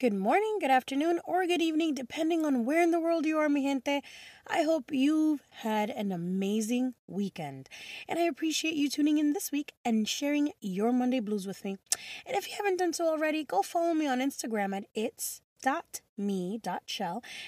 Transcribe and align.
good 0.00 0.14
morning, 0.14 0.56
good 0.58 0.70
afternoon, 0.70 1.20
or 1.26 1.46
good 1.46 1.60
evening, 1.60 1.92
depending 1.92 2.46
on 2.46 2.64
where 2.64 2.82
in 2.82 2.90
the 2.90 2.98
world 2.98 3.26
you 3.26 3.36
are, 3.36 3.50
mi 3.50 3.64
gente. 3.64 4.00
I 4.46 4.62
hope 4.62 4.90
you've 4.90 5.42
had 5.50 5.90
an 5.90 6.10
amazing 6.10 6.94
weekend. 7.06 7.68
And 8.08 8.18
I 8.18 8.22
appreciate 8.22 8.72
you 8.72 8.88
tuning 8.88 9.18
in 9.18 9.34
this 9.34 9.52
week 9.52 9.74
and 9.84 10.08
sharing 10.08 10.52
your 10.58 10.90
Monday 10.90 11.20
blues 11.20 11.46
with 11.46 11.66
me. 11.66 11.76
And 12.24 12.34
if 12.34 12.48
you 12.48 12.54
haven't 12.56 12.78
done 12.78 12.94
so 12.94 13.08
already, 13.08 13.44
go 13.44 13.60
follow 13.60 13.92
me 13.92 14.06
on 14.06 14.20
Instagram 14.20 14.74
at 14.74 14.86
its.me.shell 14.94 15.22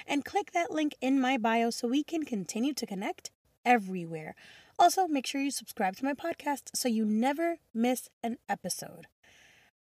and 0.07 0.23
click 0.23 0.53
that 0.53 0.71
link 0.71 0.95
in 1.00 1.19
my 1.19 1.39
bio 1.39 1.71
so 1.71 1.89
we 1.89 2.05
can 2.05 2.23
continue 2.23 2.75
to 2.75 2.84
connect 2.84 3.30
everywhere. 3.64 4.34
Also, 4.79 5.09
make 5.09 5.27
sure 5.27 5.41
you 5.41 5.50
subscribe 5.50 5.96
to 5.96 6.05
my 6.05 6.12
podcast 6.12 6.64
so 6.75 6.87
you 6.87 7.07
never 7.07 7.61
miss 7.73 8.11
an 8.23 8.37
episode. 8.46 9.07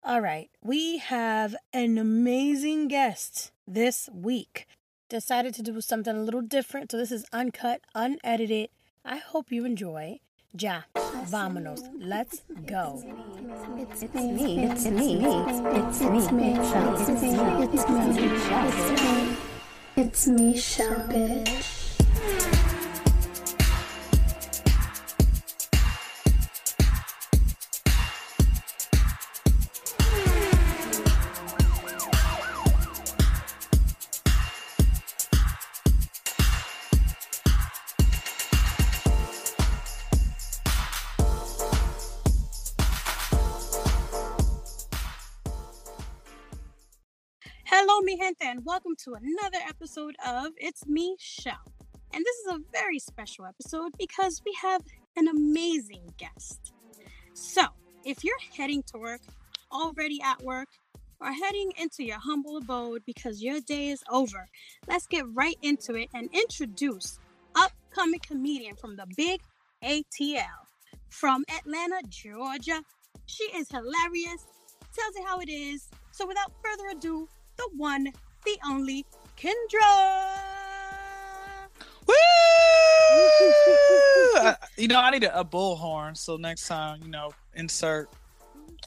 All 0.03 0.23
right, 0.23 0.49
we 0.63 0.97
have 0.97 1.55
an 1.75 1.99
amazing 1.99 2.89
guest 2.89 3.53
this 3.69 4.09
week. 4.11 4.67
Decided 5.11 5.53
to 5.55 5.63
do 5.63 5.79
something 5.83 6.17
a 6.17 6.23
little 6.23 6.41
different, 6.41 6.91
so 6.91 6.97
this 6.97 7.13
is 7.13 7.27
uncut, 7.35 7.83
unedited. 7.95 8.71
I 9.05 9.19
hope 9.19 9.53
you 9.53 9.67
enjoy. 9.67 10.21
Ja, 10.59 10.83
vámonos. 10.95 11.83
Let's 11.99 12.41
go. 12.67 13.03
It's 13.77 14.03
me. 14.15 14.65
It's 14.65 14.87
me. 14.87 15.23
It's 15.23 16.01
me. 16.01 16.17
It's 16.17 16.33
me. 16.33 16.55
It's 16.55 17.11
me. 17.21 17.45
It's 17.69 17.89
me. 19.03 19.37
It's 19.97 20.27
me, 20.27 20.57
shell 20.57 20.95
bitch. 21.11 21.80
Hello, 47.83 48.01
mi 48.03 48.15
gente, 48.15 48.45
and 48.45 48.63
welcome 48.67 48.95
to 49.05 49.15
another 49.15 49.57
episode 49.67 50.15
of 50.29 50.49
It's 50.59 50.87
Me, 50.87 51.17
Shell. 51.19 51.73
And 52.13 52.23
this 52.23 52.37
is 52.37 52.53
a 52.53 52.61
very 52.73 52.99
special 52.99 53.47
episode 53.47 53.93
because 53.99 54.43
we 54.45 54.55
have 54.61 54.83
an 55.17 55.29
amazing 55.29 56.13
guest. 56.19 56.75
So, 57.33 57.63
if 58.05 58.23
you're 58.23 58.37
heading 58.55 58.83
to 58.93 58.99
work, 58.99 59.23
already 59.73 60.21
at 60.23 60.43
work, 60.43 60.69
or 61.23 61.33
heading 61.33 61.73
into 61.79 62.05
your 62.05 62.19
humble 62.19 62.59
abode 62.59 63.01
because 63.07 63.43
your 63.43 63.61
day 63.61 63.89
is 63.89 64.05
over, 64.11 64.47
let's 64.87 65.07
get 65.07 65.25
right 65.33 65.57
into 65.63 65.95
it 65.95 66.11
and 66.13 66.29
introduce 66.35 67.19
upcoming 67.55 68.21
comedian 68.21 68.77
from 68.77 68.97
the 68.97 69.07
big 69.17 69.41
ATL 69.83 70.67
from 71.09 71.47
Atlanta, 71.49 72.03
Georgia. 72.11 72.83
She 73.25 73.45
is 73.45 73.71
hilarious, 73.71 74.45
tells 74.95 75.17
it 75.17 75.25
how 75.25 75.39
it 75.39 75.49
is. 75.49 75.89
So, 76.11 76.27
without 76.27 76.53
further 76.63 76.91
ado, 76.91 77.27
the 77.61 77.77
one, 77.77 78.05
the 78.45 78.59
only 78.67 79.05
Kendra. 79.37 80.41
Woo! 82.07 82.15
You 84.77 84.89
know, 84.89 85.01
I 85.01 85.11
need 85.11 85.25
a, 85.25 85.41
a 85.41 85.45
bullhorn. 85.45 86.17
So 86.17 86.37
next 86.37 86.67
time, 86.67 87.01
you 87.03 87.11
know, 87.11 87.33
insert 87.55 88.09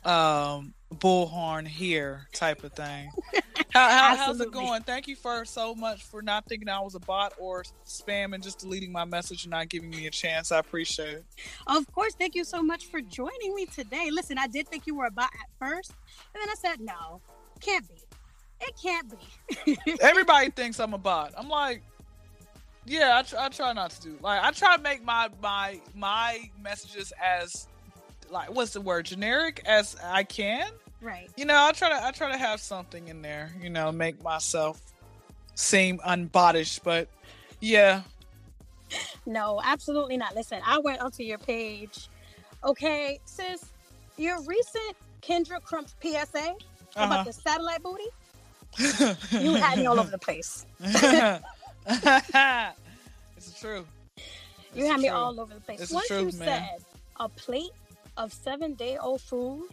um 0.06 0.74
bullhorn 0.96 1.68
here 1.68 2.28
type 2.34 2.64
of 2.64 2.74
thing. 2.74 3.10
How, 3.72 3.90
how, 3.90 4.16
how's 4.16 4.40
it 4.40 4.52
going? 4.52 4.84
Thank 4.84 5.08
you 5.08 5.16
for 5.16 5.46
so 5.46 5.74
much 5.74 6.04
for 6.04 6.22
not 6.22 6.46
thinking 6.46 6.70
I 6.70 6.80
was 6.80 6.94
a 6.94 7.00
bot 7.00 7.34
or 7.40 7.64
spam 7.88 8.36
and 8.36 8.44
just 8.44 8.60
deleting 8.60 8.92
my 8.92 9.04
message 9.04 9.46
and 9.46 9.52
not 9.52 9.68
giving 9.70 9.90
me 9.90 10.06
a 10.06 10.12
chance. 10.12 10.52
I 10.52 10.60
appreciate 10.60 11.16
it. 11.16 11.26
Of 11.66 11.92
course, 11.92 12.14
thank 12.14 12.36
you 12.36 12.44
so 12.44 12.62
much 12.62 12.86
for 12.86 13.02
joining 13.02 13.56
me 13.56 13.66
today. 13.66 14.10
Listen, 14.12 14.38
I 14.38 14.46
did 14.46 14.68
think 14.68 14.86
you 14.86 14.94
were 14.94 15.08
a 15.08 15.12
bot 15.12 15.32
at 15.34 15.50
first, 15.58 15.92
and 16.36 16.44
then 16.44 16.50
I 16.50 16.56
said, 16.56 16.82
no, 16.82 17.20
can't 17.62 17.88
be. 17.88 17.96
It 18.68 18.76
can't 18.82 19.14
be. 19.66 19.98
Everybody 20.02 20.50
thinks 20.52 20.80
I'm 20.80 20.94
a 20.94 20.98
bot. 20.98 21.34
I'm 21.38 21.50
like, 21.50 21.82
yeah, 22.86 23.18
I, 23.20 23.22
tr- 23.24 23.38
I 23.38 23.50
try 23.50 23.74
not 23.74 23.92
to 23.92 24.02
do. 24.02 24.18
Like, 24.22 24.42
I 24.44 24.52
try 24.52 24.76
to 24.76 24.82
make 24.82 25.04
my 25.04 25.30
my 25.42 25.80
my 25.96 26.50
messages 26.62 27.14
as 27.24 27.68
like 28.30 28.54
what's 28.54 28.74
the 28.74 28.82
word 28.82 29.06
generic 29.06 29.62
as 29.66 29.96
I 30.04 30.24
can. 30.24 30.68
right. 31.02 31.30
You 31.38 31.46
know, 31.46 31.56
I 31.56 31.72
try 31.72 31.90
to 31.90 32.06
I 32.06 32.12
try 32.12 32.32
to 32.32 32.38
have 32.38 32.60
something 32.60 33.08
in 33.08 33.22
there. 33.22 33.52
You 33.62 33.70
know, 33.70 33.92
make 33.92 34.24
myself 34.24 34.82
seem 35.56 36.00
unbodish. 36.00 36.80
But 36.84 37.08
yeah, 37.60 38.02
No, 39.26 39.62
absolutely 39.64 40.18
not. 40.18 40.36
Listen, 40.36 40.60
I 40.66 40.80
went 40.80 41.02
onto 41.02 41.24
your 41.24 41.38
page. 41.38 42.10
Okay, 42.64 43.20
sis, 43.26 43.66
your 44.18 44.42
recent 44.44 44.96
Kendra 45.22 45.62
Crump 45.64 45.90
PSA 46.02 46.56
about 46.96 47.12
uh-huh. 47.12 47.24
the 47.24 47.34
satellite 47.34 47.84
booty, 47.84 48.08
you 48.78 49.54
had 49.56 49.78
me 49.78 49.86
all 49.86 50.00
over 50.00 50.12
the 50.12 50.18
place. 50.18 50.66
it's 50.80 51.42
true. 53.60 53.86
truth. 53.86 53.86
You 54.74 54.86
had 54.88 55.00
me 55.00 55.10
all 55.10 55.40
over 55.40 55.54
the 55.54 55.60
place. 55.62 55.82
It's 55.82 55.90
the 55.90 55.96
Once 55.96 56.08
truth, 56.08 56.34
you 56.34 56.40
man. 56.40 56.48
said 56.48 56.86
a 57.20 57.30
plate 57.30 57.72
of 58.18 58.34
seven 58.34 58.74
day 58.74 58.98
old 58.98 59.22
food, 59.22 59.68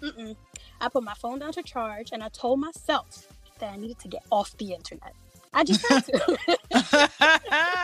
mm-mm, 0.00 0.36
I 0.80 0.88
put 0.88 1.02
my 1.02 1.14
phone 1.14 1.38
down 1.38 1.52
to 1.52 1.62
charge 1.62 2.10
and 2.12 2.22
I 2.22 2.28
told 2.28 2.60
myself 2.60 3.26
that 3.58 3.72
I 3.72 3.76
needed 3.76 3.98
to 4.00 4.08
get 4.08 4.22
off 4.30 4.56
the 4.58 4.72
internet. 4.72 5.14
I 5.52 5.64
just 5.64 5.86
had 5.88 6.04
to. 6.06 6.38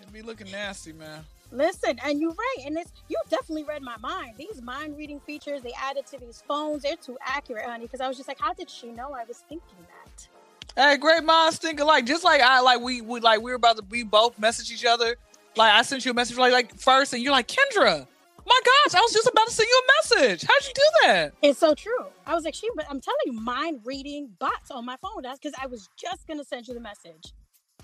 It'd 0.00 0.12
be 0.12 0.22
looking 0.22 0.50
nasty, 0.50 0.92
man. 0.92 1.24
Listen, 1.52 1.98
and 2.04 2.20
you're 2.20 2.32
right. 2.32 2.56
And 2.66 2.76
it's 2.76 2.90
you 3.08 3.16
definitely 3.30 3.64
read 3.64 3.82
my 3.82 3.96
mind. 3.98 4.34
These 4.36 4.60
mind 4.62 4.96
reading 4.96 5.20
features 5.20 5.62
they 5.62 5.72
added 5.80 6.06
to 6.06 6.18
these 6.18 6.42
phones, 6.46 6.82
they're 6.82 6.96
too 6.96 7.16
accurate, 7.24 7.64
honey. 7.64 7.84
Because 7.84 8.00
I 8.00 8.08
was 8.08 8.16
just 8.16 8.28
like, 8.28 8.40
how 8.40 8.52
did 8.52 8.68
she 8.70 8.88
know 8.88 9.12
I 9.14 9.24
was 9.24 9.38
thinking 9.48 9.78
that? 9.80 10.28
Hey, 10.76 10.96
great 10.98 11.24
minds 11.24 11.58
think 11.58 11.80
alike. 11.80 12.04
Just 12.04 12.24
like 12.24 12.40
I 12.40 12.60
like 12.60 12.80
we 12.80 13.00
would 13.00 13.22
like 13.22 13.40
we 13.40 13.50
were 13.50 13.56
about 13.56 13.76
to 13.78 13.84
we 13.88 14.02
both 14.02 14.38
message 14.38 14.70
each 14.70 14.84
other. 14.84 15.16
Like 15.56 15.72
I 15.72 15.82
sent 15.82 16.04
you 16.04 16.10
a 16.10 16.14
message 16.14 16.36
like 16.36 16.52
like 16.52 16.74
first, 16.78 17.12
and 17.14 17.22
you're 17.22 17.32
like 17.32 17.48
Kendra. 17.48 18.06
My 18.48 18.60
gosh, 18.64 18.94
I 18.94 19.00
was 19.00 19.12
just 19.12 19.26
about 19.26 19.48
to 19.48 19.52
send 19.52 19.66
you 19.68 19.82
a 19.82 20.18
message. 20.22 20.44
How'd 20.46 20.66
you 20.68 20.72
do 20.74 20.82
that? 21.06 21.32
It's 21.42 21.58
so 21.58 21.74
true. 21.74 22.06
I 22.26 22.34
was 22.34 22.44
like, 22.44 22.54
she, 22.54 22.68
but 22.76 22.84
I'm 22.88 23.00
telling 23.00 23.18
you, 23.24 23.32
mind 23.32 23.80
reading 23.84 24.30
bots 24.38 24.70
on 24.70 24.84
my 24.84 24.96
phone. 25.02 25.22
That's 25.22 25.38
because 25.40 25.54
I 25.60 25.66
was 25.66 25.88
just 25.96 26.28
gonna 26.28 26.44
send 26.44 26.68
you 26.68 26.74
the 26.74 26.80
message. 26.80 27.32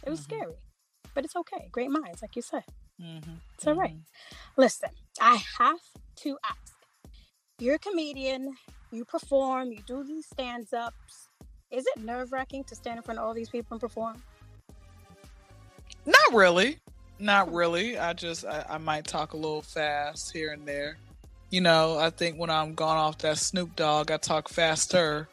It 0.04 0.10
was 0.10 0.20
Mhm. 0.20 0.24
scary, 0.24 0.54
but 1.14 1.24
it's 1.24 1.34
okay. 1.34 1.68
Great 1.72 1.90
minds, 1.90 2.22
like 2.22 2.36
you 2.36 2.42
said. 2.42 2.64
Mm-hmm. 3.02 3.32
It's 3.54 3.66
all 3.66 3.74
right. 3.74 3.96
Listen, 4.56 4.90
I 5.20 5.42
have 5.58 5.80
to 6.16 6.38
ask. 6.44 6.74
You're 7.58 7.76
a 7.76 7.78
comedian. 7.78 8.54
You 8.90 9.04
perform. 9.04 9.72
You 9.72 9.80
do 9.86 10.04
these 10.04 10.26
stands 10.26 10.72
ups. 10.72 11.28
Is 11.70 11.86
it 11.96 12.02
nerve 12.02 12.32
wracking 12.32 12.64
to 12.64 12.74
stand 12.74 12.98
in 12.98 13.02
front 13.02 13.18
of 13.18 13.26
all 13.26 13.34
these 13.34 13.48
people 13.48 13.74
and 13.74 13.80
perform? 13.80 14.22
Not 16.04 16.34
really. 16.34 16.78
Not 17.18 17.52
really. 17.52 17.98
I 17.98 18.12
just 18.12 18.44
I, 18.44 18.64
I 18.68 18.78
might 18.78 19.06
talk 19.06 19.32
a 19.32 19.36
little 19.36 19.62
fast 19.62 20.32
here 20.32 20.52
and 20.52 20.66
there. 20.66 20.98
You 21.50 21.60
know, 21.60 21.98
I 21.98 22.10
think 22.10 22.38
when 22.38 22.50
I'm 22.50 22.74
gone 22.74 22.96
off 22.96 23.18
that 23.18 23.38
Snoop 23.38 23.76
Dogg, 23.76 24.10
I 24.10 24.16
talk 24.16 24.48
faster 24.48 25.28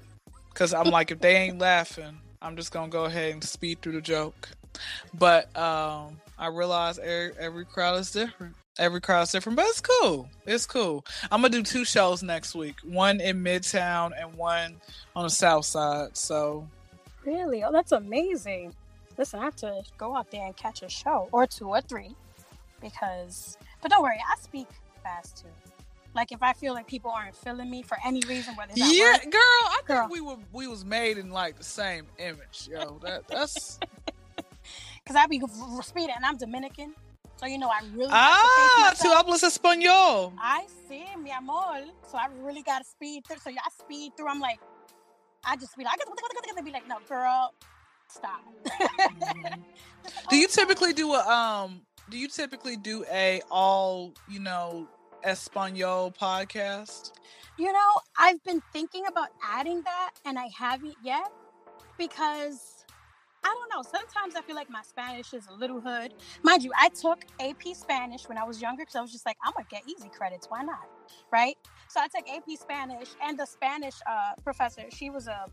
because 0.49 0.73
I'm 0.73 0.89
like, 0.89 1.11
if 1.11 1.19
they 1.19 1.35
ain't 1.35 1.59
laughing, 1.59 2.19
I'm 2.41 2.55
just 2.55 2.71
gonna 2.71 2.89
go 2.89 3.05
ahead 3.05 3.33
and 3.33 3.43
speed 3.43 3.81
through 3.81 3.93
the 3.93 4.01
joke. 4.01 4.49
But 5.13 5.55
um, 5.57 6.19
I 6.39 6.47
realize 6.47 6.97
every, 6.97 7.31
every 7.37 7.65
crowd 7.65 7.99
is 7.99 8.11
different. 8.11 8.55
Every 8.79 9.01
crowd 9.01 9.23
is 9.23 9.31
different, 9.31 9.57
but 9.57 9.65
it's 9.65 9.81
cool. 9.81 10.29
It's 10.47 10.65
cool. 10.65 11.05
I'm 11.29 11.41
gonna 11.41 11.49
do 11.49 11.63
two 11.63 11.83
shows 11.83 12.23
next 12.23 12.55
week. 12.55 12.77
One 12.83 13.19
in 13.19 13.43
Midtown 13.43 14.11
and 14.17 14.33
one 14.35 14.77
on 15.15 15.23
the 15.23 15.29
South 15.29 15.65
Side. 15.65 16.15
So 16.15 16.65
Really? 17.25 17.63
Oh, 17.63 17.71
that's 17.71 17.91
amazing. 17.91 18.73
Listen, 19.17 19.39
I 19.39 19.43
have 19.43 19.55
to 19.57 19.83
go 19.97 20.15
out 20.15 20.31
there 20.31 20.45
and 20.45 20.55
catch 20.55 20.81
a 20.81 20.89
show 20.89 21.27
or 21.31 21.45
two 21.45 21.67
or 21.67 21.81
three 21.81 22.15
because, 22.81 23.57
but 23.81 23.91
don't 23.91 24.01
worry, 24.01 24.17
I 24.17 24.39
speak 24.41 24.67
fast 25.03 25.39
too. 25.39 25.49
Like 26.15 26.31
if 26.31 26.41
I 26.41 26.53
feel 26.53 26.73
like 26.73 26.87
people 26.87 27.11
aren't 27.11 27.35
feeling 27.35 27.69
me 27.69 27.83
for 27.83 27.97
any 28.03 28.21
reason, 28.27 28.55
whether 28.55 28.71
it's 28.71 28.97
yeah, 28.97 29.11
work, 29.11 29.23
girl, 29.23 29.33
I 29.33 29.81
think 29.85 30.09
we 30.09 30.21
were 30.21 30.37
we 30.51 30.67
was 30.67 30.83
made 30.83 31.17
in 31.17 31.29
like 31.29 31.57
the 31.57 31.63
same 31.63 32.07
image, 32.17 32.67
yo. 32.69 32.99
That 33.03 33.27
that's 33.27 33.79
because 35.09 35.23
I 35.23 35.25
be 35.25 35.41
r- 35.41 35.81
speeding 35.81 36.13
and 36.15 36.23
I'm 36.23 36.37
Dominican, 36.37 36.93
so 37.37 37.47
you 37.47 37.57
know 37.57 37.67
I 37.67 37.81
really 37.95 38.11
ah, 38.11 38.85
like 38.85 38.95
to 38.95 39.01
tu 39.01 39.09
pace 39.09 39.15
hablas 39.17 39.43
español. 39.43 40.33
I 40.37 40.67
see, 40.87 41.05
mi 41.17 41.31
amor. 41.31 41.81
So 42.11 42.17
I 42.19 42.27
really 42.45 42.61
gotta 42.61 42.85
speed 42.85 43.25
through. 43.25 43.37
So 43.39 43.49
I 43.49 43.69
speed 43.81 44.13
through. 44.15 44.29
I'm 44.29 44.39
like, 44.39 44.59
I 45.43 45.55
just 45.55 45.75
be 45.75 45.83
like, 45.83 45.93
I 45.93 45.97
got 45.97 46.57
to 46.57 46.63
be 46.63 46.71
like, 46.71 46.87
no, 46.87 46.97
girl, 47.09 47.55
stop. 48.07 48.45
Do 50.29 50.37
you 50.37 50.47
typically 50.47 50.93
do 50.93 51.13
a 51.15 51.25
um? 51.25 51.81
Do 52.11 52.17
you 52.17 52.27
typically 52.27 52.77
do 52.77 53.03
a 53.11 53.41
all 53.49 54.13
you 54.29 54.39
know 54.39 54.87
español 55.25 56.15
podcast? 56.15 57.13
You 57.57 57.73
know, 57.73 57.91
I've 58.15 58.43
been 58.43 58.61
thinking 58.71 59.05
about 59.07 59.29
adding 59.43 59.81
that, 59.81 60.11
and 60.23 60.37
I 60.37 60.49
haven't 60.55 60.95
yet. 61.03 61.31
because 61.97 62.78
I 63.49 63.55
don't 63.55 63.69
know. 63.75 63.83
Sometimes 63.83 64.35
I 64.35 64.41
feel 64.41 64.55
like 64.55 64.69
my 64.69 64.83
Spanish 64.83 65.33
is 65.33 65.47
a 65.47 65.53
little 65.53 65.81
hood. 65.81 66.13
Mind 66.43 66.63
you, 66.63 66.71
I 66.79 66.89
took 66.89 67.25
AP 67.39 67.75
Spanish 67.75 68.29
when 68.29 68.37
I 68.37 68.43
was 68.43 68.61
younger 68.61 68.83
because 68.83 68.95
I 68.95 69.01
was 69.01 69.11
just 69.11 69.25
like, 69.25 69.37
I'm 69.43 69.53
gonna 69.57 69.67
get 69.69 69.83
easy 69.87 70.09
credits. 70.09 70.47
Why 70.49 70.63
not? 70.63 70.87
Right? 71.31 71.57
So 71.87 71.99
I 72.01 72.07
took 72.07 72.29
AP 72.29 72.57
Spanish, 72.59 73.09
and 73.23 73.39
the 73.39 73.45
Spanish 73.47 73.95
uh, 74.09 74.33
professor, 74.43 74.83
she 74.91 75.09
was 75.09 75.27
a 75.27 75.47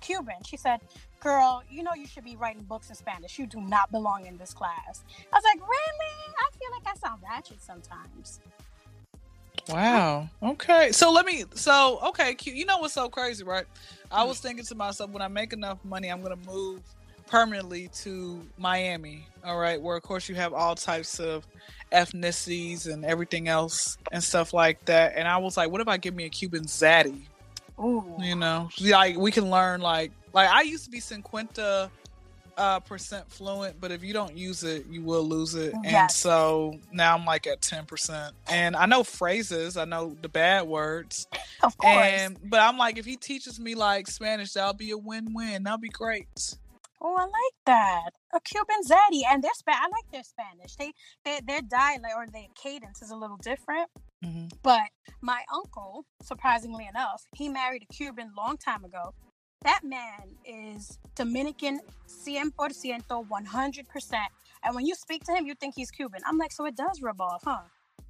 Cuban. 0.00 0.44
She 0.46 0.56
said, 0.56 0.80
Girl, 1.20 1.62
you 1.70 1.82
know 1.82 1.94
you 1.96 2.06
should 2.06 2.24
be 2.24 2.36
writing 2.36 2.62
books 2.64 2.90
in 2.90 2.94
Spanish. 2.96 3.38
You 3.38 3.46
do 3.46 3.60
not 3.60 3.90
belong 3.90 4.26
in 4.26 4.38
this 4.38 4.54
class. 4.54 5.04
I 5.32 5.36
was 5.36 5.44
like, 5.44 5.60
Really? 5.60 6.34
I 6.38 6.50
feel 6.58 6.70
like 6.78 6.94
I 6.94 6.98
sound 6.98 7.22
ratchet 7.22 7.62
sometimes. 7.62 8.40
Wow. 9.68 10.28
Okay. 10.42 10.92
So 10.92 11.10
let 11.12 11.26
me. 11.26 11.44
So 11.54 12.00
okay. 12.08 12.36
You 12.44 12.66
know 12.66 12.78
what's 12.78 12.94
so 12.94 13.08
crazy, 13.08 13.44
right? 13.44 13.66
I 14.10 14.24
Mm-hmm. 14.24 14.24
was 14.24 14.40
thinking 14.40 14.64
to 14.66 14.74
myself, 14.74 15.10
when 15.10 15.22
I 15.22 15.28
make 15.28 15.52
enough 15.52 15.78
money, 15.84 16.08
I'm 16.08 16.22
gonna 16.22 16.36
move 16.36 16.82
permanently 17.26 17.88
to 18.02 18.40
Miami. 18.58 19.26
All 19.44 19.58
right, 19.58 19.80
where 19.80 19.96
of 19.96 20.02
course 20.02 20.28
you 20.28 20.34
have 20.36 20.52
all 20.52 20.74
types 20.74 21.20
of 21.20 21.46
ethnicities 21.92 22.92
and 22.92 23.04
everything 23.04 23.46
else 23.48 23.98
and 24.10 24.22
stuff 24.22 24.52
like 24.52 24.84
that. 24.86 25.14
And 25.16 25.28
I 25.28 25.36
was 25.36 25.56
like, 25.56 25.70
what 25.70 25.80
if 25.80 25.88
I 25.88 25.96
give 25.96 26.14
me 26.14 26.24
a 26.24 26.28
Cuban 26.28 26.64
zaddy? 26.64 27.22
Ooh. 27.78 28.04
You 28.18 28.36
know, 28.36 28.68
like 28.80 29.16
we 29.16 29.30
can 29.30 29.50
learn 29.50 29.80
like 29.80 30.12
like 30.32 30.48
I 30.48 30.62
used 30.62 30.84
to 30.84 30.90
be 30.90 31.00
cinquenta 31.00 31.90
uh 32.56 32.78
percent 32.78 33.28
fluent, 33.28 33.80
but 33.80 33.90
if 33.90 34.04
you 34.04 34.12
don't 34.12 34.36
use 34.36 34.62
it, 34.62 34.86
you 34.88 35.02
will 35.02 35.24
lose 35.24 35.56
it. 35.56 35.74
And 35.84 36.10
so 36.10 36.78
now 36.92 37.16
I'm 37.16 37.24
like 37.24 37.48
at 37.48 37.60
ten 37.60 37.84
percent. 37.84 38.34
And 38.48 38.76
I 38.76 38.86
know 38.86 39.02
phrases, 39.02 39.76
I 39.76 39.84
know 39.84 40.16
the 40.22 40.28
bad 40.28 40.66
words. 40.66 41.26
Of 41.62 41.76
course. 41.76 41.96
And 41.96 42.38
but 42.44 42.60
I'm 42.60 42.78
like, 42.78 42.96
if 42.96 43.04
he 43.04 43.16
teaches 43.16 43.58
me 43.58 43.74
like 43.74 44.06
Spanish, 44.06 44.52
that'll 44.52 44.74
be 44.74 44.92
a 44.92 44.98
win-win. 44.98 45.64
That'll 45.64 45.78
be 45.78 45.88
great. 45.88 46.56
Oh, 47.04 47.16
I 47.18 47.24
like 47.24 47.58
that. 47.66 48.10
A 48.34 48.40
Cuban 48.40 48.78
zaddy, 48.88 49.22
and 49.30 49.44
their 49.44 49.54
Spa- 49.54 49.72
I 49.74 49.88
like 49.88 50.10
their 50.12 50.24
Spanish. 50.24 50.76
They, 50.76 50.92
they 51.24 51.40
their 51.46 51.62
dialect 51.62 52.14
or 52.16 52.26
their 52.32 52.48
cadence 52.56 53.02
is 53.02 53.10
a 53.12 53.16
little 53.16 53.38
different. 53.38 53.90
Mhm. 54.24 54.52
But 54.62 54.88
my 55.22 55.42
uncle, 55.54 56.06
surprisingly 56.22 56.86
enough, 56.88 57.24
he 57.36 57.48
married 57.50 57.84
a 57.88 57.94
Cuban 57.94 58.32
long 58.36 58.58
time 58.58 58.84
ago. 58.84 59.14
That 59.62 59.82
man 59.84 60.36
is 60.46 60.98
Dominican, 61.16 61.80
cien 62.08 62.52
por 62.56 62.70
ciento, 62.70 63.28
one 63.28 63.46
hundred 63.46 63.88
percent. 63.88 64.32
And 64.64 64.74
when 64.76 64.86
you 64.86 64.96
speak 64.96 65.24
to 65.26 65.32
him, 65.34 65.46
you 65.46 65.54
think 65.56 65.76
he's 65.76 65.92
Cuban. 65.92 66.22
I'm 66.26 66.38
like, 66.38 66.52
so 66.52 66.66
it 66.66 66.76
does 66.76 67.02
rub 67.02 67.20
off, 67.20 67.44
huh? 67.46 67.62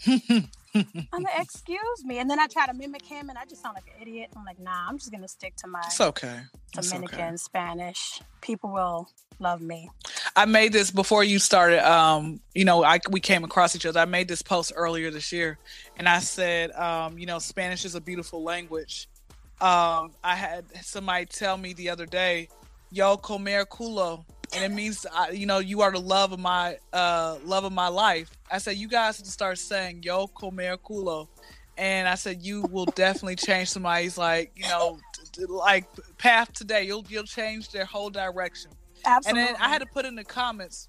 I'm 0.74 1.22
like, 1.22 1.40
excuse 1.40 2.04
me. 2.04 2.18
And 2.18 2.28
then 2.28 2.40
I 2.40 2.46
try 2.46 2.66
to 2.66 2.74
mimic 2.74 3.04
him, 3.04 3.28
and 3.28 3.38
I 3.38 3.44
just 3.44 3.62
sound 3.62 3.74
like 3.74 3.84
an 3.94 4.02
idiot. 4.02 4.30
I'm 4.36 4.44
like, 4.44 4.58
nah, 4.58 4.88
I'm 4.88 4.98
just 4.98 5.12
gonna 5.12 5.28
stick 5.28 5.54
to 5.56 5.66
my 5.66 5.82
it's 5.84 6.00
okay. 6.00 6.40
It's 6.76 6.90
Dominican 6.90 7.20
okay. 7.20 7.36
Spanish. 7.36 8.20
People 8.40 8.70
will 8.70 9.08
love 9.38 9.60
me. 9.60 9.88
I 10.36 10.46
made 10.46 10.72
this 10.72 10.90
before 10.90 11.22
you 11.22 11.38
started. 11.38 11.88
Um, 11.88 12.40
you 12.54 12.64
know, 12.64 12.84
I 12.84 12.98
we 13.10 13.20
came 13.20 13.44
across 13.44 13.76
each 13.76 13.86
other. 13.86 14.00
I 14.00 14.04
made 14.04 14.28
this 14.28 14.42
post 14.42 14.72
earlier 14.74 15.10
this 15.10 15.32
year, 15.32 15.58
and 15.96 16.08
I 16.08 16.18
said, 16.18 16.72
um, 16.72 17.18
you 17.18 17.26
know, 17.26 17.38
Spanish 17.38 17.84
is 17.84 17.94
a 17.94 18.00
beautiful 18.00 18.42
language. 18.42 19.08
Um, 19.60 20.12
I 20.22 20.34
had 20.34 20.64
somebody 20.82 21.26
tell 21.26 21.56
me 21.56 21.72
the 21.74 21.90
other 21.90 22.06
day, 22.06 22.48
"Yo 22.90 23.16
comer 23.16 23.64
culo," 23.64 24.24
and 24.52 24.64
it 24.64 24.74
means, 24.74 25.06
uh, 25.12 25.26
you 25.32 25.46
know, 25.46 25.58
you 25.58 25.82
are 25.82 25.92
the 25.92 26.00
love 26.00 26.32
of 26.32 26.40
my 26.40 26.78
uh 26.92 27.38
love 27.44 27.64
of 27.64 27.72
my 27.72 27.88
life. 27.88 28.30
I 28.54 28.58
said, 28.58 28.76
you 28.76 28.86
guys 28.88 29.16
have 29.16 29.26
to 29.26 29.32
start 29.32 29.58
saying 29.58 30.04
"Yo 30.04 30.28
comer 30.28 30.76
culo," 30.76 31.26
and 31.76 32.06
I 32.06 32.14
said, 32.14 32.40
you 32.42 32.62
will 32.62 32.86
definitely 32.86 33.34
change 33.36 33.68
somebody's 33.70 34.16
like, 34.16 34.52
you 34.54 34.68
know, 34.68 34.98
t- 35.12 35.40
t- 35.40 35.46
like 35.46 35.86
path 36.18 36.52
today. 36.52 36.84
You'll 36.84 37.04
you'll 37.08 37.24
change 37.24 37.70
their 37.70 37.84
whole 37.84 38.10
direction. 38.10 38.70
Absolutely. 39.04 39.40
And 39.40 39.48
then 39.48 39.56
I 39.60 39.68
had 39.68 39.80
to 39.80 39.86
put 39.86 40.04
in 40.04 40.14
the 40.14 40.24
comments, 40.24 40.88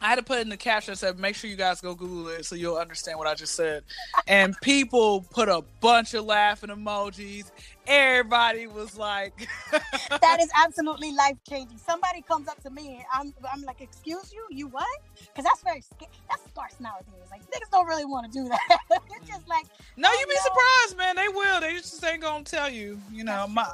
I 0.00 0.08
had 0.08 0.16
to 0.16 0.22
put 0.22 0.40
in 0.40 0.48
the 0.48 0.56
caption 0.56 0.92
that 0.92 0.96
said, 0.96 1.18
make 1.18 1.34
sure 1.34 1.50
you 1.50 1.56
guys 1.56 1.80
go 1.80 1.94
Google 1.94 2.28
it 2.28 2.44
so 2.44 2.54
you'll 2.54 2.76
understand 2.76 3.18
what 3.18 3.26
I 3.26 3.34
just 3.34 3.54
said. 3.54 3.82
And 4.26 4.56
people 4.62 5.22
put 5.22 5.48
a 5.48 5.62
bunch 5.80 6.14
of 6.14 6.24
laughing 6.24 6.70
emojis. 6.70 7.50
Everybody 7.88 8.66
was 8.66 8.98
like, 8.98 9.48
that 10.20 10.38
is 10.40 10.50
absolutely 10.62 11.12
life 11.12 11.38
changing. 11.48 11.78
Somebody 11.78 12.20
comes 12.20 12.46
up 12.46 12.62
to 12.62 12.70
me 12.70 12.96
and 12.96 13.04
I'm, 13.12 13.34
I'm 13.52 13.62
like, 13.62 13.80
"Excuse 13.80 14.30
you, 14.32 14.44
you 14.50 14.68
what?" 14.68 14.86
Because 15.18 15.44
that's 15.44 15.62
very 15.62 15.82
that's 16.28 16.42
scarce 16.50 16.74
nowadays. 16.80 17.14
Like 17.30 17.42
niggas 17.50 17.70
don't 17.72 17.86
really 17.86 18.04
want 18.04 18.30
to 18.30 18.38
do 18.38 18.48
that. 18.48 18.78
it's 18.90 19.28
just 19.28 19.46
mm. 19.46 19.48
like, 19.48 19.64
no, 19.96 20.08
Oh, 20.10 20.16
you 20.20 20.26
be 20.26 20.34
no. 20.34 20.40
surprised, 20.42 20.98
man. 20.98 21.16
They 21.16 21.28
will. 21.28 21.60
They 21.60 21.72
just 21.74 22.04
ain't 22.04 22.20
going 22.20 22.44
to 22.44 22.50
tell 22.50 22.70
you. 22.70 23.00
You 23.12 23.24
know, 23.24 23.46
That's 23.46 23.52
my, 23.52 23.72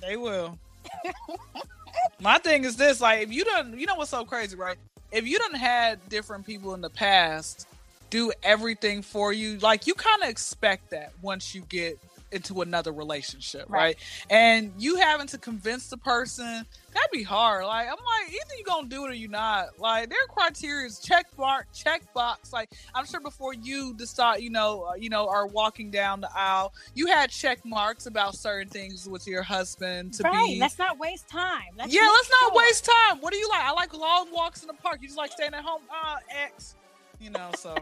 they 0.00 0.16
will. 0.16 0.58
my 2.20 2.38
thing 2.38 2.64
is 2.64 2.76
this 2.76 3.00
like, 3.00 3.22
if 3.22 3.32
you 3.32 3.44
don't, 3.44 3.78
you 3.78 3.86
know 3.86 3.94
what's 3.94 4.10
so 4.10 4.24
crazy, 4.24 4.56
right? 4.56 4.76
If 5.12 5.26
you 5.26 5.38
done 5.38 5.54
had 5.54 6.08
different 6.08 6.46
people 6.46 6.74
in 6.74 6.80
the 6.80 6.90
past 6.90 7.68
do 8.10 8.32
everything 8.42 9.02
for 9.02 9.32
you, 9.32 9.58
like 9.58 9.86
you 9.86 9.94
kind 9.94 10.22
of 10.22 10.28
expect 10.28 10.90
that 10.90 11.12
once 11.22 11.54
you 11.54 11.62
get 11.68 11.98
into 12.32 12.62
another 12.62 12.92
relationship, 12.92 13.66
right. 13.68 13.82
Right. 13.82 13.96
And 14.30 14.72
you 14.78 14.96
having 14.96 15.26
to 15.28 15.38
convince 15.38 15.88
the 15.88 15.96
person 15.96 16.66
that'd 16.94 17.10
be 17.12 17.22
hard. 17.22 17.64
Like 17.64 17.88
I'm 17.88 17.94
like, 17.94 18.32
either 18.32 18.54
you 18.58 18.64
gonna 18.64 18.88
do 18.88 19.04
it 19.04 19.10
or 19.10 19.14
you 19.14 19.28
not. 19.28 19.78
Like 19.78 20.08
their 20.10 20.18
criteria 20.28 20.86
is 20.86 20.98
check 20.98 21.26
mark, 21.38 21.66
check 21.72 22.12
box. 22.14 22.52
Like 22.52 22.70
I'm 22.94 23.06
sure 23.06 23.20
before 23.20 23.54
you 23.54 23.94
decide, 23.94 24.40
you 24.40 24.50
know, 24.50 24.88
uh, 24.90 24.94
you 24.94 25.08
know, 25.08 25.28
are 25.28 25.46
walking 25.46 25.90
down 25.90 26.20
the 26.20 26.30
aisle, 26.34 26.74
you 26.94 27.06
had 27.06 27.30
check 27.30 27.64
marks 27.64 28.06
about 28.06 28.34
certain 28.34 28.68
things 28.68 29.08
with 29.08 29.26
your 29.26 29.42
husband 29.42 30.14
to 30.14 30.22
right? 30.24 30.48
be. 30.48 30.60
Let's 30.60 30.78
not 30.78 30.98
waste 30.98 31.28
time. 31.28 31.72
Let's 31.76 31.92
yeah, 31.92 32.00
let's 32.02 32.30
not 32.42 32.52
sure. 32.52 32.62
waste 32.62 32.84
time. 32.84 33.20
What 33.20 33.32
do 33.32 33.38
you 33.38 33.48
like? 33.48 33.62
I 33.62 33.72
like 33.72 33.92
long 33.94 34.28
walks 34.32 34.62
in 34.62 34.68
the 34.68 34.74
park. 34.74 34.98
You 35.00 35.08
just 35.08 35.18
like 35.18 35.32
staying 35.32 35.54
at 35.54 35.64
home. 35.64 35.82
Uh, 35.90 36.16
X. 36.30 36.76
You 37.20 37.30
know, 37.30 37.50
so 37.56 37.76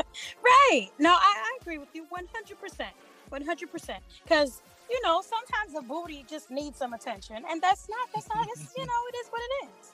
Right? 0.42 0.90
No, 0.98 1.10
I, 1.10 1.34
I 1.36 1.58
agree 1.60 1.78
with 1.78 1.88
you 1.94 2.04
100. 2.08 2.60
percent 2.60 2.90
100. 3.32 3.70
percent 3.70 4.02
Because 4.22 4.62
you 4.90 5.00
know 5.02 5.22
sometimes 5.22 5.72
the 5.74 5.82
booty 5.82 6.24
just 6.28 6.50
needs 6.50 6.78
some 6.78 6.92
attention, 6.92 7.42
and 7.48 7.60
that's 7.60 7.88
not 7.88 8.08
that's 8.14 8.28
not 8.34 8.46
it's 8.50 8.72
you 8.76 8.84
know 8.84 9.00
it 9.12 9.16
is 9.16 9.28
what 9.28 9.40
it 9.42 9.68
is. 9.68 9.92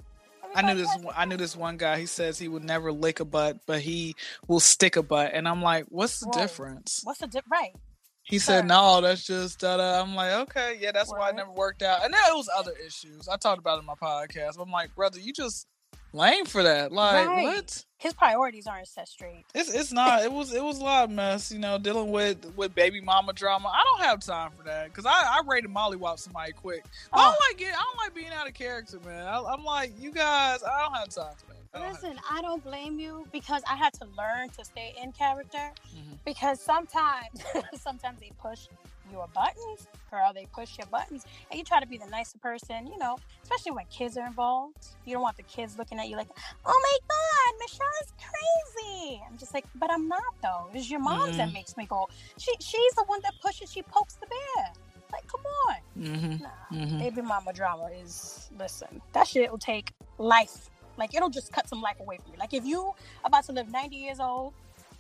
I 0.55 0.62
knew 0.62 0.75
this. 0.81 0.90
I 1.14 1.25
knew 1.25 1.37
this 1.37 1.56
one 1.56 1.76
guy. 1.76 1.99
He 1.99 2.06
says 2.06 2.38
he 2.38 2.49
would 2.49 2.64
never 2.64 2.90
lick 2.93 3.20
a 3.20 3.25
butt, 3.25 3.58
but 3.67 3.81
he 3.81 4.14
will 4.46 4.61
stick 4.61 4.96
a 4.96 5.02
butt. 5.02 5.32
And 5.35 5.46
I'm 5.49 5.62
like, 5.62 5.85
what's 5.88 6.20
the 6.20 6.26
Whoa. 6.26 6.40
difference? 6.40 7.00
What's 7.05 7.20
the 7.20 7.26
di- 7.26 7.43
right? 7.50 7.75
He 8.23 8.38
said, 8.38 8.67
no, 8.67 9.00
that's 9.00 9.26
just 9.26 9.58
da 9.58 9.79
da. 9.79 10.02
I'm 10.02 10.14
like, 10.14 10.32
okay, 10.32 10.76
yeah, 10.79 10.93
that's 10.93 11.11
why 11.11 11.31
it 11.31 11.35
never 11.35 11.50
worked 11.50 11.82
out. 11.82 12.05
And 12.05 12.12
there 12.12 12.20
it 12.31 12.37
was 12.37 12.49
other 12.55 12.73
issues. 12.87 13.26
I 13.26 13.37
talked 13.38 13.58
about 13.58 13.79
it 13.79 13.81
in 13.81 13.87
my 13.87 13.94
podcast. 13.94 14.61
I'm 14.61 14.70
like, 14.70 14.94
brother, 14.94 15.18
you 15.18 15.33
just 15.33 15.66
lame 16.12 16.45
for 16.47 16.62
that. 16.62 16.92
Like, 16.92 17.26
Right. 17.26 17.42
what? 17.45 17.85
His 17.99 18.14
priorities 18.14 18.66
aren't 18.68 18.87
set 18.87 19.09
straight. 19.09 19.45
It's 19.54 19.68
it's 19.75 19.92
not. 19.92 20.23
It 20.23 20.30
was 20.33 20.52
it 20.52 20.62
was 20.62 20.78
a 20.78 20.85
lot 20.85 21.04
of 21.04 21.11
mess, 21.11 21.50
you 21.50 21.59
know, 21.59 21.78
dealing 21.78 22.12
with 22.12 22.54
with 22.57 22.73
baby 22.75 23.00
mama 23.00 23.33
drama. 23.33 23.68
I 23.68 23.83
don't 23.85 24.07
have 24.07 24.21
time 24.21 24.52
for 24.57 24.62
that 24.64 24.87
because 24.87 25.04
I 25.04 25.11
I 25.11 25.40
rated 25.47 25.71
mollywop 25.71 26.18
somebody 26.21 26.52
quick. 26.52 26.85
I 27.12 27.21
Oh. 27.21 27.23
don't 27.30 27.38
like 27.50 27.61
it. 27.68 27.75
I 27.75 27.83
don't 27.83 27.97
like 27.99 28.14
being 28.14 28.30
out 28.33 28.47
of 28.47 28.54
character, 28.54 29.00
man. 29.04 29.26
I, 29.26 29.42
I'm 29.42 29.64
like, 29.64 29.92
you 29.99 30.12
guys, 30.12 30.62
I 30.62 30.83
don't 30.83 30.95
have 30.95 31.09
time 31.09 31.35
for 31.38 31.52
that. 31.54 31.59
I 31.83 31.87
have- 31.87 31.95
Listen, 31.95 32.18
I 32.30 32.40
don't 32.40 32.62
blame 32.62 32.99
you 33.00 33.26
because 33.33 33.62
I 33.68 33.75
had 33.76 33.92
to 33.95 34.07
learn 34.16 34.49
to 34.50 34.64
stay 34.64 34.95
in 35.02 35.11
character 35.12 35.73
Mhm. 35.95 36.18
because 36.25 36.61
sometimes 36.61 37.42
sometimes 37.80 38.21
they 38.21 38.30
push 38.40 38.68
your 39.11 39.27
buttons, 39.35 39.87
girl, 40.11 40.33
they 40.33 40.47
push 40.53 40.79
your 40.79 40.87
buttons 40.88 41.25
and 41.50 41.59
you 41.59 41.65
try 41.65 41.81
to 41.81 41.87
be 41.87 41.99
the 41.99 42.07
nicer 42.07 42.38
person, 42.38 42.87
you 42.87 42.99
know, 42.99 43.19
especially 43.43 43.73
when 43.73 43.85
kids 43.87 44.17
are 44.17 44.27
involved. 44.27 44.77
You 45.05 45.15
don't 45.15 45.23
want 45.23 45.37
the 45.37 45.43
kids 45.45 45.79
looking 45.79 45.99
at 45.99 46.09
you 46.09 46.17
like, 46.17 46.29
"Oh 46.65 46.81
my 46.88 46.99
god, 47.09 47.59
Michelle 47.61 47.87
is 48.05 48.12
crazy." 48.19 49.23
I'm 49.29 49.38
just 49.38 49.55
like, 49.55 49.67
"But 49.75 49.91
I'm 49.91 50.09
not 50.09 50.23
though. 50.43 50.69
It's 50.75 50.91
your 50.91 51.00
mom 51.00 51.37
that 51.37 51.49
Mhm. 51.49 51.53
makes 51.55 51.77
me 51.77 51.87
go. 51.87 52.09
She 52.38 52.53
she's 52.61 52.95
the 52.95 53.05
one 53.07 53.21
that 53.23 53.35
pushes, 53.41 53.71
she 53.71 53.83
pokes 53.83 54.15
the 54.15 54.27
bear." 54.27 54.73
Like, 55.12 55.27
come 55.27 55.41
on. 55.69 55.77
Mhm. 55.97 56.41
Nah, 56.41 56.49
Mhm. 56.71 56.99
baby 56.99 57.23
mama 57.23 57.53
drama 57.53 57.87
is 57.87 58.50
listen. 58.59 59.00
That 59.12 59.27
shit 59.27 59.50
will 59.50 59.59
take 59.59 59.93
life. 60.19 60.69
Like 60.99 61.15
it'll 61.15 61.31
just 61.31 61.53
cut 61.53 61.69
some 61.69 61.81
life 61.81 61.99
away 62.00 62.19
from 62.19 62.33
you. 62.33 62.38
Like 62.38 62.53
if 62.53 62.65
you 62.67 62.93
about 63.25 63.45
to 63.45 63.53
live 63.53 63.71
90 63.71 63.97
years 63.97 64.21
old, 64.21 64.53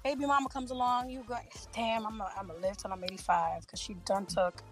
baby 0.04 0.26
mama 0.26 0.48
comes 0.48 0.70
along, 0.70 1.10
you 1.10 1.24
go, 1.28 1.36
damn, 1.74 2.06
I'm 2.06 2.18
gonna 2.18 2.30
I'm 2.38 2.46
gonna 2.48 2.60
live 2.60 2.76
till 2.76 2.92
I'm 2.92 3.02
85 3.04 3.62
because 3.62 3.80
she 3.80 3.94
done 4.04 4.26
took 4.26 4.62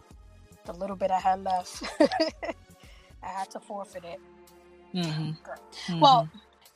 the 0.65 0.73
little 0.73 0.97
bit 0.97 1.11
I 1.11 1.21
had 1.21 1.43
left. 1.45 1.83
I 2.01 3.29
had 3.29 3.51
to 3.53 3.61
forfeit 3.61 4.05
it. 4.05 4.21
Mhm. 4.95 5.37
Mhm. 5.89 6.01
Well, 6.01 6.29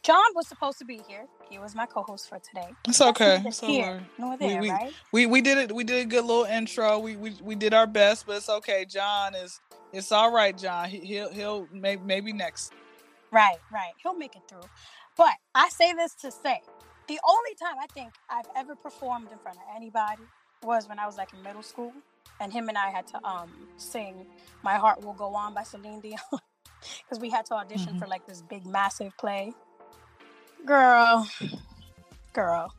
John 0.03 0.25
was 0.35 0.49
supposed 0.49 0.79
to 0.79 0.85
be 0.85 1.01
here. 1.09 1.27
He 1.49 1.59
was 1.59 1.75
my 1.75 1.87
co-host 1.87 2.29
for 2.29 2.39
today. 2.39 2.69
it's 2.89 3.01
okay. 3.01 3.43
It's 3.45 3.61
here 3.61 3.85
alright. 3.87 4.03
nor 4.19 4.31
We- 4.33 4.37
there, 4.49 4.61
we- 4.61 4.71
right? 4.71 4.93
We 5.13 5.27
we 5.27 5.41
did 5.41 5.59
it. 5.59 5.73
We 5.75 5.85
did 5.85 6.03
a 6.07 6.09
good 6.09 6.25
little 6.25 6.45
intro. 6.45 6.99
We 6.99 7.17
we, 7.17 7.35
we 7.43 7.55
did 7.55 7.75
our 7.75 7.87
best, 7.87 8.27
but 8.27 8.37
it's 8.37 8.49
okay. 8.49 8.85
John 8.85 9.35
is. 9.35 9.61
It's 9.93 10.13
all 10.13 10.31
right, 10.33 10.57
John. 10.57 10.89
He, 10.89 11.01
he'll 11.01 11.31
he'll 11.33 11.69
maybe 11.73 12.03
maybe 12.05 12.33
next. 12.33 12.73
Right, 13.33 13.59
right. 13.73 13.93
He'll 14.03 14.15
make 14.15 14.37
it 14.37 14.43
through. 14.49 14.63
But 15.17 15.35
I 15.55 15.69
say 15.69 15.93
this 15.93 16.15
to 16.17 16.31
say 16.31 16.61
the 17.11 17.19
only 17.29 17.55
time 17.61 17.75
I 17.83 17.89
think 17.89 18.13
I've 18.29 18.47
ever 18.57 18.77
performed 18.77 19.33
in 19.33 19.39
front 19.39 19.59
of 19.59 19.65
anybody 19.75 20.23
was 20.63 20.89
when 20.89 21.01
I 21.01 21.07
was 21.07 21.17
like 21.17 21.33
in 21.33 21.43
middle 21.43 21.63
school. 21.63 21.93
And 22.39 22.53
him 22.53 22.69
and 22.69 22.79
I 22.79 22.91
had 22.91 23.07
to 23.09 23.19
um 23.27 23.51
sing 23.77 24.27
My 24.63 24.75
Heart 24.75 25.05
Will 25.05 25.15
Go 25.15 25.35
On 25.35 25.53
by 25.53 25.65
Celine 25.65 26.01
Dion. 26.01 26.19
because 27.03 27.19
we 27.21 27.29
had 27.31 27.45
to 27.47 27.55
audition 27.55 27.95
Mhm. 27.95 27.99
for 27.99 28.07
like 28.07 28.25
this 28.27 28.43
big 28.43 28.65
massive 28.65 29.13
play. 29.19 29.53
Girl, 30.65 31.29
girl, 32.33 32.73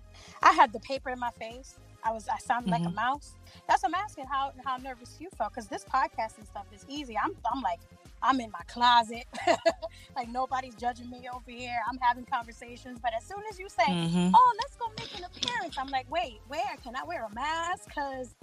I 0.44 0.54
had 0.54 0.74
the 0.74 0.80
paper 0.82 1.10
in 1.12 1.20
my 1.20 1.32
face. 1.32 1.76
I 2.04 2.12
was 2.12 2.28
I 2.30 2.38
sounded 2.40 2.72
like 2.72 2.86
a 2.88 2.90
Mhm. 2.90 2.96
mouse. 2.96 3.36
That's 3.68 3.84
what 3.84 3.90
I'm 3.90 3.96
asking 3.96 4.26
how 4.32 4.52
how 4.66 4.78
nervous 4.78 5.18
you 5.20 5.30
felt 5.38 5.54
because 5.54 5.70
this 5.70 5.86
podcasting 5.86 6.48
stuff 6.48 6.68
is 6.74 6.86
easy. 6.90 7.18
I'm 7.18 7.32
I'm 7.54 7.62
like 7.62 7.82
I'm 8.24 8.40
in 8.42 8.52
my 8.52 8.62
closet, 8.68 9.26
like 10.18 10.30
nobody's 10.30 10.76
judging 10.76 11.10
me 11.10 11.28
over 11.34 11.52
here. 11.52 11.80
I'm 11.90 12.00
having 12.02 12.26
conversations, 12.26 13.00
but 13.02 13.14
as 13.18 13.26
soon 13.28 13.44
as 13.52 13.60
you 13.60 13.70
say, 13.70 13.96
Mhm. 13.96 14.34
"Oh, 14.34 14.54
let's 14.60 14.76
go 14.78 14.88
make 14.98 15.14
an 15.18 15.26
appearance," 15.26 15.78
I'm 15.80 15.90
like, 15.92 16.12
"Wait, 16.12 16.42
where 16.48 16.78
can 16.84 16.96
I 16.96 17.04
wear 17.06 17.26
a 17.26 17.34
mask?" 17.36 17.88
Because 17.88 18.36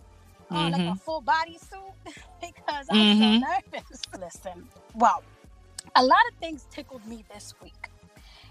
uh, 0.53 0.69
like 0.73 0.87
a 0.87 0.95
Mhm. 0.95 1.01
full 1.05 1.23
body 1.23 1.59
suit 1.59 1.95
because 2.41 2.87
I'm 2.91 3.09
so 3.09 3.33
nervous. 3.35 4.03
Listen, 4.19 4.69
well, 4.95 5.25
a 5.97 6.05
lot 6.05 6.21
of 6.33 6.39
things 6.41 6.67
tickled 6.71 7.07
me 7.07 7.25
this 7.33 7.55
week. 7.63 7.88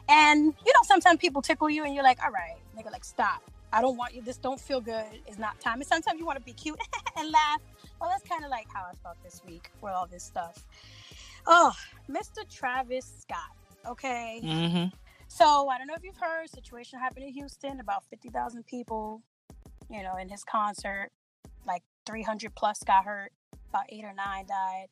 And 0.09 0.45
you 0.65 0.73
know, 0.73 0.79
sometimes 0.83 1.19
people 1.19 1.41
tickle 1.41 1.69
you 1.69 1.83
and 1.85 1.93
you're 1.93 2.03
like, 2.03 2.19
all 2.23 2.31
right, 2.31 2.57
nigga, 2.77 2.91
like 2.91 3.03
stop. 3.03 3.41
I 3.73 3.81
don't 3.81 3.97
want 3.97 4.15
you. 4.15 4.21
This 4.21 4.37
don't 4.37 4.59
feel 4.59 4.79
good. 4.79 5.05
It's 5.27 5.37
not 5.37 5.59
time. 5.59 5.75
And 5.75 5.85
sometimes 5.85 6.19
you 6.19 6.25
want 6.25 6.39
to 6.39 6.45
be 6.45 6.53
cute 6.53 6.79
and 7.17 7.29
laugh. 7.31 7.59
Well, 7.99 8.09
that's 8.09 8.23
kind 8.27 8.45
of 8.45 8.49
like 8.49 8.67
how 8.73 8.83
I 8.83 8.93
felt 9.03 9.17
this 9.23 9.41
week 9.45 9.71
with 9.81 9.91
all 9.91 10.07
this 10.07 10.23
stuff. 10.23 10.65
Oh, 11.45 11.73
Mr. 12.09 12.47
Travis 12.49 13.11
Scott. 13.21 13.51
Okay. 13.85 14.39
Mhm. 14.43 14.91
So 15.27 15.67
I 15.67 15.77
don't 15.77 15.87
know 15.87 15.93
if 15.95 16.03
you've 16.03 16.17
heard 16.17 16.49
situation 16.49 16.99
happened 16.99 17.25
in 17.25 17.33
Houston. 17.33 17.79
About 17.81 18.03
fifty 18.09 18.29
thousand 18.29 18.65
people, 18.65 19.21
you 19.89 20.01
know, 20.03 20.15
in 20.15 20.29
his 20.29 20.43
concert. 20.43 21.09
Like 21.65 21.83
three 22.05 22.23
hundred 22.23 22.55
plus 22.55 22.79
got 22.83 23.03
hurt. 23.03 23.33
About 23.69 23.83
eight 23.89 24.05
or 24.05 24.13
nine 24.13 24.45
died. 24.47 24.87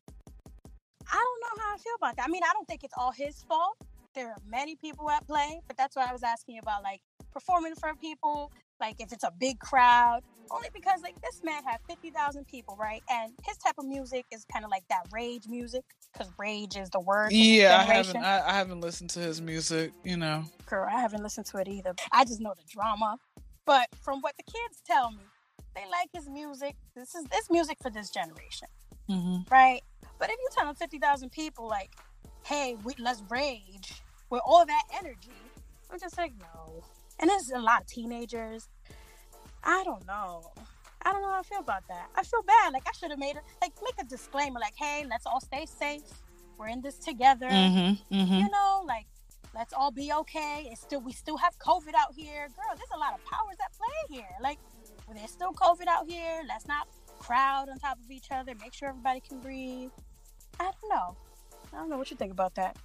I 1.10 1.16
don't 1.16 1.58
know 1.58 1.64
how 1.64 1.74
I 1.76 1.78
feel 1.78 1.94
about 1.98 2.18
that. 2.18 2.26
I 2.28 2.30
mean, 2.30 2.44
I 2.44 2.52
don't 2.54 2.68
think 2.68 2.84
it's 2.84 2.94
all 2.98 3.12
his 3.12 3.42
fault. 3.44 3.78
There 4.16 4.30
are 4.30 4.38
many 4.50 4.76
people 4.78 5.10
at 5.10 5.28
play, 5.28 5.60
but 5.68 5.76
that's 5.78 5.96
why 5.96 6.08
I 6.10 6.14
was 6.14 6.24
asking 6.24 6.58
about 6.60 6.84
like 6.84 7.02
performing 7.34 7.76
for 7.76 7.94
people. 7.96 8.52
Like 8.80 8.96
if 9.00 9.12
it's 9.12 9.24
a 9.24 9.32
big 9.38 9.60
crowd, 9.60 10.22
only 10.52 10.70
because 10.74 11.02
like 11.02 11.20
this 11.22 11.42
man 11.44 11.64
had 11.66 11.80
fifty 11.88 12.12
thousand 12.12 12.48
people, 12.48 12.78
right? 12.80 13.02
And 13.10 13.34
his 13.46 13.58
type 13.58 13.76
of 13.78 13.86
music 13.86 14.26
is 14.32 14.46
kind 14.52 14.64
of 14.64 14.72
like 14.72 14.84
that 14.90 15.08
rage 15.12 15.48
music, 15.50 15.84
because 16.14 16.32
rage 16.38 16.76
is 16.78 16.90
the 16.92 17.00
word. 17.00 17.32
Yeah, 17.34 17.78
I 17.80 17.84
haven't. 17.84 18.18
I, 18.18 18.42
I 18.50 18.54
haven't 18.54 18.82
listened 18.82 19.10
to 19.12 19.20
his 19.20 19.42
music. 19.42 19.92
You 20.04 20.18
know. 20.18 20.46
Girl, 20.66 20.88
I 20.90 21.00
haven't 21.02 21.22
listened 21.24 21.46
to 21.48 21.58
it 21.58 21.68
either. 21.68 21.94
I 22.12 22.24
just 22.26 22.40
know 22.40 22.54
the 22.56 22.64
drama. 22.70 23.18
But 23.66 23.90
from 24.02 24.22
what 24.22 24.36
the 24.38 24.44
kids 24.44 24.82
tell 24.86 25.12
me, 25.12 25.24
they 25.76 25.82
like 25.90 26.10
his 26.14 26.30
music. 26.30 26.76
This 26.96 27.16
is 27.16 27.26
this 27.26 27.50
music 27.50 27.78
for 27.82 27.90
this 27.90 28.10
generation, 28.12 28.68
Mhm. 29.10 29.50
right? 29.52 29.82
But 30.20 30.30
if 30.30 30.38
you 30.40 30.48
tell 30.56 30.66
them 30.68 30.76
fifty 30.76 31.00
thousand 31.00 31.32
people, 31.32 31.68
like, 31.68 31.92
"Hey, 32.46 32.76
we, 32.84 32.94
let's 33.00 33.24
rage," 33.30 34.02
with 34.36 34.44
all 34.46 34.66
that 34.66 34.84
energy, 35.00 35.32
I'm 35.90 36.00
just 36.00 36.18
like, 36.18 36.34
no. 36.38 36.84
And 37.20 37.30
there's 37.30 37.50
a 37.52 37.60
lot 37.60 37.82
of 37.82 37.88
teenagers. 37.88 38.68
I 39.64 39.82
don't 39.86 40.06
know. 40.06 40.52
I 41.02 41.14
don't 41.14 41.22
know 41.22 41.30
how 41.30 41.40
I 41.40 41.44
feel 41.44 41.60
about 41.60 41.88
that. 41.88 42.10
I 42.16 42.24
feel 42.24 42.44
bad. 42.44 42.74
Like 42.74 42.84
I 42.86 42.92
should 42.92 43.12
have 43.12 43.20
made 43.20 43.38
it. 43.38 43.44
Like 43.62 43.72
make 43.82 43.94
a 44.00 44.04
disclaimer. 44.04 44.60
Like, 44.60 44.76
hey, 44.76 45.06
let's 45.10 45.26
all 45.26 45.40
stay 45.40 45.66
safe. 45.66 46.02
We're 46.58 46.68
in 46.68 46.82
this 46.82 46.98
together 46.98 47.48
Mm-hmm, 47.48 48.16
mm-hmm. 48.16 48.34
you 48.34 48.50
know, 48.50 48.84
like 48.86 49.08
let's 49.54 49.74
all 49.74 49.92
be 49.92 50.12
okay. 50.12 50.68
It's 50.72 50.82
still 50.82 51.02
we 51.02 51.14
still 51.14 51.38
have 51.38 51.58
COVID 51.60 51.94
out 51.98 52.14
here, 52.14 52.48
girl. 52.56 52.76
There's 52.76 52.94
a 52.94 53.00
lot 53.00 53.14
of 53.14 53.24
powers 53.26 53.58
at 53.64 53.72
play 53.78 54.18
here. 54.18 54.36
Like 54.42 54.58
there's 55.14 55.32
still 55.32 55.54
COVID 55.54 55.88
out 55.88 56.10
here, 56.10 56.42
let's 56.48 56.68
not 56.68 56.88
crowd 57.20 57.70
on 57.70 57.78
top 57.80 57.98
of 58.04 58.12
each 58.12 58.28
other. 58.32 58.54
Make 58.60 58.74
sure 58.74 58.90
everybody 58.90 59.22
can 59.22 59.40
breathe. 59.40 59.92
I 60.60 60.64
don't 60.64 60.90
know. 60.90 61.16
I 61.74 61.78
don't 61.78 61.90
know 61.90 61.98
what 61.98 62.10
you 62.12 62.18
think 62.18 62.32
about 62.32 62.56
that. 62.56 62.78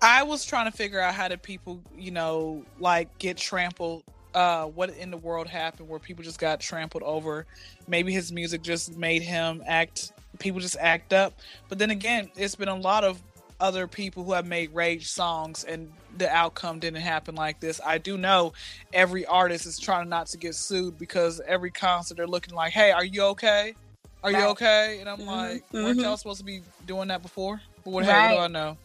I 0.00 0.22
was 0.22 0.44
trying 0.44 0.70
to 0.70 0.76
figure 0.76 1.00
out 1.00 1.14
how 1.14 1.28
did 1.28 1.42
people, 1.42 1.82
you 1.96 2.10
know, 2.10 2.64
like 2.78 3.18
get 3.18 3.36
trampled. 3.36 4.04
Uh, 4.34 4.66
what 4.66 4.90
in 4.90 5.10
the 5.10 5.16
world 5.16 5.48
happened 5.48 5.88
where 5.88 5.98
people 5.98 6.22
just 6.22 6.38
got 6.38 6.60
trampled 6.60 7.02
over? 7.02 7.46
Maybe 7.88 8.12
his 8.12 8.30
music 8.30 8.62
just 8.62 8.96
made 8.96 9.22
him 9.22 9.62
act. 9.66 10.12
People 10.38 10.60
just 10.60 10.76
act 10.78 11.12
up. 11.12 11.32
But 11.68 11.78
then 11.78 11.90
again, 11.90 12.30
it's 12.36 12.54
been 12.54 12.68
a 12.68 12.76
lot 12.76 13.02
of 13.02 13.20
other 13.58 13.88
people 13.88 14.22
who 14.22 14.34
have 14.34 14.46
made 14.46 14.72
rage 14.72 15.08
songs, 15.08 15.64
and 15.64 15.90
the 16.16 16.30
outcome 16.30 16.78
didn't 16.78 17.00
happen 17.00 17.34
like 17.34 17.58
this. 17.58 17.80
I 17.84 17.98
do 17.98 18.16
know 18.16 18.52
every 18.92 19.26
artist 19.26 19.66
is 19.66 19.80
trying 19.80 20.08
not 20.08 20.28
to 20.28 20.36
get 20.38 20.54
sued 20.54 20.96
because 20.96 21.40
every 21.44 21.72
concert 21.72 22.16
they're 22.18 22.28
looking 22.28 22.54
like, 22.54 22.72
"Hey, 22.72 22.92
are 22.92 23.04
you 23.04 23.22
okay? 23.22 23.74
Are 24.22 24.30
you 24.30 24.44
okay?" 24.50 24.98
And 25.00 25.08
I'm 25.08 25.18
Mhm, 25.18 25.26
like, 25.26 25.64
"Weren't 25.72 25.98
mhm. 25.98 26.02
y'all 26.04 26.16
supposed 26.16 26.38
to 26.38 26.44
be 26.44 26.62
doing 26.86 27.08
that 27.08 27.20
before?" 27.22 27.60
But 27.84 27.90
what, 27.90 28.04
what 28.04 28.04
do 28.04 28.10
Right. 28.10 28.38
I 28.38 28.46
know? 28.46 28.78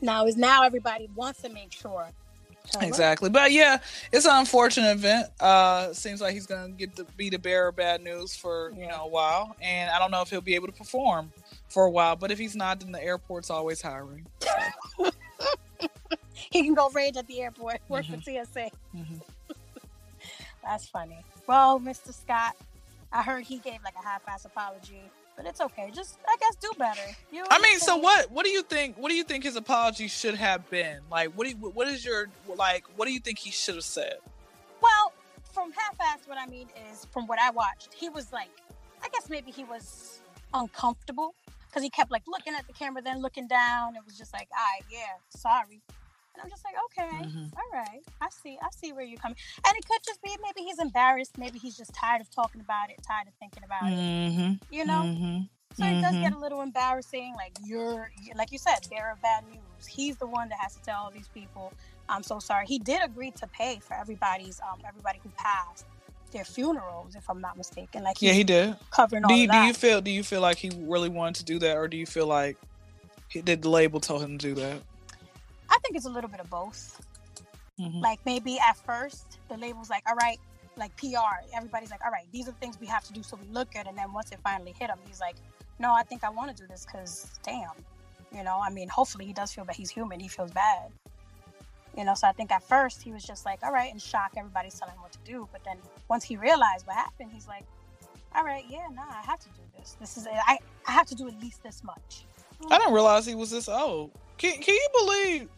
Now 0.00 0.26
is 0.26 0.36
now 0.36 0.62
everybody 0.64 1.08
wants 1.14 1.42
to 1.42 1.48
make 1.48 1.72
sure. 1.72 2.08
So, 2.68 2.80
Exactly. 2.80 3.30
But 3.30 3.52
yeah, 3.52 3.78
it's 4.12 4.26
an 4.26 4.32
unfortunate 4.34 4.90
event. 4.90 5.28
Uh 5.40 5.92
seems 5.92 6.20
like 6.20 6.34
he's 6.34 6.46
gonna 6.46 6.70
get 6.70 6.96
to 6.96 7.04
be 7.16 7.30
the 7.30 7.38
bearer 7.38 7.68
of 7.68 7.76
bad 7.76 8.02
news 8.02 8.34
for, 8.34 8.72
you 8.76 8.88
know, 8.88 9.02
a 9.04 9.08
while. 9.08 9.54
And 9.62 9.88
I 9.90 9.98
don't 10.00 10.10
know 10.10 10.20
if 10.22 10.30
he'll 10.30 10.40
be 10.40 10.56
able 10.56 10.66
to 10.66 10.72
perform 10.72 11.30
for 11.68 11.84
a 11.84 11.90
while. 11.90 12.16
But 12.16 12.30
if 12.32 12.38
he's 12.38 12.56
not, 12.56 12.80
then 12.80 12.90
the 12.92 13.02
airport's 13.02 13.50
always 13.50 13.80
hiring. 13.82 14.26
He 16.50 16.62
can 16.62 16.74
go 16.74 16.88
rage 16.90 17.16
at 17.16 17.26
the 17.26 17.40
airport, 17.40 17.80
work 17.88 18.04
Mhm. 18.04 18.16
for 18.16 18.22
TSA. 18.22 18.70
Mhm. 18.94 19.20
That's 20.62 20.86
funny. 20.88 21.18
Well, 21.46 21.78
Mr. 21.80 22.14
Scott, 22.14 22.56
I 23.12 23.22
heard 23.22 23.44
he 23.44 23.58
gave 23.58 23.82
like 23.84 23.94
a 24.00 24.02
half-ass 24.06 24.44
apology, 24.44 25.02
but 25.36 25.46
it's 25.46 25.60
okay. 25.60 25.90
Just 25.94 26.18
I 26.26 26.36
guess 26.40 26.56
do 26.56 26.70
better. 26.78 27.00
You 27.32 27.44
I 27.50 27.60
mean, 27.60 27.78
so 27.78 27.96
what 27.96 28.30
what 28.30 28.44
do 28.44 28.50
you 28.50 28.62
think 28.62 28.96
what 28.96 29.10
do 29.10 29.14
you 29.14 29.24
think 29.24 29.44
his 29.44 29.56
apology 29.56 30.08
should 30.08 30.34
have 30.34 30.68
been? 30.70 31.00
Like 31.10 31.32
what 31.34 31.44
do 31.44 31.50
you, 31.50 31.56
what 31.56 31.88
is 31.88 32.04
your 32.04 32.28
like 32.56 32.84
what 32.96 33.06
do 33.06 33.12
you 33.12 33.20
think 33.20 33.38
he 33.38 33.50
should 33.50 33.76
have 33.76 33.84
said? 33.84 34.16
Well, 34.80 35.12
from 35.52 35.72
half-assed, 35.72 36.28
what 36.28 36.38
I 36.38 36.46
mean 36.46 36.68
is 36.90 37.06
from 37.06 37.26
what 37.26 37.38
I 37.38 37.50
watched, 37.50 37.94
he 37.94 38.08
was 38.08 38.32
like, 38.32 38.50
I 39.02 39.08
guess 39.08 39.30
maybe 39.30 39.50
he 39.50 39.64
was 39.64 40.20
uncomfortable 40.52 41.34
because 41.68 41.82
he 41.82 41.90
kept 41.90 42.10
like 42.10 42.22
looking 42.26 42.54
at 42.54 42.66
the 42.66 42.72
camera, 42.72 43.02
then 43.02 43.20
looking 43.20 43.46
down. 43.46 43.96
It 43.96 44.02
was 44.04 44.16
just 44.16 44.32
like, 44.32 44.48
all 44.50 44.62
right, 44.62 44.84
yeah, 44.90 45.16
sorry. 45.28 45.80
And 46.36 46.42
I'm 46.42 46.50
just 46.50 46.64
like, 46.66 46.74
okay, 46.86 47.24
Mhm. 47.24 47.50
all 47.56 47.70
right, 47.72 48.02
I 48.20 48.28
see, 48.28 48.58
I 48.60 48.68
see 48.70 48.92
where 48.92 49.04
you're 49.06 49.18
coming. 49.18 49.38
And 49.66 49.74
it 49.74 49.86
could 49.88 50.00
just 50.04 50.20
be 50.20 50.36
maybe 50.42 50.60
he's 50.68 50.78
embarrassed, 50.78 51.38
maybe 51.38 51.58
he's 51.58 51.76
just 51.78 51.94
tired 51.94 52.20
of 52.20 52.30
talking 52.30 52.60
about 52.60 52.90
it, 52.90 53.00
tired 53.06 53.26
of 53.26 53.32
thinking 53.40 53.64
about 53.64 53.90
it, 53.90 53.98
Mhm. 53.98 54.60
you 54.70 54.84
know. 54.84 55.04
Mhm. 55.04 55.48
So 55.78 55.86
it 55.86 56.00
does 56.02 56.14
Mhm. 56.14 56.20
get 56.22 56.32
a 56.34 56.38
little 56.38 56.60
embarrassing. 56.60 57.34
Like 57.36 57.52
you're, 57.64 58.10
like 58.34 58.52
you 58.52 58.58
said, 58.58 58.86
bearer 58.90 59.12
of 59.12 59.22
bad 59.22 59.44
news. 59.46 59.86
He's 59.86 60.18
the 60.18 60.26
one 60.26 60.50
that 60.50 60.58
has 60.60 60.74
to 60.74 60.82
tell 60.82 61.04
all 61.04 61.10
these 61.10 61.28
people, 61.28 61.72
"I'm 62.08 62.22
so 62.22 62.38
sorry." 62.38 62.66
He 62.66 62.78
did 62.78 63.02
agree 63.02 63.30
to 63.32 63.46
pay 63.46 63.78
for 63.80 63.94
everybody's, 63.94 64.60
um, 64.60 64.80
everybody 64.86 65.20
who 65.22 65.30
passed 65.30 65.86
their 66.32 66.44
funerals, 66.44 67.14
if 67.14 67.28
I'm 67.30 67.40
not 67.40 67.56
mistaken. 67.56 68.02
Like 68.02 68.20
Yeah, 68.20 68.32
he 68.32 68.44
did. 68.44 68.76
covering 68.90 69.24
all 69.24 69.28
Do 69.28 69.34
you, 69.36 69.48
do 69.48 69.58
you 69.58 69.72
feel 69.74 70.00
do 70.02 70.10
you 70.10 70.22
feel 70.22 70.40
like 70.42 70.58
he 70.58 70.70
really 70.70 71.08
wanted 71.08 71.36
to 71.36 71.44
do 71.44 71.58
that 71.60 71.76
or 71.78 71.88
do 71.88 71.96
you 71.96 72.06
feel 72.06 72.26
like 72.26 72.58
he 73.28 73.40
did 73.42 73.62
the 73.62 73.70
label 73.70 74.00
told 74.00 74.22
him 74.22 74.36
to 74.38 74.48
do 74.48 74.54
that? 74.60 74.82
I 75.86 75.88
think 75.88 75.98
it's 75.98 76.06
a 76.06 76.10
little 76.10 76.28
bit 76.30 76.40
of 76.40 76.50
both. 76.50 77.00
Mhm. 77.78 78.02
Like 78.02 78.18
maybe 78.26 78.58
at 78.58 78.76
first 78.76 79.38
the 79.48 79.56
label's 79.56 79.88
like, 79.88 80.02
"All 80.08 80.16
right." 80.16 80.40
Like 80.76 80.94
PR, 80.96 81.44
everybody's 81.54 81.90
like, 81.90 82.04
"All 82.04 82.10
right, 82.10 82.26
these 82.32 82.48
are 82.48 82.50
the 82.50 82.58
things 82.58 82.78
we 82.80 82.88
have 82.88 83.04
to 83.04 83.12
do 83.12 83.22
so 83.22 83.36
we 83.36 83.46
look 83.48 83.70
good." 83.70 83.86
And 83.86 83.96
then 83.96 84.12
once 84.12 84.32
it 84.32 84.40
finally 84.42 84.72
hit 84.72 84.90
him, 84.90 84.98
he's 85.06 85.20
like, 85.20 85.36
"No, 85.78 85.94
I 85.94 86.02
think 86.02 86.24
I 86.24 86.28
want 86.30 86.54
to 86.54 86.60
do 86.60 86.66
this 86.66 86.84
because, 86.84 87.38
damn, 87.44 87.70
you 88.32 88.42
know. 88.42 88.58
I 88.60 88.68
mean, 88.70 88.88
hopefully 88.88 89.26
he 89.26 89.32
does 89.32 89.52
feel 89.52 89.64
bad. 89.64 89.76
He's 89.76 89.90
human. 89.90 90.18
He 90.18 90.28
feels 90.28 90.50
bad." 90.50 90.90
You 91.96 92.04
know, 92.04 92.14
so 92.14 92.26
I 92.26 92.32
think 92.32 92.50
at 92.50 92.64
first 92.64 93.00
he 93.02 93.12
was 93.12 93.22
just 93.22 93.46
like, 93.46 93.62
all 93.62 93.72
right, 93.72 93.90
in 93.90 93.98
shock, 93.98 94.32
everybody's 94.36 94.78
telling 94.78 94.94
him 94.94 95.02
what 95.02 95.12
to 95.12 95.18
do. 95.24 95.48
But 95.52 95.62
then 95.64 95.78
once 96.08 96.24
he 96.24 96.36
realized 96.36 96.86
what 96.86 96.96
happened, 96.96 97.30
he's 97.32 97.48
like, 97.48 97.64
all 98.34 98.44
right, 98.44 98.64
yeah, 98.68 98.86
nah, 98.92 99.08
I 99.08 99.22
have 99.24 99.38
to 99.40 99.48
do 99.48 99.62
this. 99.78 99.96
This 99.98 100.18
is, 100.18 100.26
it. 100.26 100.32
I, 100.46 100.58
I 100.86 100.92
have 100.92 101.06
to 101.06 101.14
do 101.14 101.26
at 101.26 101.40
least 101.40 101.62
this 101.62 101.82
much. 101.82 102.26
I 102.70 102.78
didn't 102.78 102.92
realize 102.92 103.24
he 103.24 103.34
was 103.34 103.50
this 103.50 103.68
old. 103.68 104.10
Can 104.38 104.60
Can 104.60 104.74
you 104.74 104.88
believe? 104.92 105.48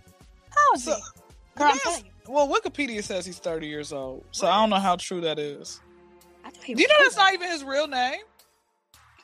How 0.55 0.75
is 0.75 0.85
So, 0.85 0.93
it? 0.93 0.99
Girl, 1.57 1.73
yes. 1.85 2.05
Well, 2.27 2.49
Wikipedia 2.49 3.03
says 3.03 3.25
he's 3.25 3.39
30 3.39 3.67
years 3.67 3.93
old, 3.93 4.25
so 4.33 4.47
I 4.47 4.61
don't 4.61 4.71
know 4.71 4.77
how 4.77 4.97
true 4.97 5.21
that 5.23 5.39
is. 5.39 5.81
I 6.45 6.51
thought 6.51 6.63
he 6.65 6.75
Do 6.75 6.83
you 6.83 6.89
know 6.89 6.95
that's 7.01 7.17
older. 7.17 7.25
not 7.25 7.35
even 7.35 7.49
his 7.51 7.65
real 7.65 7.89
name? 7.89 8.21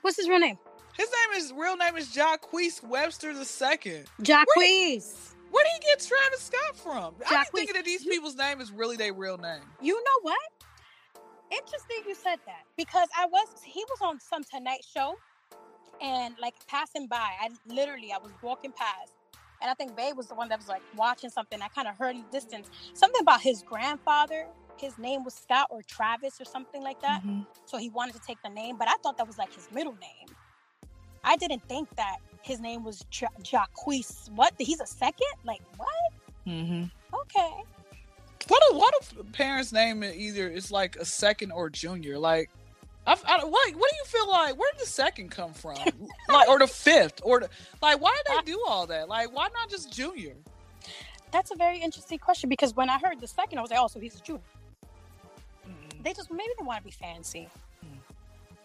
What's 0.02 0.16
his 0.16 0.28
real 0.28 0.38
name? 0.40 0.58
His 0.96 1.08
name 1.10 1.40
is 1.42 1.52
real 1.52 1.76
name 1.76 1.96
is 1.96 2.12
Jacques 2.12 2.52
Webster 2.52 3.32
II. 3.32 4.04
Jacques. 4.22 4.46
Where 4.56 5.64
did 5.64 5.72
he 5.74 5.86
get 5.86 6.00
Travis 6.00 6.40
Scott 6.40 6.76
from? 6.76 7.14
I'm 7.28 7.44
thinking 7.46 7.74
that 7.74 7.84
these 7.84 8.04
people's 8.04 8.36
name 8.36 8.60
is 8.60 8.72
really 8.72 8.96
their 8.96 9.12
real 9.12 9.38
name. 9.38 9.62
You 9.80 9.94
know 9.94 10.18
what? 10.22 10.38
Interesting 11.50 11.98
you 12.08 12.14
said 12.14 12.38
that 12.46 12.62
because 12.76 13.08
I 13.16 13.26
was 13.26 13.46
he 13.64 13.84
was 13.90 14.00
on 14.02 14.18
some 14.18 14.42
Tonight 14.44 14.84
Show, 14.92 15.14
and 16.00 16.34
like 16.40 16.54
passing 16.66 17.06
by, 17.06 17.16
I 17.40 17.50
literally 17.66 18.12
I 18.12 18.18
was 18.18 18.32
walking 18.42 18.72
past, 18.72 19.12
and 19.64 19.70
I 19.70 19.74
think 19.74 19.96
Babe 19.96 20.14
was 20.14 20.26
the 20.26 20.34
one 20.34 20.50
that 20.50 20.58
was 20.58 20.68
like 20.68 20.82
watching 20.94 21.30
something. 21.30 21.62
I 21.62 21.68
kind 21.68 21.88
of 21.88 21.96
heard 21.96 22.14
in 22.16 22.22
the 22.22 22.30
distance 22.30 22.68
something 22.92 23.22
about 23.22 23.40
his 23.40 23.62
grandfather. 23.62 24.46
His 24.76 24.98
name 24.98 25.24
was 25.24 25.32
Scott 25.32 25.68
or 25.70 25.80
Travis 25.82 26.38
or 26.38 26.44
something 26.44 26.82
like 26.82 27.00
that. 27.00 27.22
Mhm. 27.24 27.46
So 27.64 27.78
he 27.78 27.88
wanted 27.88 28.14
to 28.16 28.20
take 28.20 28.36
the 28.42 28.50
name, 28.50 28.76
but 28.76 28.88
I 28.88 28.94
thought 29.02 29.16
that 29.16 29.26
was 29.26 29.38
like 29.38 29.54
his 29.54 29.66
middle 29.72 29.94
name. 29.94 30.36
I 31.24 31.36
didn't 31.36 31.66
think 31.66 31.88
that 31.96 32.18
his 32.42 32.60
name 32.60 32.84
was 32.84 33.06
ja- 33.10 33.28
Jacques. 33.42 33.86
What? 33.86 34.52
He's 34.58 34.80
a 34.80 34.86
second? 34.86 35.32
Like 35.44 35.62
what? 35.78 35.88
Mm-hmm. 36.46 36.84
Okay. 37.14 37.62
What 38.48 38.62
if, 38.70 38.76
what 38.76 38.94
if 39.00 39.32
parents 39.32 39.72
name 39.72 40.02
it 40.02 40.16
either 40.16 40.46
it's 40.50 40.70
like 40.70 40.96
a 40.96 41.04
second 41.06 41.52
or 41.52 41.70
junior? 41.70 42.18
Like, 42.18 42.50
I, 43.06 43.12
I, 43.12 43.44
what 43.44 43.50
what 43.50 43.90
do 43.90 43.96
you 43.96 44.04
feel 44.06 44.30
like? 44.30 44.58
Where 44.58 44.70
did 44.72 44.80
the 44.80 44.90
second 44.90 45.30
come 45.30 45.52
from? 45.52 45.76
like, 46.28 46.48
or 46.48 46.58
the 46.58 46.66
fifth, 46.66 47.20
or 47.22 47.40
the 47.40 47.48
like? 47.82 48.00
Why 48.00 48.16
did 48.24 48.38
they 48.38 48.52
do 48.52 48.62
all 48.66 48.86
that? 48.86 49.08
Like, 49.08 49.34
why 49.34 49.48
not 49.54 49.68
just 49.68 49.92
junior? 49.92 50.34
That's 51.30 51.50
a 51.50 51.56
very 51.56 51.78
interesting 51.78 52.18
question 52.18 52.48
because 52.48 52.74
when 52.76 52.88
I 52.88 52.98
heard 52.98 53.20
the 53.20 53.26
second, 53.26 53.58
I 53.58 53.62
was 53.62 53.70
like, 53.70 53.80
oh, 53.80 53.88
so 53.88 54.00
he's 54.00 54.14
a 54.14 54.20
junior. 54.20 54.40
Mm. 55.66 56.02
They 56.02 56.12
just 56.12 56.30
maybe 56.30 56.50
they 56.58 56.64
want 56.64 56.78
to 56.78 56.84
be 56.84 56.92
fancy. 56.92 57.48
Hmm. 57.82 57.96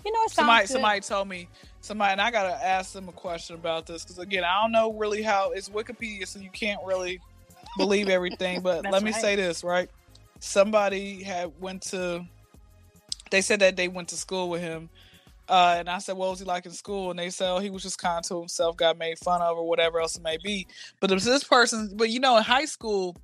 You 0.06 0.14
know, 0.14 0.20
Somebody 0.28 0.68
good. 0.68 0.74
somebody 0.74 1.00
told 1.02 1.28
me 1.28 1.50
somebody, 1.82 2.14
and 2.14 2.22
I 2.22 2.32
gotta 2.32 2.66
ask 2.66 2.94
them 2.94 3.10
a 3.10 3.12
question 3.12 3.56
about 3.56 3.88
this 3.88 4.04
because 4.04 4.20
again, 4.20 4.44
I 4.44 4.62
don't 4.62 4.72
know 4.72 4.94
really 4.94 5.22
how 5.22 5.52
it's 5.52 5.68
Wikipedia, 5.68 6.28
so 6.28 6.40
you 6.40 6.52
can't 6.52 6.80
really 6.86 7.20
believe 7.78 8.08
everything. 8.08 8.62
But 8.62 8.84
let 8.90 9.04
me 9.04 9.12
right. 9.12 9.22
say 9.22 9.36
this, 9.36 9.64
right? 9.64 9.90
Somebody 10.40 11.24
had 11.24 11.52
went 11.60 11.82
to. 11.84 12.26
They 13.32 13.42
said 13.42 13.60
that 13.60 13.76
they 13.76 13.88
went 13.88 14.10
to 14.10 14.18
school 14.18 14.50
with 14.50 14.62
him, 14.62 14.90
uh, 15.48 15.76
and 15.80 15.90
I 15.90 15.98
said, 16.00 16.18
"What 16.18 16.30
was 16.30 16.40
he 16.40 16.46
like 16.46 16.66
in 16.66 16.72
school?" 16.72 17.10
And 17.10 17.20
they 17.20 17.30
said, 17.30 17.50
"Oh, 17.52 17.60
he 17.60 17.70
was 17.70 17.84
just 17.84 17.98
kind 17.98 18.24
to 18.26 18.40
himself, 18.40 18.78
got 18.78 18.98
made 18.98 19.20
fun 19.20 19.42
of, 19.42 19.58
or 19.58 19.68
whatever 19.68 20.00
else 20.00 20.16
it 20.16 20.24
may 20.24 20.38
be." 20.38 20.68
But 21.00 21.10
this 21.10 21.44
person, 21.44 21.92
but 21.96 22.10
you 22.10 22.20
know, 22.20 22.38
in 22.38 22.44
high 22.44 22.66
school, 22.66 23.16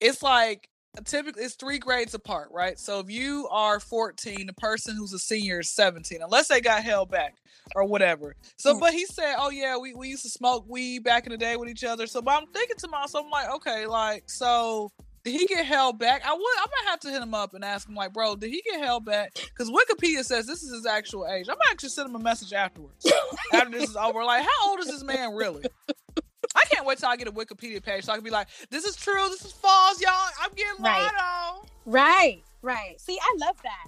it's 0.00 0.22
like 0.22 0.68
typically 1.04 1.42
it's 1.42 1.54
three 1.54 1.78
grades 1.78 2.14
apart, 2.14 2.48
right? 2.52 2.78
So 2.78 3.00
if 3.00 3.10
you 3.10 3.48
are 3.50 3.80
14, 3.80 4.46
the 4.46 4.52
person 4.52 4.96
who's 4.96 5.12
a 5.12 5.18
senior 5.18 5.60
is 5.60 5.70
17, 5.70 6.22
unless 6.22 6.48
they 6.48 6.60
got 6.60 6.82
held 6.84 7.10
back 7.10 7.34
or 7.74 7.84
whatever. 7.84 8.36
So, 8.56 8.74
Mm. 8.74 8.80
but 8.80 8.92
he 8.92 9.04
said, 9.06 9.36
"Oh 9.38 9.50
yeah, 9.50 9.76
we, 9.76 9.94
we 9.94 10.08
used 10.08 10.22
to 10.22 10.30
smoke 10.30 10.64
weed 10.68 11.02
back 11.02 11.26
in 11.26 11.32
the 11.32 11.38
day 11.38 11.56
with 11.56 11.68
each 11.68 11.84
other." 11.84 12.06
So, 12.06 12.22
but 12.22 12.40
I'm 12.40 12.46
thinking 12.52 12.76
to 12.78 12.88
myself, 12.88 13.24
I'm 13.24 13.30
like, 13.30 13.50
okay, 13.56 13.86
like 13.86 14.30
so. 14.30 14.90
Did 15.24 15.32
he 15.40 15.46
get 15.46 15.64
held 15.64 15.98
back? 15.98 16.22
I 16.26 16.32
would. 16.32 16.40
I 16.40 16.66
might 16.66 16.90
have 16.90 17.00
to 17.00 17.10
hit 17.10 17.22
him 17.22 17.32
up 17.34 17.54
and 17.54 17.64
ask 17.64 17.88
him, 17.88 17.94
like, 17.94 18.12
bro, 18.12 18.36
did 18.36 18.50
he 18.50 18.62
get 18.62 18.80
held 18.80 19.06
back? 19.06 19.32
Because 19.34 19.70
Wikipedia 19.70 20.22
says 20.22 20.46
this 20.46 20.62
is 20.62 20.70
his 20.70 20.84
actual 20.86 21.26
age. 21.26 21.48
I'm 21.48 21.56
actually 21.70 21.88
send 21.88 22.10
him 22.10 22.14
a 22.16 22.18
message 22.18 22.52
afterwards 22.52 23.10
after 23.52 23.70
this 23.70 23.88
is 23.88 23.96
over. 23.96 24.22
Like, 24.22 24.42
how 24.42 24.70
old 24.70 24.80
is 24.80 24.86
this 24.86 25.02
man 25.02 25.32
really? 25.32 25.64
I 26.54 26.62
can't 26.70 26.86
wait 26.86 26.98
till 26.98 27.08
I 27.08 27.16
get 27.16 27.26
a 27.26 27.32
Wikipedia 27.32 27.82
page 27.82 28.04
so 28.04 28.12
I 28.12 28.16
can 28.16 28.24
be 28.24 28.30
like, 28.30 28.48
this 28.70 28.84
is 28.84 28.96
true, 28.96 29.28
this 29.30 29.44
is 29.44 29.52
false, 29.52 30.00
y'all. 30.00 30.12
I'm 30.42 30.50
getting 30.54 30.82
Right. 30.82 31.02
lied 31.02 31.12
on. 31.22 31.66
Right, 31.86 32.42
right. 32.62 33.00
See, 33.00 33.18
I 33.20 33.34
love 33.38 33.56
that. 33.62 33.86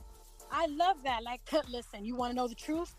I 0.50 0.66
love 0.66 0.97
that. 1.05 1.23
Like, 1.23 1.43
listen, 1.69 2.05
you 2.05 2.16
want 2.16 2.31
to 2.33 2.37
know 2.37 2.49
the 2.49 2.55
truth? 2.55 2.95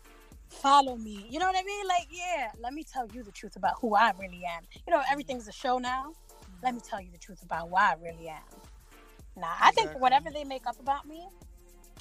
Follow 0.48 0.96
me. 0.96 1.26
You 1.28 1.38
know 1.38 1.46
what 1.46 1.56
I 1.56 1.62
mean? 1.64 1.86
Like, 1.86 2.06
yeah, 2.10 2.50
let 2.60 2.72
me 2.72 2.84
tell 2.84 3.06
you 3.12 3.22
the 3.22 3.32
truth 3.32 3.56
about 3.56 3.74
who 3.80 3.94
I 3.94 4.12
really 4.18 4.42
am. 4.44 4.62
You 4.86 4.94
know, 4.94 5.02
everything's 5.10 5.48
a 5.48 5.52
show 5.52 5.78
now. 5.78 6.12
Let 6.62 6.74
me 6.74 6.80
tell 6.80 7.00
you 7.00 7.10
the 7.12 7.18
truth 7.18 7.42
about 7.42 7.70
why 7.70 7.92
I 7.92 7.94
really 8.02 8.28
am. 8.28 8.42
Nah, 9.36 9.46
I 9.60 9.70
think 9.72 9.98
whatever 10.00 10.30
they 10.30 10.44
make 10.44 10.66
up 10.66 10.78
about 10.80 11.06
me, 11.06 11.26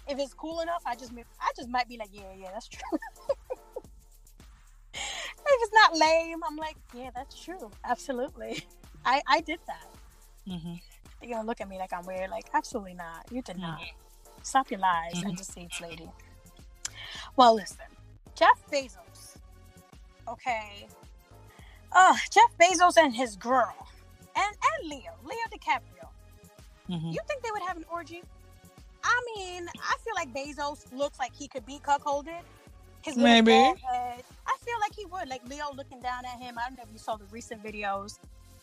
if 0.08 0.18
it's 0.18 0.34
cool 0.34 0.62
enough, 0.62 0.82
I 0.86 0.96
just, 0.96 1.12
I 1.40 1.52
just 1.56 1.70
might 1.70 1.88
be 1.88 1.98
like, 1.98 2.10
yeah, 2.12 2.34
yeah, 2.38 2.50
that's 2.54 2.68
true. 2.68 2.82
if 4.94 5.00
it's 5.46 5.74
not 5.74 5.96
lame, 5.98 6.40
I'm 6.48 6.56
like, 6.58 6.76
yeah, 6.94 7.10
that's 7.14 7.40
true. 7.40 7.70
Absolutely. 7.86 8.64
I, 9.06 9.22
I 9.28 9.42
did 9.42 9.60
that. 9.68 9.88
Mm-hmm. 10.48 10.74
They're 11.22 11.30
gonna 11.30 11.48
look 11.48 11.62
at 11.62 11.70
me 11.70 11.78
like 11.78 11.94
I'm 11.94 12.06
weird. 12.06 12.30
Like, 12.30 12.46
absolutely 12.54 12.94
not. 12.94 13.26
You 13.32 13.42
did 13.42 13.58
not. 13.58 13.82
Stop 14.44 14.72
your 14.72 14.80
lies 14.80 15.14
Mhm. 15.16 15.24
and 15.30 15.38
deceits, 15.38 15.82
lady. 15.82 16.10
Well, 17.36 17.56
listen, 17.56 17.86
Jeff 18.36 18.62
Bezos. 18.72 19.38
Okay. 20.28 20.88
Uh, 21.92 22.16
Jeff 22.32 22.52
Bezos 22.60 22.98
and 22.98 23.16
his 23.16 23.36
girl, 23.36 23.88
and 24.38 24.56
and 24.56 24.90
Leo, 24.90 25.12
Leo 25.24 25.46
DiCaprio. 25.52 26.08
Mm-hmm. 26.90 27.10
You 27.10 27.20
think 27.28 27.44
they 27.44 27.52
would 27.52 27.64
have 27.68 27.78
an 27.78 27.86
orgy? 27.92 28.24
I 29.04 29.22
mean, 29.36 29.68
I 29.78 29.96
feel 30.04 30.14
like 30.16 30.34
Bezos 30.34 30.86
looks 30.96 31.20
like 31.20 31.34
he 31.36 31.48
could 31.48 31.66
be 31.66 31.80
cuckolded. 31.80 32.42
His 33.02 33.16
Maybe. 33.16 33.52
head. 33.52 34.24
I 34.46 34.56
feel 34.66 34.76
like 34.82 34.94
he 34.96 35.06
would. 35.06 35.30
Like 35.30 35.42
Leo 35.50 35.66
looking 35.76 36.02
down 36.02 36.26
at 36.26 36.40
him. 36.42 36.58
I 36.58 36.68
don't 36.68 36.78
know 36.78 36.84
if 36.84 36.92
you 36.92 37.00
saw 37.00 37.16
the 37.16 37.26
recent 37.32 37.64
videos 37.64 38.18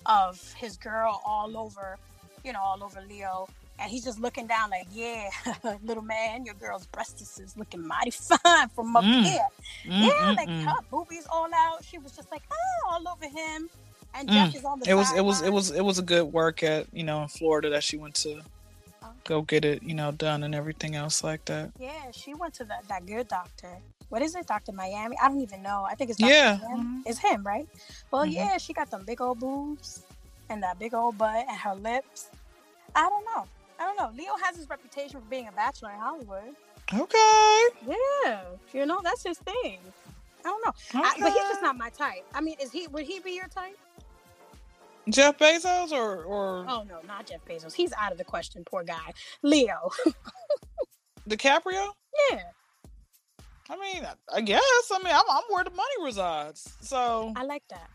of 0.07 0.53
his 0.55 0.77
girl 0.77 1.23
all 1.25 1.57
over, 1.57 1.97
you 2.45 2.53
know, 2.53 2.61
all 2.61 2.83
over 2.85 3.01
Leo. 3.09 3.49
And 3.79 3.91
he's 3.91 4.05
just 4.05 4.21
looking 4.21 4.47
down 4.47 4.71
like, 4.71 4.87
yeah, 4.93 5.31
little 5.83 6.03
man, 6.03 6.45
your 6.45 6.55
girl's 6.55 6.87
breasts 6.87 7.39
is 7.41 7.57
looking 7.57 7.87
mighty 7.87 8.11
fine 8.13 8.69
from 8.69 8.95
up 8.97 9.05
Mm. 9.05 9.25
here. 9.25 9.49
Yeah, 9.85 10.35
like 10.37 10.49
her 10.49 10.77
boobies 10.91 11.27
all 11.31 11.49
out. 11.55 11.85
She 11.85 11.99
was 11.99 12.13
just 12.13 12.31
like, 12.31 12.43
oh, 12.53 12.91
all 12.93 13.09
over 13.09 13.27
him. 13.27 13.69
And 14.17 14.29
Mm. 14.29 14.33
Jeff 14.33 14.55
is 14.57 14.65
on 14.65 14.79
the 14.81 14.89
It 14.91 14.95
was 14.95 15.13
it 15.13 15.25
was 15.25 15.43
it 15.43 15.53
was 15.53 15.71
it 15.71 15.81
was 15.85 15.99
a 15.99 16.03
good 16.03 16.33
work 16.33 16.63
at 16.63 16.87
you 16.93 17.03
know 17.03 17.23
in 17.23 17.29
Florida 17.29 17.71
that 17.71 17.83
she 17.83 17.97
went 17.97 18.15
to 18.17 18.41
Oh. 19.03 19.09
go 19.25 19.43
get 19.43 19.65
it 19.65 19.83
you 19.83 19.95
know 19.95 20.13
done 20.13 20.43
and 20.45 20.55
everything 20.55 20.95
else 20.95 21.23
like 21.25 21.45
that. 21.47 21.73
Yeah, 21.79 22.11
she 22.13 22.33
went 22.35 22.55
to 22.55 22.65
that, 22.65 22.87
that 22.89 23.05
good 23.07 23.29
doctor. 23.29 23.77
What 24.11 24.23
is 24.23 24.35
it, 24.37 24.47
Doctor 24.47 24.71
Miami? 24.73 25.17
I 25.21 25.29
don't 25.29 25.41
even 25.41 25.63
know. 25.63 25.85
I 25.91 25.95
think 25.97 26.11
it's 26.11 26.19
Dr. 26.21 26.31
Yeah. 26.33 26.59
Miami. 26.63 27.03
It's 27.07 27.19
him, 27.19 27.43
right? 27.43 27.67
Well, 28.13 28.25
Mhm. 28.25 28.33
yeah, 28.35 28.59
she 28.59 28.73
got 28.73 28.91
them 28.91 29.03
big 29.05 29.21
old 29.21 29.41
boobs 29.41 30.03
and 30.49 30.63
that 30.63 30.79
big 30.79 30.95
old 30.95 31.19
butt 31.19 31.45
and 31.49 31.59
her 31.59 31.75
lips. 31.75 32.29
I 32.95 33.09
don't 33.09 33.25
know. 33.25 33.47
I 33.81 33.85
don't 33.87 33.97
know. 33.99 34.11
Leo 34.17 34.37
has 34.43 34.57
his 34.57 34.69
reputation 34.71 35.21
for 35.21 35.27
being 35.27 35.49
a 35.49 35.53
bachelor 35.53 35.91
in 35.91 35.99
Hollywood. 35.99 36.55
Okay. 36.93 37.63
Yeah, 37.87 38.41
you 38.73 38.87
know 38.87 39.01
that's 39.03 39.23
his 39.25 39.39
thing. 39.39 39.79
I 40.45 40.49
don't 40.49 40.65
know, 40.65 40.73
I, 41.03 41.15
but 41.19 41.33
he's 41.33 41.43
just 41.49 41.63
not 41.63 41.77
my 41.77 41.89
type. 41.89 42.25
I 42.35 42.41
mean, 42.43 42.57
is 42.61 42.71
he? 42.71 42.87
Would 42.89 43.05
he 43.07 43.19
be 43.19 43.33
your 43.33 43.49
type? 43.49 43.77
Jeff 45.09 45.39
Bezos 45.39 45.93
or 45.93 46.25
or 46.25 46.65
Oh 46.69 46.85
no, 46.89 47.01
not 47.07 47.27
Jeff 47.27 47.45
Bezos. 47.45 47.75
He's 47.75 47.93
out 47.95 48.13
of 48.13 48.19
the 48.19 48.25
question. 48.25 48.65
Poor 48.65 48.85
guy. 48.85 49.13
Leo. 49.43 49.91
DiCaprio? 51.29 51.89
yeah, 52.31 52.41
I 53.71 53.77
mean, 53.79 54.07
I 54.33 54.41
guess. 54.43 54.61
I 54.93 54.99
mean, 54.99 55.13
I'm, 55.15 55.25
I'm 55.31 55.43
where 55.49 55.65
the 55.65 55.71
money 55.71 56.05
resides. 56.05 56.77
So 56.81 57.33
I 57.37 57.45
like 57.45 57.63
that. 57.71 57.89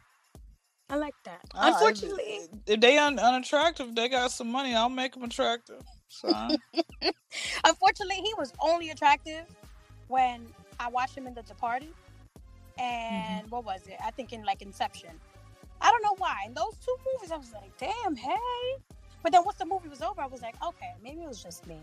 I 0.89 0.95
like 0.95 1.13
that. 1.25 1.41
uh, 1.53 1.71
Unfortunately, 1.73 2.39
if, 2.65 2.79
they 2.79 2.97
un, 2.97 3.19
unattractive, 3.19 3.93
they 3.93 4.09
got 4.09 4.31
some 4.31 4.51
money. 4.51 4.73
I'll 4.73 4.89
make 4.89 5.13
them 5.13 5.23
attractive. 5.23 5.81
So 6.07 6.27
Unfortunately, 7.63 8.15
he 8.15 8.33
was 8.39 8.51
only 8.59 8.89
attractive 8.89 9.45
when 10.07 10.47
I 10.79 10.89
watched 10.89 11.15
him 11.15 11.27
in 11.27 11.35
The 11.35 11.43
Departed, 11.43 11.93
and 12.79 13.49
what 13.51 13.63
was 13.63 13.81
it? 13.85 13.97
I 14.03 14.09
think 14.09 14.33
in 14.33 14.43
like 14.43 14.63
Inception. 14.63 15.11
I 15.81 15.91
don't 15.91 16.03
know 16.03 16.15
why. 16.17 16.43
In 16.45 16.53
those 16.53 16.75
two 16.85 16.95
movies, 17.13 17.31
I 17.31 17.37
was 17.37 17.51
like, 17.53 17.75
"Damn, 17.77 18.15
hey!" 18.15 18.37
But 19.23 19.31
then 19.31 19.43
once 19.43 19.57
the 19.57 19.65
movie 19.65 19.89
was 19.89 20.01
over, 20.01 20.21
I 20.21 20.27
was 20.27 20.41
like, 20.41 20.55
"Okay, 20.63 20.93
maybe 21.03 21.21
it 21.21 21.27
was 21.27 21.41
just 21.41 21.65
me. 21.67 21.79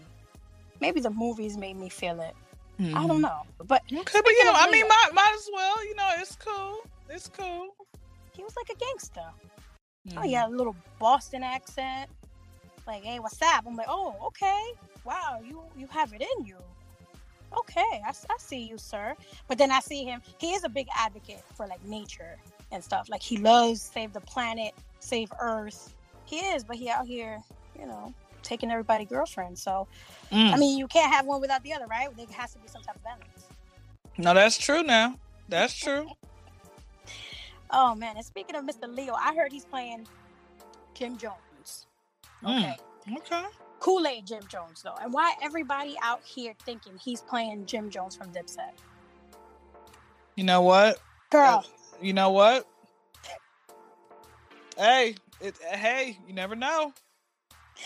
Maybe 0.81 1.01
the 1.01 1.11
movies 1.11 1.57
made 1.57 1.77
me 1.77 1.89
feel 1.89 2.21
it. 2.21 2.35
I 2.95 3.07
don't 3.07 3.23
know." 3.23 3.43
But 3.59 3.83
Okay, 3.91 4.21
but 4.23 4.33
know, 4.45 4.53
I 4.55 4.71
mean, 4.71 4.87
might 4.89 5.11
might 5.13 5.35
as 5.35 5.49
well. 5.53 5.85
You 5.85 5.95
know, 5.97 6.11
it's 6.19 6.37
cool. 6.37 6.81
It's 7.09 7.29
cool. 7.29 7.75
he 8.37 8.45
was 8.45 8.55
like 8.57 8.69
a 8.77 8.79
gangster. 8.79 9.31
Oh, 10.17 10.21
Mhm. 10.21 10.25
he 10.27 10.33
had 10.35 10.49
a 10.51 10.57
little 10.57 10.77
Boston 10.99 11.43
accent. 11.43 12.11
Like, 12.87 13.03
"Hey, 13.03 13.19
what's 13.19 13.41
up?" 13.41 13.65
I'm 13.67 13.77
like, 13.77 13.89
"Oh, 13.89 14.15
okay. 14.27 14.63
Wow, 15.05 15.41
you 15.43 15.63
you 15.75 15.87
have 15.89 16.13
it 16.13 16.21
in 16.23 16.45
you." 16.45 16.59
Okay, 17.59 18.03
I, 18.05 18.11
I 18.11 18.37
see 18.39 18.59
you, 18.59 18.77
sir. 18.77 19.15
But 19.49 19.57
then 19.59 19.71
I 19.71 19.81
see 19.81 20.05
him. 20.05 20.21
He 20.39 20.53
is 20.53 20.65
a 20.65 20.69
big 20.69 20.89
advocate 20.95 21.43
for 21.55 21.67
like 21.67 21.83
nature 21.85 22.37
and 22.72 22.83
stuff. 22.83 23.09
Like 23.09 23.22
he 23.22 23.37
loves 23.37 23.81
save 23.81 24.12
the 24.12 24.20
planet, 24.20 24.74
save 25.00 25.31
Earth. 25.40 25.94
He 26.24 26.38
is, 26.38 26.64
but 26.64 26.76
he 26.76 26.88
out 26.88 27.07
here, 27.07 27.40
you 27.79 27.87
know, 27.87 28.12
taking 28.42 28.70
everybody 28.70 29.05
girlfriend. 29.05 29.59
So 29.59 29.87
Mm. 30.33 30.52
I 30.52 30.57
mean, 30.57 30.76
you 30.76 30.88
can't 30.88 31.12
have 31.12 31.26
one 31.26 31.40
without 31.40 31.62
the 31.62 31.72
other, 31.72 31.87
right? 31.87 32.09
There 32.16 32.26
has 32.33 32.52
to 32.52 32.59
be 32.59 32.68
some 32.68 32.83
type 32.83 32.96
of 32.96 33.05
balance. 33.05 33.46
No, 34.18 34.35
that's 34.35 34.59
true. 34.59 34.83
Now, 34.83 35.18
that's 35.48 35.74
true. 35.74 36.09
Oh 37.68 37.96
man! 37.96 38.14
And 38.16 38.24
speaking 38.24 38.55
of 38.55 38.64
Mr. 38.64 38.87
Leo, 38.88 39.14
I 39.14 39.35
heard 39.35 39.50
he's 39.50 39.64
playing 39.64 40.07
Jim 40.94 41.16
Jones. 41.16 41.88
Mm. 42.44 42.61
Okay. 42.61 42.76
Okay. 43.16 43.44
Kool 43.81 44.07
Aid 44.07 44.24
Jim 44.24 44.42
Jones, 44.48 44.83
though, 44.83 44.94
and 45.02 45.12
why 45.12 45.35
everybody 45.42 45.96
out 46.00 46.22
here 46.24 46.55
thinking 46.64 46.92
he's 46.96 47.22
playing 47.22 47.66
Jim 47.66 47.90
Jones 47.90 48.14
from 48.14 48.33
Dipset? 48.33 48.70
You 50.37 50.44
know 50.44 50.62
what? 50.62 51.00
Girl, 51.31 51.64
You 52.01 52.13
know 52.13 52.31
what? 52.31 52.67
Hey, 54.77 55.15
it, 55.41 55.55
hey, 55.63 56.19
you 56.27 56.35
never 56.35 56.55
know. 56.55 56.93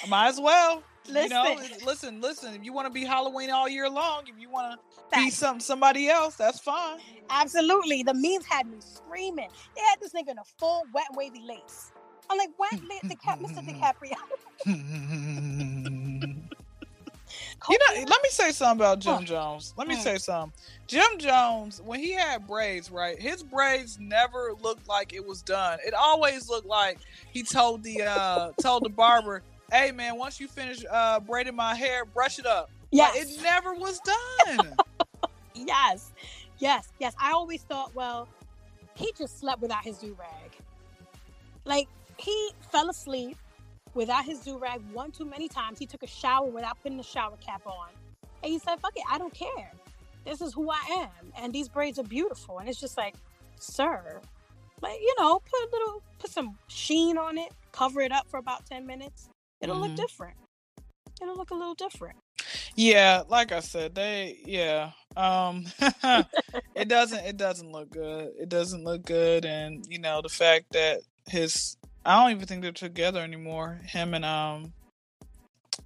I 0.05 0.09
Might 0.09 0.29
as 0.29 0.41
well. 0.41 0.83
You 1.07 1.29
know, 1.29 1.57
Listen. 1.57 1.87
listen, 1.87 2.21
listen. 2.21 2.55
If 2.55 2.65
you 2.65 2.73
want 2.73 2.87
to 2.87 2.93
be 2.93 3.05
Halloween 3.05 3.51
all 3.51 3.69
year 3.69 3.89
long, 3.89 4.25
if 4.29 4.39
you 4.39 4.51
want 4.51 4.73
to 4.73 4.79
be 5.17 5.23
Facts. 5.25 5.37
some 5.37 5.59
somebody 5.59 6.09
else, 6.09 6.37
that's 6.37 6.61
fine. 6.61 6.99
absolutely. 7.31 8.03
The 8.03 8.15
memes 8.15 8.45
had 8.47 8.67
me 8.69 8.77
screaming. 8.81 9.49
They 9.75 9.81
had 9.83 9.99
this 10.01 10.13
nigga 10.13 10.31
in 10.33 10.39
a 10.39 10.45
full 10.59 10.85
wet 10.93 11.07
wavy 11.17 11.43
lace. 11.47 11.91
I'm 12.29 12.39
like, 12.39 12.51
what, 12.59 12.71
DiCap- 13.05 13.41
Mr. 13.41 13.65
DiCaprio? 13.67 14.17
You 17.71 17.79
know, 17.79 17.95
let 18.01 18.23
me 18.23 18.29
say 18.31 18.51
something 18.51 18.85
about 18.85 18.99
Jim 18.99 19.25
Jones. 19.25 19.73
Let 19.77 19.87
me 19.89 19.95
Mm. 19.97 20.03
say 20.03 20.19
something. 20.19 20.53
Jim 20.89 21.19
Jones, 21.19 21.81
when 21.81 22.01
he 22.01 22.13
had 22.13 22.47
braids, 22.47 22.91
right, 22.91 23.21
his 23.21 23.43
braids 23.43 23.99
never 24.01 24.53
looked 24.61 24.89
like 24.89 25.13
it 25.13 25.25
was 25.25 25.43
done. 25.43 25.79
It 25.87 25.95
always 25.95 26.49
looked 26.49 26.67
like 26.67 26.99
he 27.33 27.43
told 27.45 27.83
the 27.85 28.03
uh 28.03 28.53
told 28.59 28.83
the 28.83 28.91
barber, 28.91 29.43
"Hey 29.71 29.93
man, 29.93 30.17
once 30.19 30.41
you 30.41 30.49
finish 30.49 30.85
uh 30.91 31.21
braiding 31.21 31.55
my 31.57 31.75
hair, 31.75 32.05
brush 32.05 32.39
it 32.39 32.47
up." 32.47 32.71
Yeah, 32.91 33.11
Like, 33.11 33.21
it 33.23 33.43
never 33.43 33.75
was 33.75 34.01
done. 34.47 34.79
Yes, 35.55 36.13
yes, 36.59 36.89
yes. 36.99 37.15
I 37.21 37.33
always 37.33 37.63
thought, 37.63 37.95
well, 37.95 38.29
he 38.95 39.13
just 39.19 39.39
slept 39.39 39.61
without 39.61 39.85
his 39.85 39.99
do 39.99 40.17
rag. 40.19 40.53
Like 41.65 41.89
he 42.19 42.51
fell 42.71 42.89
asleep 42.89 43.37
without 43.95 44.25
his 44.25 44.41
do 44.41 44.59
rag 44.59 44.81
one 44.93 45.11
too 45.11 45.25
many 45.25 45.49
times. 45.49 45.79
He 45.79 45.87
took 45.87 46.03
a 46.03 46.07
shower 46.07 46.47
without 46.47 46.77
putting 46.83 46.97
the 46.99 47.03
shower 47.05 47.37
cap 47.45 47.63
on, 47.67 47.89
and 48.43 48.53
he 48.53 48.59
said, 48.59 48.81
"Fuck 48.81 48.93
it, 48.97 49.05
I 49.11 49.19
don't 49.19 49.35
care. 49.35 49.71
This 50.25 50.41
is 50.41 50.53
who 50.53 50.71
I 50.71 50.81
am, 51.03 51.33
and 51.43 51.53
these 51.53 51.69
braids 51.69 51.99
are 51.99 52.05
beautiful." 52.05 52.59
And 52.59 52.69
it's 52.69 52.81
just 52.81 52.97
like, 52.97 53.15
sir, 53.59 54.21
like 54.83 55.01
you 55.01 55.15
know, 55.19 55.39
put 55.41 55.61
a 55.61 55.69
little, 55.73 56.03
put 56.19 56.31
some 56.31 56.57
sheen 56.69 57.19
on 57.19 57.39
it, 57.39 57.53
cover 57.73 58.01
it 58.01 58.13
up 58.13 58.29
for 58.29 58.39
about 58.39 58.67
ten 58.67 58.87
minutes. 58.87 59.29
It'll 59.61 59.77
Mhm. 59.77 59.81
look 59.81 59.97
different. 59.97 60.37
It'll 61.23 61.37
look 61.37 61.51
a 61.51 61.55
little 61.55 61.75
different. 61.75 62.17
yeah, 62.77 63.23
like 63.29 63.53
I 63.53 63.61
said, 63.61 63.95
they 63.95 64.39
yeah. 64.45 64.93
Um 65.17 65.67
it 66.75 66.89
doesn't 66.89 67.25
it 67.25 67.37
doesn't 67.37 67.71
look 67.73 67.91
good. 67.91 68.33
It 68.41 68.49
doesn't 68.49 68.85
look 68.85 69.03
good 69.05 69.45
and 69.45 69.85
you 69.89 69.99
know, 69.99 70.23
the 70.23 70.29
fact 70.31 70.67
that 70.73 71.01
his 71.29 71.77
I 72.05 72.21
don't 72.23 72.33
even 72.33 72.47
think 72.47 72.63
they're 72.63 72.73
together 72.73 73.21
anymore. 73.21 73.81
Him 73.85 74.15
and 74.15 74.25
um 74.25 74.73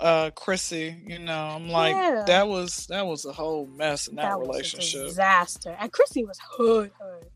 uh 0.01 0.31
Chrissy, 0.35 0.97
you 1.07 1.19
know, 1.19 1.33
I'm 1.33 1.69
like 1.69 1.95
Yeah. 1.95 2.25
that 2.27 2.49
was 2.49 2.87
that 2.89 3.07
was 3.07 3.25
a 3.25 3.33
whole 3.33 3.67
mess 3.67 4.09
in 4.09 4.17
that, 4.17 4.39
was 4.39 4.47
a 4.47 4.51
relationship. 4.51 5.07
disaster. 5.07 5.77
And 5.79 5.93
Chrissy 5.93 6.25
was 6.25 6.39
hood, 6.43 6.91
hood. 7.01 7.27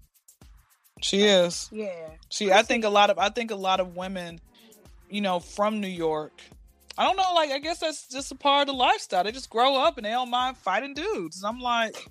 She 1.02 1.22
is. 1.22 1.68
Yeah. 1.72 2.08
She 2.30 2.52
I 2.52 2.62
think 2.62 2.84
a 2.84 2.88
lot 2.88 3.10
of 3.10 3.18
I 3.18 3.28
think 3.28 3.50
a 3.50 3.56
lot 3.56 3.80
of 3.80 3.96
women, 3.96 4.40
you 5.08 5.20
know, 5.20 5.40
from 5.40 5.80
New 5.80 5.88
York. 5.88 6.40
I 6.96 7.04
don't 7.04 7.16
know, 7.16 7.32
like 7.34 7.50
I 7.50 7.58
guess 7.60 7.78
that's 7.78 8.08
just 8.08 8.32
a 8.32 8.34
part 8.34 8.62
of 8.62 8.74
the 8.74 8.78
lifestyle. 8.78 9.22
They 9.22 9.30
just 9.30 9.50
grow 9.50 9.76
up 9.76 9.96
and 9.98 10.04
they 10.04 10.10
don't 10.10 10.30
mind 10.30 10.56
fighting 10.56 10.94
dudes. 10.94 11.44
I'm 11.44 11.60
like 11.60 12.08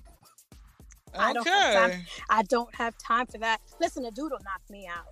I 1.18 1.32
don't 1.32 1.46
have 1.46 1.90
time 1.90 2.06
I 2.30 2.42
don't 2.44 2.74
have 2.74 2.94
time 2.98 3.26
for 3.26 3.38
that. 3.38 3.60
Listen, 3.80 4.04
a 4.06 4.10
dude 4.10 4.30
will 4.30 4.38
knock 4.44 4.62
me 4.70 4.86
out. 4.86 5.06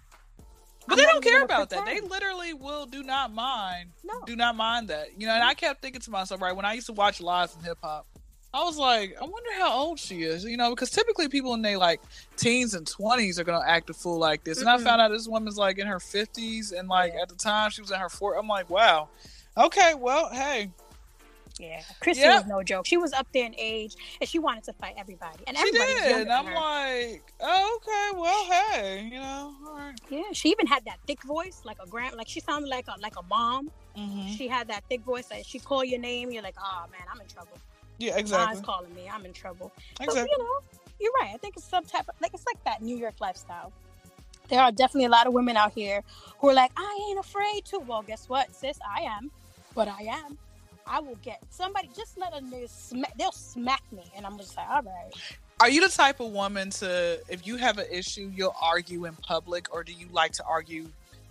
But 0.86 0.94
I'm 0.94 0.98
they 0.98 1.04
don't 1.04 1.22
care 1.24 1.42
about 1.42 1.70
that. 1.70 1.84
They 1.84 2.00
literally 2.00 2.54
will 2.54 2.86
do 2.86 3.02
not 3.02 3.32
mind. 3.32 3.90
No. 4.04 4.14
Do 4.26 4.36
not 4.36 4.56
mind 4.56 4.88
that. 4.88 5.08
You 5.20 5.26
know, 5.26 5.34
and 5.34 5.42
I 5.42 5.54
kept 5.54 5.82
thinking 5.82 6.00
to 6.02 6.10
myself, 6.10 6.40
right, 6.40 6.54
when 6.54 6.64
I 6.64 6.74
used 6.74 6.86
to 6.86 6.92
watch 6.92 7.20
Love 7.20 7.52
and 7.56 7.64
Hip 7.64 7.78
Hop, 7.82 8.06
I 8.54 8.62
was 8.64 8.78
like, 8.78 9.14
I 9.20 9.24
wonder 9.24 9.50
how 9.58 9.72
old 9.76 9.98
she 9.98 10.22
is, 10.22 10.44
you 10.44 10.56
know, 10.56 10.70
because 10.70 10.90
typically 10.90 11.28
people 11.28 11.52
in 11.54 11.60
their 11.62 11.76
like 11.76 12.00
teens 12.36 12.72
and 12.74 12.86
twenties 12.86 13.38
are 13.38 13.44
gonna 13.44 13.64
act 13.66 13.90
a 13.90 13.94
fool 13.94 14.18
like 14.18 14.44
this. 14.44 14.60
And 14.60 14.68
I 14.68 14.78
found 14.78 15.00
out 15.02 15.10
this 15.10 15.28
woman's 15.28 15.58
like 15.58 15.78
in 15.78 15.86
her 15.86 16.00
fifties 16.00 16.72
and 16.72 16.88
like 16.88 17.12
Yeah. 17.14 17.22
at 17.22 17.28
the 17.28 17.34
time 17.34 17.70
she 17.70 17.82
was 17.82 17.90
in 17.90 17.98
her 17.98 18.08
40s. 18.08 18.38
I'm 18.38 18.48
like, 18.48 18.70
wow. 18.70 19.08
Okay, 19.58 19.94
well, 19.94 20.30
hey, 20.32 20.70
Yeah. 21.58 21.82
Chrissy 22.00 22.20
Yeah. 22.20 22.36
was 22.38 22.46
no 22.46 22.62
joke. 22.62 22.86
She 22.86 22.96
was 22.96 23.12
up 23.12 23.26
there 23.32 23.46
in 23.46 23.54
age 23.56 23.94
and 24.20 24.28
she 24.28 24.38
wanted 24.38 24.64
to 24.64 24.72
fight 24.74 24.94
everybody. 24.98 25.42
And 25.46 25.56
she 25.56 25.70
did. 25.70 26.22
And 26.22 26.32
I'm 26.32 26.44
like, 26.46 27.32
oh, 27.40 27.78
okay, 27.80 28.20
well, 28.20 28.44
hey, 28.44 29.08
you 29.10 29.18
know, 29.18 29.54
right. 29.72 29.94
Yeah, 30.10 30.22
she 30.32 30.50
even 30.50 30.66
had 30.66 30.84
that 30.84 30.98
thick 31.06 31.22
voice, 31.24 31.62
like 31.64 31.78
a 31.82 31.86
grand 31.86 32.14
like 32.16 32.28
she 32.28 32.40
sounded 32.40 32.68
like 32.68 32.86
a 32.88 33.00
like 33.00 33.14
a 33.18 33.22
mom. 33.22 33.70
Mhm. 33.96 34.36
She 34.36 34.48
had 34.48 34.68
that 34.68 34.84
thick 34.88 35.00
voice 35.02 35.26
that 35.26 35.46
she 35.46 35.58
call 35.58 35.82
your 35.82 35.98
name, 36.00 36.30
you're 36.30 36.42
like, 36.42 36.56
oh 36.62 36.84
man, 36.92 37.00
I'm 37.12 37.20
in 37.20 37.26
trouble. 37.28 37.56
Yeah, 37.98 38.16
exactly. 38.18 38.54
Mom's 38.54 38.66
calling 38.66 38.94
me, 38.94 39.08
I'm 39.10 39.24
in 39.24 39.32
trouble. 39.32 39.72
But, 39.98 40.08
Exactly. 40.08 40.30
you 40.30 40.38
know, 40.44 40.60
you're 41.00 41.12
right. 41.20 41.30
I 41.32 41.38
think 41.38 41.56
it's 41.56 41.66
some 41.66 41.84
type 41.84 42.06
of 42.08 42.14
like 42.20 42.34
it's 42.34 42.44
like 42.46 42.62
that 42.64 42.82
New 42.82 42.96
York 42.96 43.14
lifestyle. 43.20 43.72
There 44.48 44.60
are 44.60 44.70
definitely 44.70 45.06
a 45.06 45.10
lot 45.10 45.26
of 45.26 45.32
women 45.32 45.56
out 45.56 45.72
here 45.72 46.02
who 46.38 46.50
are 46.50 46.54
like, 46.54 46.70
I 46.76 47.06
ain't 47.08 47.18
afraid 47.18 47.64
to. 47.66 47.78
Well, 47.78 48.02
guess 48.02 48.28
what, 48.28 48.54
sis? 48.54 48.78
I 48.86 49.00
am, 49.02 49.30
but 49.74 49.88
I 49.88 50.02
am. 50.02 50.38
I 50.86 51.00
will 51.00 51.18
get 51.22 51.42
somebody. 51.50 51.90
Just 51.96 52.18
let 52.18 52.32
a 52.32 52.40
nigga 52.40 52.68
smack. 52.68 53.16
They'll 53.18 53.32
smack 53.32 53.82
me, 53.92 54.04
and 54.16 54.24
I'm 54.24 54.38
just 54.38 54.56
like, 54.56 54.68
all 54.68 54.82
right. 54.82 55.12
Are 55.60 55.70
you 55.70 55.80
the 55.80 55.88
type 55.88 56.20
of 56.20 56.32
woman 56.32 56.70
to, 56.70 57.18
if 57.28 57.46
you 57.46 57.56
have 57.56 57.78
an 57.78 57.86
issue, 57.90 58.30
you'll 58.34 58.54
argue 58.60 59.06
in 59.06 59.14
public, 59.14 59.72
or 59.72 59.84
do 59.84 59.92
you 59.92 60.06
like 60.12 60.32
to 60.32 60.44
argue 60.44 60.88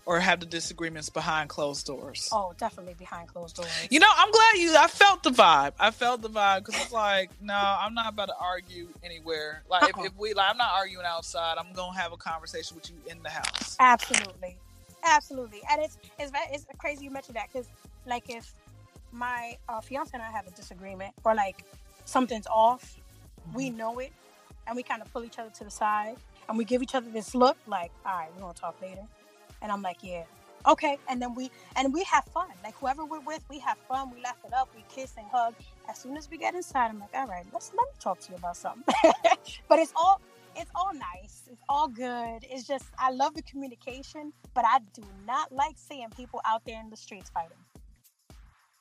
or 0.07 0.19
have 0.19 0.39
the 0.39 0.45
disagreements 0.45 1.09
behind 1.09 1.49
closed 1.49 1.85
doors? 1.85 2.29
Oh, 2.31 2.53
definitely 2.57 2.95
behind 2.95 3.27
closed 3.27 3.55
doors. 3.55 3.69
You 3.89 3.99
know, 3.99 4.07
I'm 4.15 4.31
glad 4.31 4.55
you. 4.57 4.75
I 4.75 4.87
felt 4.87 5.23
the 5.23 5.31
vibe. 5.31 5.73
I 5.79 5.91
felt 5.91 6.21
the 6.21 6.29
vibe 6.29 6.65
because 6.65 6.81
it's 6.81 6.91
like, 6.91 7.31
no, 7.41 7.55
I'm 7.55 7.93
not 7.93 8.13
about 8.13 8.27
to 8.27 8.35
argue 8.39 8.87
anywhere. 9.03 9.63
Like, 9.69 9.83
Uh-uh. 9.83 10.03
if, 10.05 10.11
if 10.11 10.17
we, 10.17 10.33
like, 10.33 10.49
I'm 10.49 10.57
not 10.57 10.71
arguing 10.73 11.05
outside. 11.05 11.57
I'm 11.57 11.73
gonna 11.73 11.97
have 11.97 12.11
a 12.11 12.17
conversation 12.17 12.75
with 12.75 12.89
you 12.89 12.97
in 13.09 13.21
the 13.23 13.29
house. 13.29 13.75
Absolutely, 13.79 14.57
absolutely, 15.03 15.61
and 15.71 15.81
it's 15.81 15.97
it's 16.19 16.31
it's 16.51 16.65
crazy 16.77 17.05
you 17.05 17.11
mentioned 17.11 17.35
that 17.35 17.47
because 17.51 17.67
like 18.05 18.29
if 18.29 18.53
my 19.15 19.57
uh, 19.69 19.81
fiance 19.81 20.11
and 20.13 20.21
I 20.21 20.31
have 20.31 20.47
a 20.47 20.51
disagreement 20.51 21.13
or 21.23 21.33
like 21.35 21.63
something's 22.05 22.47
off, 22.47 22.97
we 23.53 23.69
know 23.69 23.99
it, 23.99 24.11
and 24.67 24.75
we 24.75 24.83
kind 24.83 25.01
of 25.01 25.11
pull 25.11 25.23
each 25.23 25.39
other 25.39 25.49
to 25.51 25.63
the 25.63 25.71
side 25.71 26.17
and 26.49 26.57
we 26.57 26.65
give 26.65 26.83
each 26.83 26.95
other 26.95 27.09
this 27.09 27.33
look 27.33 27.57
like, 27.67 27.91
all 28.05 28.17
right, 28.17 28.29
we're 28.35 28.41
gonna 28.41 28.53
talk 28.53 28.79
later, 28.81 29.03
and 29.61 29.71
I'm 29.71 29.81
like, 29.81 29.97
yeah, 30.01 30.23
okay, 30.67 30.97
and 31.09 31.21
then 31.21 31.33
we 31.35 31.51
and 31.75 31.93
we 31.93 32.03
have 32.03 32.25
fun. 32.25 32.49
Like 32.63 32.75
whoever 32.75 33.05
we're 33.05 33.21
with, 33.21 33.43
we 33.49 33.59
have 33.59 33.77
fun. 33.89 34.11
We 34.13 34.21
laugh 34.21 34.37
it 34.45 34.53
up, 34.53 34.69
we 34.75 34.83
kiss 34.89 35.13
and 35.17 35.27
hug. 35.31 35.55
As 35.89 35.97
soon 35.99 36.17
as 36.17 36.29
we 36.29 36.37
get 36.37 36.55
inside, 36.55 36.89
I'm 36.89 36.99
like, 36.99 37.09
all 37.13 37.27
right, 37.27 37.45
let's 37.53 37.71
let 37.75 37.85
me 37.85 37.93
talk 37.99 38.19
to 38.21 38.31
you 38.31 38.37
about 38.37 38.57
something. 38.57 38.93
but 39.69 39.79
it's 39.79 39.93
all 39.95 40.21
it's 40.55 40.71
all 40.75 40.93
nice. 40.93 41.43
It's 41.51 41.61
all 41.67 41.87
good. 41.87 42.39
It's 42.43 42.67
just 42.67 42.85
I 42.97 43.11
love 43.11 43.35
the 43.35 43.43
communication, 43.43 44.33
but 44.53 44.65
I 44.65 44.79
do 44.93 45.03
not 45.27 45.51
like 45.51 45.75
seeing 45.77 46.09
people 46.15 46.41
out 46.45 46.63
there 46.65 46.79
in 46.79 46.89
the 46.89 46.97
streets 46.97 47.29
fighting. 47.29 47.57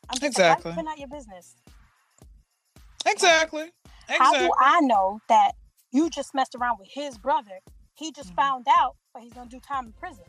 I'm 0.09 0.15
just 0.19 0.25
Exactly. 0.25 0.55
Like, 0.55 0.65
why 0.65 0.71
you 0.71 0.75
putting 0.77 0.91
out 0.91 0.99
your 0.99 1.09
business? 1.09 1.55
Exactly. 3.07 3.73
How 4.09 4.33
do 4.39 4.51
I 4.61 4.81
know 4.81 5.21
that 5.29 5.53
you 5.93 6.11
just 6.11 6.35
messed 6.35 6.55
around 6.55 6.79
with 6.79 6.89
his 6.93 7.19
brother? 7.19 7.61
He 7.95 8.13
just 8.13 8.33
Mhm. 8.33 8.37
found 8.37 8.67
out, 8.69 8.97
but 9.13 9.23
he's 9.23 9.33
gonna 9.33 9.49
do 9.49 9.61
time 9.61 9.87
in 9.87 9.93
prison, 9.93 10.25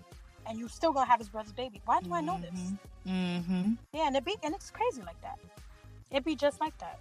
and 0.45 0.59
you 0.59 0.67
still 0.67 0.93
gonna 0.93 1.09
have 1.09 1.19
his 1.19 1.29
brother's 1.29 1.53
baby. 1.53 1.81
Why 1.85 1.99
do 2.01 2.13
I 2.13 2.21
know 2.21 2.39
this? 2.39 2.73
Mm-hmm. 3.05 3.73
Yeah, 3.91 4.07
and 4.07 4.15
it 4.15 4.23
be 4.25 4.35
and 4.43 4.53
it's 4.55 4.71
crazy 4.71 5.01
like 5.01 5.19
that. 5.21 5.39
It 6.11 6.23
be 6.23 6.35
just 6.35 6.59
like 6.59 6.77
that. 6.79 6.99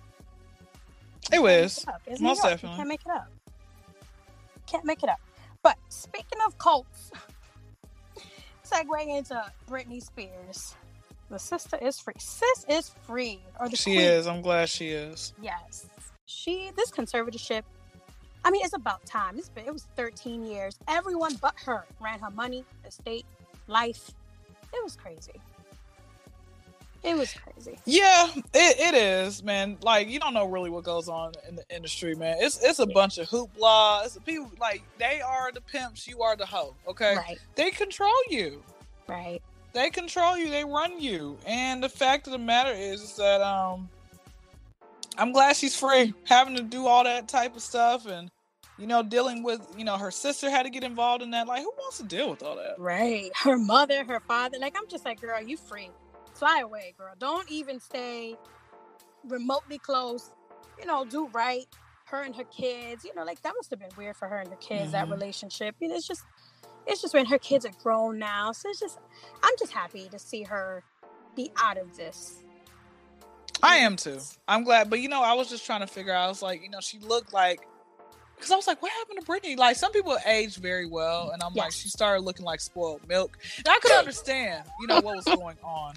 It 1.33 1.41
was 1.41 1.85
It's 2.07 2.21
Most 2.21 2.43
definitely. 2.43 2.71
You 2.71 2.77
can't 2.77 2.89
make 2.89 3.01
it 3.07 3.11
up. 3.13 3.29
Can't 4.67 4.85
make 4.85 5.03
it 5.03 5.09
up. 5.09 5.21
But 5.63 5.79
speaking 5.89 6.39
of 6.47 6.57
cults, 6.59 7.11
segue 8.65 9.07
into 9.07 9.53
Britney 9.67 10.03
Spears. 10.03 10.75
The 11.35 11.41
sister 11.41 11.77
is 11.83 11.99
free. 11.99 12.15
Sis 12.21 12.65
is 12.69 12.91
free, 13.09 13.41
or 13.59 13.69
the 13.69 13.75
She 13.77 13.95
queen. 13.97 14.01
is. 14.03 14.29
I'm 14.29 14.41
glad 14.41 14.69
she 14.69 14.91
is. 14.91 15.33
Yes, 15.43 15.87
she. 16.27 16.71
This 16.77 16.93
conservatorship. 16.93 17.63
I 18.45 18.53
mean, 18.53 18.65
it's 18.65 18.73
about 18.77 19.05
time. 19.05 19.37
It's 19.37 19.49
been. 19.49 19.67
It 19.67 19.73
was 19.73 19.89
13 19.97 20.47
years. 20.47 20.79
Everyone 20.87 21.35
but 21.43 21.55
her 21.65 21.87
ran 22.01 22.21
her 22.21 22.31
money, 22.31 22.65
estate, 22.87 23.27
life. 23.67 24.13
It 24.73 24.85
was 24.85 24.95
crazy. 24.95 25.33
It 27.03 27.17
was 27.17 27.35
crazy. 27.35 27.81
Yeah, 27.85 28.29
it, 28.55 28.79
it 28.79 28.95
is, 28.95 29.43
man. 29.43 29.77
Like 29.83 30.09
you 30.09 30.21
don't 30.21 30.35
know 30.35 30.47
really 30.47 30.71
what 30.71 30.85
goes 30.85 31.09
on 31.09 31.33
in 31.49 31.57
the 31.57 31.65
industry, 31.69 32.15
man. 32.15 32.37
It's 32.39 32.63
it's 32.63 32.79
a 32.79 32.87
bunch 32.87 33.19
of 33.19 33.29
hoopla. 33.29 34.05
It's 34.07 34.17
people 34.25 34.53
like 34.61 34.85
they 34.99 35.21
are 35.21 35.51
the 35.51 35.63
pimps, 35.63 36.07
you 36.07 36.23
are 36.23 36.37
the 36.37 36.47
hoe. 36.47 36.77
Okay, 36.87 37.17
Right. 37.17 37.39
they 37.57 37.73
control 37.73 38.15
you. 38.31 38.63
Right. 39.09 39.43
They 39.75 39.91
control 39.91 40.39
you. 40.39 40.51
They 40.51 40.65
run 40.65 41.01
you. 41.01 41.37
And 41.47 41.83
the 41.83 41.89
fact 41.89 42.27
of 42.27 42.33
the 42.33 42.39
matter 42.39 42.71
is, 42.73 43.03
is 43.03 43.17
that 43.17 43.41
um, 43.43 43.89
I'm 45.19 45.33
glad 45.33 45.57
she's 45.57 45.77
free, 45.77 46.15
having 46.25 46.57
to 46.57 46.63
do 46.63 46.87
all 46.87 47.05
that 47.05 47.29
type 47.29 47.57
of 47.57 47.63
stuff, 47.63 48.07
and 48.07 48.31
you 48.79 48.87
know, 48.87 49.03
dealing 49.03 49.43
with 49.43 49.61
you 49.77 49.85
know 49.85 49.97
her 49.97 50.11
sister 50.11 50.49
had 50.51 50.63
to 50.65 50.71
get 50.71 50.85
involved 50.85 51.23
in 51.23 51.31
that. 51.33 51.47
Like, 51.47 51.63
who 51.63 51.73
wants 51.77 51.99
to 51.99 52.05
deal 52.05 52.31
with 52.31 52.43
all 52.43 52.57
that? 52.57 52.77
Right. 52.79 53.31
Her 53.43 53.59
mother, 53.59 54.05
her 54.05 54.21
father. 54.21 54.59
Like, 54.61 54.75
I'm 54.77 54.89
just 54.91 55.05
like, 55.05 55.21
girl, 55.21 55.41
you 55.43 55.57
free. 55.57 55.91
Fly 56.35 56.61
away, 56.61 56.95
girl. 56.99 57.15
Don't 57.19 57.49
even 57.51 57.79
stay 57.81 58.37
remotely 59.29 59.79
close. 59.79 60.31
You 60.81 60.87
know, 60.87 61.05
do 61.05 61.29
right. 61.33 61.67
Her 62.07 62.23
and 62.23 62.35
her 62.37 62.45
kids. 62.45 63.05
You 63.05 63.15
know, 63.15 63.25
like 63.25 63.43
that 63.43 63.55
must 63.57 63.71
have 63.71 63.79
been 63.79 63.91
weird 63.97 64.17
for 64.17 64.29
her 64.29 64.39
and 64.39 64.51
her 64.51 64.57
kids, 64.57 64.93
that 64.93 65.07
Mhm. 65.07 65.13
relationship. 65.13 65.77
You 65.81 65.89
know, 65.89 65.95
it's 65.97 66.07
just 66.07 66.25
it's 66.87 67.03
just 67.03 67.15
when 67.15 67.27
her 67.27 67.39
kids 67.39 67.65
are 67.65 67.73
grown 67.83 68.19
now. 68.19 68.53
So 68.53 68.69
it's 68.69 68.81
just 68.81 68.99
I'm 69.43 69.55
just 69.59 69.73
happy 69.73 70.09
to 70.11 70.19
see 70.19 70.43
her 70.43 70.85
be 71.37 71.51
out 71.57 71.79
of 71.79 71.97
this. 71.97 72.43
I 73.63 73.77
am 73.77 73.97
too. 73.97 74.21
I'm 74.47 74.65
glad, 74.65 74.91
but 74.91 75.01
you 75.01 75.09
know, 75.09 75.23
I 75.23 75.35
was 75.35 75.49
just 75.49 75.65
trying 75.65 75.81
to 75.81 75.87
figure 75.87 76.13
out. 76.13 76.27
I 76.27 76.29
was 76.29 76.43
like, 76.43 76.63
you 76.63 76.69
know, 76.69 76.81
she 76.81 76.99
looked 76.99 77.33
like 77.33 77.67
because 78.37 78.51
I 78.51 78.57
was 78.57 78.67
like, 78.67 78.83
what 78.83 78.93
happened 78.93 79.21
to 79.21 79.27
Britney? 79.27 79.57
Like 79.57 79.77
some 79.77 79.93
people 79.93 80.17
age 80.27 80.57
very 80.57 80.87
well, 80.87 81.31
and 81.31 81.43
I'm 81.43 81.55
like, 81.55 81.73
she 81.73 81.89
started 81.89 82.23
looking 82.25 82.45
like 82.45 82.61
spoiled 82.61 83.07
milk, 83.09 83.39
and 83.59 83.69
I 83.69 83.79
could 83.81 83.93
understand, 83.93 84.65
you 84.81 84.87
know, 84.87 85.01
what 85.01 85.17
was 85.17 85.25
going 85.37 85.57
on. 85.63 85.95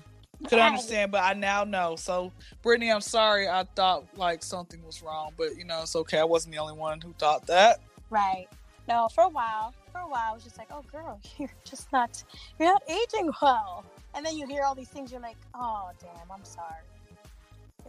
could 0.48 0.60
understand, 0.60 1.12
but 1.12 1.24
I 1.24 1.34
now 1.34 1.64
know. 1.64 1.96
So, 1.98 2.32
Britney, 2.64 2.94
I'm 2.94 3.02
sorry. 3.02 3.50
I 3.50 3.66
thought 3.76 4.06
like 4.16 4.44
something 4.44 4.82
was 4.86 5.02
wrong, 5.02 5.32
but 5.38 5.58
you 5.58 5.66
know, 5.66 5.82
it's 5.82 5.96
okay. 5.96 6.20
I 6.20 6.24
wasn't 6.24 6.54
the 6.54 6.62
only 6.62 6.78
one 6.78 7.02
who 7.02 7.14
thought 7.20 7.48
that. 7.48 7.80
Right. 8.10 8.48
No, 8.88 9.10
for 9.14 9.26
a 9.26 9.30
while, 9.30 9.74
for 9.98 10.06
a 10.06 10.10
while, 10.10 10.32
I 10.32 10.34
was 10.34 10.44
just 10.44 10.58
like, 10.58 10.68
oh, 10.72 10.84
girl, 10.92 11.20
you're 11.38 11.50
just 11.64 11.92
not, 11.92 12.24
you're 12.60 12.70
not 12.70 12.84
aging 12.90 13.32
well. 13.42 13.84
And 14.14 14.26
then 14.26 14.38
you 14.38 14.48
hear 14.48 14.64
all 14.64 14.76
these 14.76 14.88
things, 14.90 15.12
you're 15.12 15.22
like, 15.22 15.38
oh, 15.56 15.90
damn, 16.02 16.32
I'm 16.32 16.44
sorry. 16.44 16.84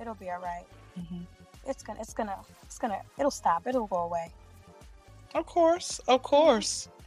It'll 0.01 0.15
be 0.15 0.31
all 0.31 0.41
right. 0.41 0.65
Mhm. 0.99 1.27
It's 1.67 1.83
gonna, 1.83 2.01
it's 2.01 2.15
gonna, 2.15 2.37
it's 2.63 2.79
gonna, 2.79 3.01
it'll 3.19 3.31
stop. 3.31 3.67
It'll 3.67 3.87
go 3.87 3.97
away. 4.05 4.31
Of 5.35 5.47
course, 5.47 6.01
of 6.09 6.23
course. 6.23 6.89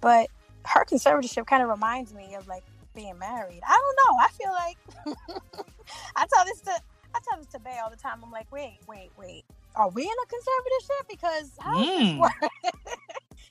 But 0.00 0.30
her 0.64 0.84
conservatorship 0.84 1.46
kind 1.46 1.62
of 1.62 1.68
reminds 1.68 2.12
me 2.12 2.34
of 2.34 2.48
like 2.48 2.64
being 2.92 3.16
married. 3.20 3.60
I 3.64 3.78
don't 3.80 3.98
know. 4.02 4.18
I 4.20 4.28
feel 4.32 4.50
like 4.50 4.76
I 6.16 6.26
tell 6.34 6.44
this 6.44 6.60
to 6.62 6.72
I 7.14 7.20
tell 7.28 7.38
this 7.38 7.46
to 7.52 7.60
Bay 7.60 7.78
all 7.80 7.88
the 7.88 7.94
time. 7.96 8.18
I'm 8.24 8.32
like, 8.32 8.50
wait, 8.50 8.78
wait, 8.88 9.10
wait. 9.16 9.44
Are 9.76 9.88
we 9.90 10.02
in 10.02 10.08
a 10.08 10.26
conservatorship? 10.26 11.08
Because 11.08 11.50
how 11.60 11.78
does 11.78 11.86
this 11.86 12.08
Mm. 12.08 12.18
work? 12.18 12.52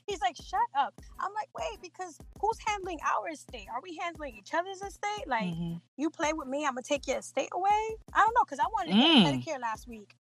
He's 0.06 0.20
like, 0.20 0.36
shut 0.36 0.60
up. 0.76 0.94
I'm 1.20 1.32
like, 1.34 1.48
wait, 1.56 1.80
because 1.80 2.18
who's 2.40 2.58
handling 2.66 2.98
our 3.04 3.28
estate? 3.30 3.66
Are 3.72 3.80
we 3.82 3.96
handling 4.02 4.36
each 4.36 4.52
other's 4.54 4.82
estate? 4.82 5.26
Like, 5.26 5.54
Mhm. 5.54 5.80
you 5.96 6.10
play 6.10 6.32
with 6.32 6.48
me, 6.48 6.64
I'm 6.66 6.72
gonna 6.74 6.82
take 6.82 7.06
your 7.06 7.18
estate 7.18 7.50
away. 7.52 7.96
I 8.12 8.20
don't 8.20 8.34
know, 8.34 8.44
because 8.44 8.58
I 8.58 8.66
wanted 8.72 8.92
to 8.92 8.96
get 8.98 9.06
Mm. 9.06 9.22
a 9.22 9.38
pedicure 9.38 9.60
last 9.60 9.86
week, 9.88 10.16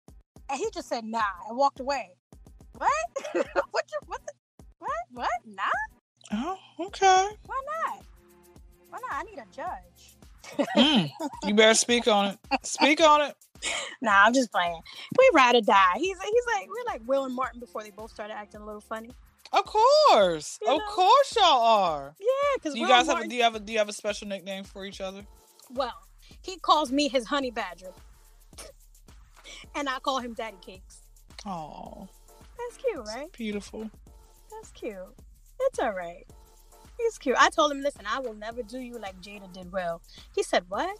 and 0.49 0.59
he 0.59 0.69
just 0.71 0.89
said 0.89 1.05
nah 1.05 1.23
and 1.47 1.57
walked 1.57 1.79
away. 1.79 2.15
What? 2.77 2.91
what? 3.71 3.85
You, 3.91 3.99
what? 4.07 4.21
The, 4.25 4.33
what? 4.79 4.91
What? 5.11 5.29
Nah? 5.45 5.63
Oh, 6.31 6.59
okay. 6.79 7.29
Why 7.45 7.61
not? 7.85 8.03
Why 8.89 8.99
not? 8.99 9.11
I 9.11 9.23
need 9.23 9.39
a 9.39 9.45
judge. 9.51 10.15
Mm. 10.75 11.11
You 11.45 11.53
better 11.53 11.73
speak 11.73 12.07
on 12.07 12.27
it. 12.27 12.39
Speak 12.63 13.01
on 13.01 13.21
it. 13.21 13.35
Nah, 14.01 14.23
I'm 14.23 14.33
just 14.33 14.53
playing. 14.53 14.81
We 15.17 15.29
ride 15.33 15.55
or 15.55 15.59
die. 15.61 15.95
He's 15.97 16.17
he's 16.17 16.43
like 16.55 16.69
we're 16.69 16.85
like 16.93 17.01
Will 17.05 17.25
and 17.25 17.35
Martin 17.35 17.59
before 17.59 17.83
they 17.83 17.89
both 17.89 18.09
started 18.09 18.33
acting 18.33 18.61
a 18.61 18.65
little 18.65 18.79
funny. 18.79 19.09
Of 19.51 19.65
course, 19.65 20.59
You 20.61 20.71
of 20.71 20.77
know? 20.79 20.85
course, 20.85 21.35
y'all 21.35 21.61
are. 21.61 22.15
Yeah, 22.19 22.27
because 22.55 22.75
you 22.75 22.87
guys 22.87 23.07
have 23.07 23.21
a, 23.21 23.27
do 23.27 23.35
you 23.35 23.43
have 23.43 23.55
a 23.55 23.59
do 23.59 23.73
you 23.73 23.79
have 23.79 23.89
a 23.89 23.93
special 23.93 24.27
nickname 24.27 24.63
for 24.63 24.85
each 24.85 25.01
other? 25.01 25.25
well, 25.71 25.93
he 26.41 26.57
calls 26.57 26.91
me 26.91 27.07
his 27.09 27.25
honey 27.25 27.51
badger, 27.51 27.91
and 29.75 29.89
I 29.89 29.99
call 29.99 30.19
him 30.19 30.33
Daddy 30.33 30.57
Cakes. 30.61 31.01
Oh, 31.45 32.07
That's 32.57 32.77
cute, 32.77 33.05
right? 33.07 33.31
beautiful. 33.31 33.89
That's 34.51 34.71
cute. 34.71 34.95
It's 35.61 35.79
all 35.79 35.93
right. 35.93 36.25
He's 36.97 37.17
cute. 37.17 37.37
I 37.39 37.49
told 37.49 37.71
him, 37.71 37.81
listen, 37.81 38.03
I 38.05 38.19
will 38.19 38.33
never 38.33 38.61
do 38.61 38.79
you 38.79 38.99
like 38.99 39.19
Jada 39.21 39.51
did 39.53 39.71
Will. 39.71 40.01
He 40.35 40.43
said, 40.43 40.65
what? 40.67 40.99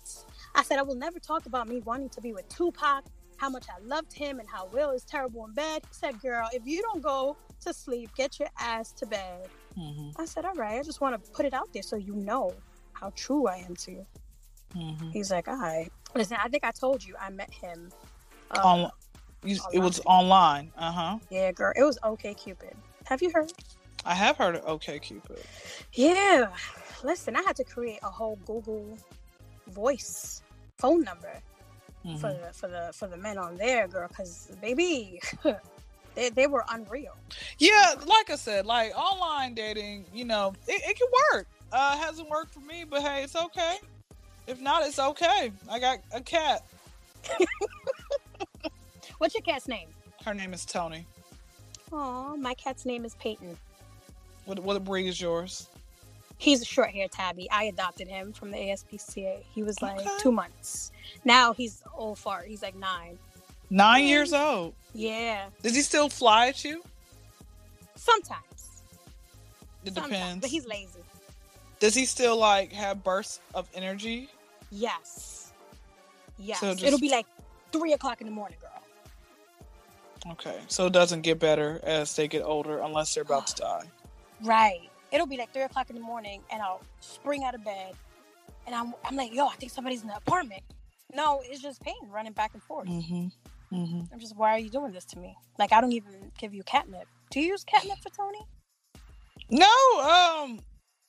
I 0.56 0.64
said, 0.64 0.80
I 0.80 0.84
will 0.84 0.96
never 0.96 1.20
talk 1.20 1.46
about 1.46 1.68
me 1.68 1.82
wanting 1.82 2.10
to 2.10 2.22
be 2.22 2.32
with 2.32 2.48
Tupac, 2.48 3.04
how 3.38 3.50
much 3.50 3.66
I 3.70 3.82
loved 3.84 4.14
him, 4.14 4.40
and 4.40 4.48
how 4.48 4.68
Will 4.68 4.92
is 4.92 5.04
terrible 5.04 5.46
in 5.46 5.54
bed. 5.54 5.82
He 5.90 5.94
said, 5.94 6.22
girl, 6.22 6.48
if 6.54 6.62
you 6.66 6.82
don't 6.82 7.02
go 7.04 7.36
to 7.62 7.74
sleep, 7.74 8.10
get 8.16 8.40
your 8.40 8.50
ass 8.60 8.92
to 8.94 9.06
bed. 9.06 9.50
hmm 9.76 10.10
I 10.18 10.26
said, 10.26 10.46
all 10.46 10.56
right, 10.56 10.80
I 10.80 10.84
just 10.84 11.02
want 11.02 11.22
to 11.24 11.32
put 11.32 11.46
it 11.46 11.54
out 11.54 11.70
there 11.74 11.84
so 11.84 11.96
you 11.96 12.16
know 12.16 12.54
how 12.94 13.12
true 13.16 13.48
I 13.48 13.58
am 13.58 13.76
to 13.78 13.92
you. 13.92 14.06
hmm 14.74 15.10
He's 15.12 15.32
like, 15.32 15.48
all 15.48 15.58
right. 15.58 15.90
Listen, 16.16 16.38
I 16.44 16.48
think 16.50 16.64
I 16.64 16.72
told 16.72 17.04
you 17.04 17.16
I 17.20 17.30
met 17.30 17.52
him. 17.52 17.90
Uh, 18.52 18.62
On, 18.64 18.92
you, 19.44 19.58
it 19.72 19.80
was 19.80 20.02
online. 20.06 20.72
Uh 20.78 20.92
huh. 20.92 21.18
yeah, 21.30 21.52
girl. 21.52 21.72
It 21.76 21.84
was 21.84 21.98
OK 22.04 22.34
Cupid. 22.34 22.76
Have 23.06 23.22
you 23.22 23.32
heard? 23.32 23.52
I 24.06 24.16
have 24.16 24.38
heard 24.38 24.56
of 24.56 24.66
OK 24.68 25.00
Cupid. 25.00 25.40
Yeah. 25.94 26.48
Listen, 27.04 27.36
I 27.36 27.42
had 27.44 27.56
to 27.58 27.64
create 27.64 28.00
a 28.04 28.10
whole 28.10 28.38
Google 28.46 28.98
voice 29.68 30.42
phone 30.78 31.02
number 31.04 31.42
Mhm. 32.06 32.20
for 32.20 32.30
the 32.34 32.54
for 32.54 32.68
the 32.68 32.92
for 32.94 33.08
the 33.08 33.18
men 33.18 33.38
on 33.38 33.56
there, 33.56 33.88
girl, 33.88 34.08
because 34.08 34.48
baby, 34.62 35.22
they, 36.16 36.30
they 36.30 36.48
were 36.48 36.64
unreal. 36.70 37.16
Yeah, 37.58 37.96
like 38.06 38.30
I 38.30 38.36
said, 38.36 38.66
like 38.66 38.96
online 38.98 39.54
dating, 39.54 40.06
you 40.14 40.26
know, 40.26 40.54
it, 40.68 40.82
it 40.88 40.98
can 40.98 41.08
work. 41.34 41.48
Uh, 41.72 41.98
hasn't 41.98 42.30
worked 42.30 42.54
for 42.54 42.62
me, 42.62 42.84
but 42.90 43.02
hey, 43.02 43.24
it's 43.24 43.36
okay. 43.36 43.78
If 44.48 44.60
not, 44.60 44.86
it's 44.86 44.98
okay. 45.00 45.52
I 45.70 45.80
got 45.80 46.00
a 46.12 46.22
cat. 46.22 46.64
What's 49.20 49.34
your 49.36 49.42
cat's 49.44 49.68
name? 49.68 49.90
Her 50.26 50.34
name 50.34 50.54
is 50.54 50.66
Tony. 50.66 51.06
Oh, 51.92 52.36
my 52.38 52.54
cat's 52.54 52.86
name 52.86 53.06
is 53.06 53.16
Peyton. 53.16 53.58
What 54.46 54.60
what 54.60 54.84
breed 54.84 55.08
is 55.08 55.20
yours? 55.20 55.68
He's 56.38 56.62
a 56.62 56.66
short 56.66 56.92
hair 56.92 57.08
tabby. 57.10 57.50
I 57.52 57.66
adopted 57.66 58.08
him 58.08 58.32
from 58.32 58.52
the 58.52 58.58
ASPCA. 58.58 59.44
He 59.54 59.62
was 59.62 59.82
like 59.82 60.00
Okay. 60.00 60.10
two 60.22 60.32
months. 60.32 60.92
Now 61.26 61.52
he's 61.54 61.84
old 61.96 62.18
fart. 62.18 62.48
He's 62.48 62.62
like 62.62 62.76
nine. 62.76 63.20
Nine 63.70 64.04
Mm. 64.06 64.08
years 64.08 64.34
old. 64.34 64.74
Yeah. 64.94 65.48
Does 65.62 65.76
he 65.76 65.82
still 65.82 66.10
fly 66.10 66.48
at 66.48 66.64
you? 66.64 66.84
Sometimes. 67.96 68.44
It 69.86 69.94
Sometimes, 69.94 70.10
depends. 70.10 70.42
But 70.42 70.50
he's 70.50 70.66
lazy. 70.66 71.00
Does 71.80 71.96
he 71.96 72.06
still 72.06 72.38
like 72.38 72.72
have 72.74 73.04
bursts 73.04 73.40
of 73.54 73.70
energy? 73.74 74.30
Yes. 74.72 75.52
Yes. 76.38 76.60
So 76.60 76.72
It'll 76.72 77.00
be 77.00 77.10
like 77.10 77.26
three 77.72 77.94
o'clock 77.94 78.22
in 78.22 78.28
the 78.28 78.34
morning, 78.34 78.58
girl. 78.62 80.34
Okay, 80.34 80.60
so 80.68 80.88
it 80.88 80.94
doesn't 80.94 81.22
get 81.22 81.40
better 81.40 81.80
as 81.84 82.14
they 82.16 82.28
get 82.28 82.44
older, 82.44 82.80
unless 82.80 83.14
they're 83.14 83.24
about 83.24 83.48
to 83.48 83.56
die. 83.56 83.84
Right. 84.44 84.90
It'll 85.12 85.26
be 85.26 85.38
like 85.38 85.54
three 85.54 85.64
o'clock 85.64 85.90
in 85.90 85.96
the 85.96 86.02
morning, 86.02 86.42
and 86.52 86.62
I'll 86.62 86.82
spring 87.00 87.44
out 87.44 87.56
of 87.56 87.64
bed, 87.64 87.94
and 88.66 88.76
I'm 88.76 88.94
I'm 89.06 89.16
like, 89.16 89.34
yo, 89.34 89.48
I 89.48 89.56
think 89.56 89.72
somebody's 89.72 90.02
in 90.02 90.10
the 90.10 90.18
apartment. 90.18 90.62
No, 91.16 91.42
it's 91.44 91.62
just 91.62 91.82
Peyton 91.82 92.12
running 92.12 92.34
back 92.34 92.52
and 92.54 92.62
forth. 92.62 92.88
Mm-hmm. 92.88 93.28
Mm-hmm. 93.72 94.02
I'm 94.14 94.20
just, 94.20 94.36
why 94.36 94.52
are 94.52 94.60
you 94.60 94.70
doing 94.70 94.92
this 94.92 95.06
to 95.06 95.20
me? 95.20 95.36
Like, 95.58 95.72
I 95.74 95.82
don't 95.82 95.92
even 95.94 96.32
give 96.38 96.54
you 96.54 96.64
catnip. 96.64 97.08
Do 97.32 97.40
you 97.40 97.48
use 97.48 97.64
catnip 97.64 98.00
for 98.02 98.10
Tony? 98.10 98.40
No, 99.52 99.66
um, 99.66 100.60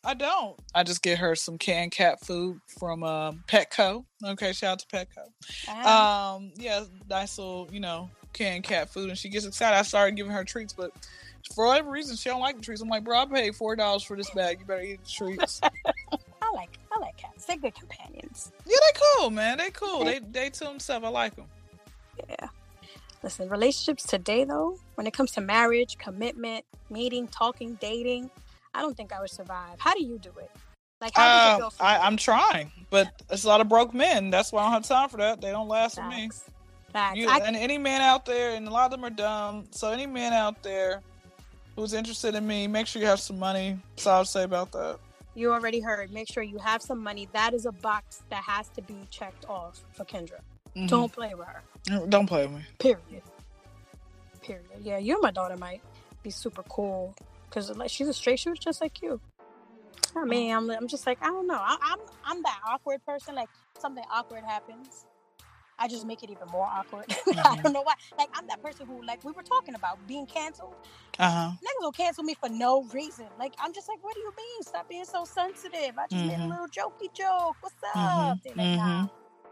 I 0.05 0.15
don't. 0.15 0.59
I 0.75 0.83
just 0.83 1.03
get 1.03 1.19
her 1.19 1.35
some 1.35 1.59
canned 1.59 1.93
cat 1.93 2.25
food 2.25 2.61
from 2.79 3.03
um, 3.03 3.45
Petco. 3.49 4.05
Okay, 4.25 4.53
shout 4.53 4.73
out 4.73 4.79
to 4.81 4.87
Petco. 4.87 5.25
Ah, 5.69 6.35
Um, 6.37 6.53
yeah, 6.57 6.85
nice 7.09 7.39
little, 7.39 7.69
you 7.71 7.81
know, 7.81 8.11
canned 8.33 8.65
cat 8.65 8.91
food, 8.91 9.09
and 9.11 9.19
she 9.19 9.29
gets 9.29 9.47
excited. 9.47 9.77
I 9.77 9.83
started 9.83 10.17
giving 10.17 10.33
her 10.33 10.45
treats, 10.45 10.73
but 10.73 10.93
for 11.55 11.67
whatever 11.67 11.91
reason, 11.91 12.17
she 12.17 12.29
don't 12.29 12.41
like 12.41 12.57
the 12.57 12.63
treats. 12.63 12.81
I'm 12.81 12.89
like, 12.89 13.05
bro, 13.05 13.19
I 13.19 13.27
paid 13.27 13.57
four 13.57 13.77
dollars 13.77 14.03
for 14.03 14.17
this 14.17 14.31
bag. 14.31 14.61
You 14.61 14.67
better 14.67 14.83
eat 14.83 15.03
the 15.05 15.11
treats. 15.11 15.61
I 16.43 16.53
like 16.55 16.79
I 16.93 16.99
like 16.99 17.17
cats. 17.17 17.45
They're 17.47 17.57
good 17.57 17.75
companions. 17.75 18.53
yeah, 18.67 18.77
they 18.93 19.01
cool, 19.19 19.31
man. 19.31 19.59
They 19.59 19.71
cool. 19.71 20.05
They 20.05 20.19
they 20.21 20.51
to 20.51 20.65
themselves. 20.65 21.05
I 21.05 21.09
like 21.09 21.37
them. 21.37 21.47
Listen, 23.23 23.49
relationships 23.51 24.05
today, 24.05 24.45
though, 24.45 24.79
when 24.95 25.07
it 25.07 25.13
comes 25.13 25.33
to 25.33 25.41
marriage, 25.41 25.99
commitment, 25.99 26.65
meeting, 26.89 27.29
talking, 27.29 27.75
dating, 27.81 28.31
I 28.73 28.81
don't 28.81 28.97
think 28.97 29.13
I 29.13 29.21
would 29.21 29.31
survive. 29.31 29.79
How 29.79 29.95
do 29.95 30.03
you 30.03 30.19
do 30.19 30.31
it? 30.39 30.51
Like, 31.01 31.15
how 31.15 31.27
does 31.27 31.49
it 31.51 31.55
Um, 31.55 31.61
go 31.61 31.71
for 31.71 31.83
I, 31.83 31.99
I'm 31.99 32.17
trying, 32.17 32.71
but 32.91 33.09
it's 33.31 33.45
a 33.45 33.49
lot 33.49 33.61
of 33.61 33.69
broke 33.69 33.93
men. 33.95 34.31
That's 34.31 34.53
why 34.53 34.61
I 34.63 34.65
don't 34.65 34.73
have 34.73 34.85
time 34.87 35.09
for 35.09 35.17
that. 35.19 35.41
They 35.41 35.51
don't 35.51 35.69
last 35.69 35.97
with 35.99 36.07
me. 36.07 36.25
Facts. 36.29 36.45
Facts. 36.93 37.17
You, 37.19 37.29
I, 37.29 37.39
and 37.39 37.57
any 37.57 37.79
man 37.79 38.01
out 38.01 38.25
there, 38.27 38.51
and 38.55 38.67
a 38.67 38.71
lot 38.71 38.87
of 38.87 38.91
them 38.93 39.05
are 39.05 39.11
dumb. 39.15 39.67
So 39.71 39.91
any 39.91 40.07
man 40.07 40.33
out 40.33 40.63
there 40.63 41.01
who's 41.77 41.93
interested 41.95 42.35
in 42.35 42.47
me, 42.47 42.67
make 42.67 42.87
sure 42.87 43.01
you 43.01 43.09
have 43.09 43.21
some 43.21 43.39
money. 43.39 43.79
That's 43.97 44.07
all 44.07 44.19
I'll 44.19 44.25
say 44.25 44.43
about 44.45 44.73
that. 44.73 44.99
you 45.35 45.53
already 45.53 45.81
heard. 45.81 46.11
Make 46.13 46.31
sure 46.31 46.43
you 46.43 46.59
have 46.59 46.83
some 46.83 47.03
money. 47.03 47.29
That 47.33 47.55
is 47.55 47.65
a 47.67 47.73
box 47.73 48.23
that 48.31 48.43
has 48.43 48.69
to 48.71 48.83
be 48.83 48.97
checked 49.11 49.47
off 49.49 49.83
for 49.93 50.05
Kendra. 50.05 50.41
Mhm. 50.77 50.89
Don't 50.89 51.13
play 51.13 51.33
with 51.35 51.47
her. 51.47 51.63
Don't 52.09 52.27
play 52.27 52.47
with 52.47 52.57
me. 52.57 52.63
Period. 52.79 53.23
Period. 54.43 54.65
Yeah, 54.83 54.99
you 54.99 55.15
and 55.15 55.23
my 55.23 55.31
daughter 55.31 55.57
might 55.57 55.83
be 56.23 56.31
super 56.31 56.63
cool 56.65 57.15
because 57.49 57.71
like 57.77 57.91
she's 57.91 58.09
a 58.09 58.15
straight 58.15 58.39
shooter 58.39 58.61
just 58.61 58.81
like 58.81 59.03
you. 59.03 59.21
I 60.17 60.25
mean, 60.25 60.55
I'm, 60.55 60.71
I'm 60.71 60.89
just 60.89 61.07
like 61.07 61.19
I 61.23 61.27
don't 61.27 61.47
know. 61.47 61.59
I, 61.61 61.77
I'm 61.83 61.99
I'm 62.25 62.43
that 62.43 62.61
awkward 62.67 63.05
person. 63.07 63.35
Like 63.35 63.51
something 63.79 64.05
awkward 64.13 64.45
happens, 64.45 65.05
I 65.79 65.89
just 65.89 66.07
make 66.07 66.23
it 66.23 66.31
even 66.31 66.49
more 66.49 66.67
awkward. 66.67 67.07
I 67.11 67.15
Mhm. 67.57 67.63
don't 67.63 67.73
know 67.73 67.83
why. 67.83 67.95
Like 68.19 68.29
I'm 68.35 68.47
that 68.49 68.63
person 68.63 68.87
who 68.87 69.05
like 69.05 69.25
we 69.25 69.33
were 69.33 69.43
talking 69.43 69.75
about 69.75 70.07
being 70.07 70.27
canceled. 70.27 70.75
Uh 71.19 71.31
huh. 71.31 71.51
Niggas 71.63 71.81
will 71.83 71.93
cancel 71.93 72.25
me 72.25 72.35
for 72.35 72.49
no 72.49 72.85
reason. 72.95 73.27
Like 73.39 73.55
I'm 73.59 73.73
just 73.73 73.89
like, 73.89 73.99
what 74.03 74.15
do 74.15 74.21
you 74.21 74.33
mean? 74.37 74.63
Stop 74.63 74.89
being 74.89 75.05
so 75.05 75.25
sensitive. 75.25 75.99
I 75.99 76.07
just 76.09 76.25
made 76.25 76.35
a 76.35 76.39
Mhm. 76.39 76.51
little 76.51 76.69
jokey 76.69 77.13
joke. 77.15 77.57
What's 77.61 77.77
up? 77.85 78.39
Mhm. 78.39 78.43
They're 78.45 78.55
like, 78.57 78.77
nah, 78.77 79.03
Mhm. 79.05 79.11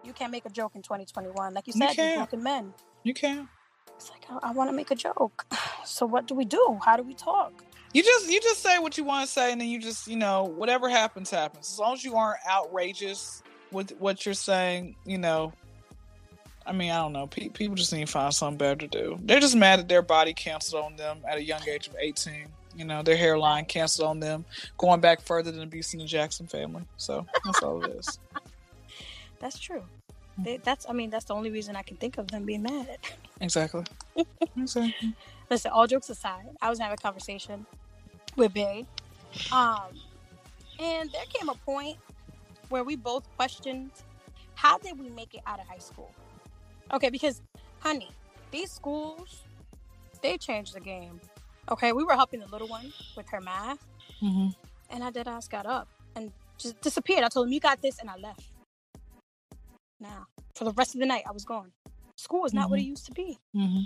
You 0.09 0.15
can't 0.15 0.33
make 0.33 0.47
a 0.47 0.51
joke 0.51 0.73
in 0.75 0.83
2021. 0.83 1.55
Like 1.55 1.67
you 1.67 1.73
You 1.75 1.79
said, 1.81 1.87
you're 1.89 1.95
can't. 1.95 2.15
drunken 2.17 2.43
men. 2.43 2.75
You 3.05 3.15
can. 3.15 3.49
It's 3.95 4.11
like 4.11 4.25
I, 4.31 4.49
I 4.49 4.53
want 4.53 4.71
to 4.71 4.75
make 4.77 4.91
a 4.91 4.97
joke. 4.97 5.47
So 5.85 6.05
what 6.05 6.27
do 6.27 6.35
we 6.35 6.45
do? 6.45 6.79
How 6.85 6.99
do 6.99 7.03
we 7.03 7.15
talk? 7.15 7.51
You 7.95 8.03
just 8.03 8.29
you 8.29 8.41
just 8.43 8.63
say 8.63 8.79
what 8.79 8.99
you 8.99 9.05
want 9.05 9.27
to 9.27 9.33
say, 9.33 9.53
and 9.53 9.59
then 9.61 9.69
you 9.69 9.81
just 9.81 10.07
you 10.07 10.17
know 10.17 10.45
whatever 10.45 10.87
happens 10.91 11.31
happens. 11.31 11.71
As 11.73 11.79
long 11.79 11.95
as 11.95 12.05
you 12.05 12.15
aren't 12.17 12.41
outrageous 12.47 13.43
with 13.73 13.93
what 13.99 14.27
you're 14.27 14.35
saying, 14.35 14.97
you 15.07 15.17
know. 15.17 15.53
I 16.67 16.73
mean, 16.73 16.91
I 16.91 16.97
don't 16.99 17.15
know. 17.15 17.27
Pe- 17.27 17.49
people 17.49 17.75
just 17.75 17.91
need 17.95 18.07
to 18.07 18.13
find 18.13 18.35
something 18.35 18.59
better 18.59 18.87
to 18.87 18.89
do. 18.89 19.19
They're 19.23 19.41
just 19.41 19.57
mad 19.57 19.79
that 19.79 19.89
their 19.89 20.03
body 20.03 20.35
canceled 20.35 20.85
on 20.85 20.97
them 20.97 21.21
at 21.27 21.39
a 21.39 21.43
young 21.43 21.67
age 21.67 21.87
of 21.89 21.97
18. 21.99 22.49
You 22.77 22.85
know, 22.85 23.03
their 23.03 23.17
hairline 23.17 23.65
canceled 23.65 24.09
on 24.09 24.21
them, 24.21 24.45
going 24.77 25.01
back 25.01 25.23
further 25.23 25.51
than 25.51 25.63
abuse 25.63 25.95
in 25.95 26.01
the 26.01 26.05
Jackson 26.05 26.47
family. 26.47 26.83
So 26.99 27.25
that's 27.47 27.63
all 27.63 27.83
it 27.83 27.93
is. 27.97 28.19
That's 29.41 29.59
true. 29.59 29.85
They, 30.39 30.59
that's 30.59 30.87
I 30.89 30.93
mean 30.93 31.11
that's 31.11 31.27
the 31.27 31.35
only 31.35 31.51
reason 31.51 31.77
I 31.77 31.83
can 31.83 31.97
think 31.97 32.19
of 32.19 32.29
them 32.29 32.45
being 32.45 32.63
mad. 32.63 32.99
Exactly. 33.41 33.85
exactly. 34.57 35.15
Listen, 35.51 35.71
all 35.73 35.87
jokes 35.87 36.11
aside, 36.11 36.47
I 36.61 36.71
was 36.71 36.79
having 36.79 36.95
a 36.95 37.03
conversation 37.03 37.67
with 38.37 38.53
Bay, 38.55 38.87
um, 39.53 39.79
and 40.79 41.11
there 41.13 41.25
came 41.33 41.49
a 41.49 41.55
point 41.55 41.97
where 42.69 42.85
we 42.85 42.97
both 42.97 43.25
questioned 43.37 43.91
how 44.55 44.79
did 44.79 44.99
we 44.99 45.09
make 45.11 45.35
it 45.35 45.41
out 45.47 45.61
of 45.61 45.67
high 45.67 45.79
school? 45.79 46.13
Okay, 46.93 47.11
because 47.11 47.41
honey, 47.81 48.11
these 48.51 48.71
schools 48.71 49.43
they 50.23 50.37
changed 50.37 50.75
the 50.75 50.81
game. 50.81 51.21
Okay, 51.71 51.93
we 51.93 52.05
were 52.05 52.15
helping 52.15 52.41
the 52.41 52.47
little 52.49 52.69
one 52.69 52.93
with 53.17 53.29
her 53.31 53.41
math, 53.41 53.79
hmm 54.21 54.49
and 54.91 55.05
I 55.05 55.11
dead 55.11 55.29
ass 55.29 55.49
got 55.49 55.67
up 55.67 55.89
and 56.17 56.33
just 56.59 56.81
disappeared. 56.81 57.23
I 57.25 57.29
told 57.29 57.47
him, 57.49 57.53
"You 57.53 57.61
got 57.61 57.83
this," 57.83 57.99
and 57.99 58.09
I 58.11 58.17
left. 58.17 58.43
Now, 60.01 60.27
for 60.55 60.65
the 60.65 60.73
rest 60.73 60.95
of 60.95 61.01
the 61.01 61.07
night, 61.07 61.25
I 61.29 61.33
was 61.33 61.45
gone. 61.45 61.73
School 62.17 62.45
is 62.45 62.53
not 62.53 62.71
what 62.71 62.79
it 62.81 62.85
used 62.85 63.07
to 63.07 63.13
be. 63.13 63.39
hmm 63.55 63.81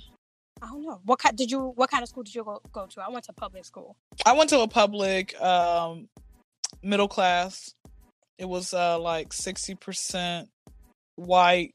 I 0.60 0.66
don't 0.66 0.82
know. 0.82 1.00
What 1.04 1.18
kind 1.18 1.36
did 1.36 1.50
you? 1.50 1.72
What 1.74 1.90
kind 1.90 2.02
of 2.04 2.08
school 2.08 2.22
did 2.22 2.34
you 2.34 2.44
go, 2.44 2.60
go 2.72 2.86
to? 2.86 3.00
I 3.00 3.08
went 3.08 3.24
to 3.24 3.32
public 3.32 3.64
school. 3.64 3.96
I 4.24 4.32
went 4.34 4.48
to 4.50 4.60
a 4.60 4.68
public 4.68 5.40
um, 5.40 6.08
middle 6.84 7.08
class. 7.08 7.74
It 8.38 8.48
was 8.48 8.72
uh, 8.72 8.98
like 9.00 9.32
sixty 9.32 9.74
percent 9.74 10.48
white, 11.16 11.74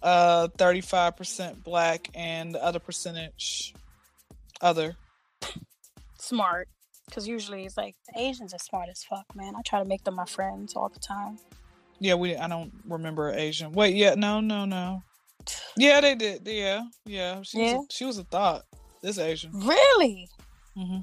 uh, 0.00 0.46
thirty-five 0.56 1.16
percent 1.16 1.64
black, 1.64 2.08
and 2.14 2.54
the 2.54 2.62
other 2.62 2.78
percentage 2.78 3.74
other. 4.60 4.96
Smart, 6.20 6.68
because 7.06 7.26
usually 7.26 7.64
it's 7.64 7.76
like 7.76 7.96
the 8.12 8.20
Asians 8.20 8.54
are 8.54 8.58
smart 8.58 8.88
as 8.90 9.02
fuck, 9.02 9.24
man. 9.34 9.54
I 9.56 9.62
try 9.62 9.80
to 9.80 9.88
make 9.88 10.04
them 10.04 10.14
my 10.14 10.26
friends 10.26 10.74
all 10.76 10.88
the 10.88 11.00
time. 11.00 11.38
Yeah, 12.00 12.14
we. 12.14 12.34
I 12.36 12.48
don't 12.48 12.72
remember 12.88 13.30
Asian. 13.30 13.72
Wait, 13.72 13.94
yeah, 13.94 14.14
no, 14.14 14.40
no, 14.40 14.64
no. 14.64 15.02
Yeah, 15.76 16.00
they 16.00 16.14
did. 16.14 16.46
Yeah, 16.46 16.82
yeah. 17.04 17.42
She 17.42 17.58
Yeah? 17.62 17.76
was. 17.76 17.86
A, 17.86 17.92
she 17.92 18.04
was 18.04 18.18
a 18.18 18.24
thought. 18.24 18.64
This 19.02 19.18
Asian. 19.18 19.50
Really? 19.52 20.28
hmm 20.74 20.98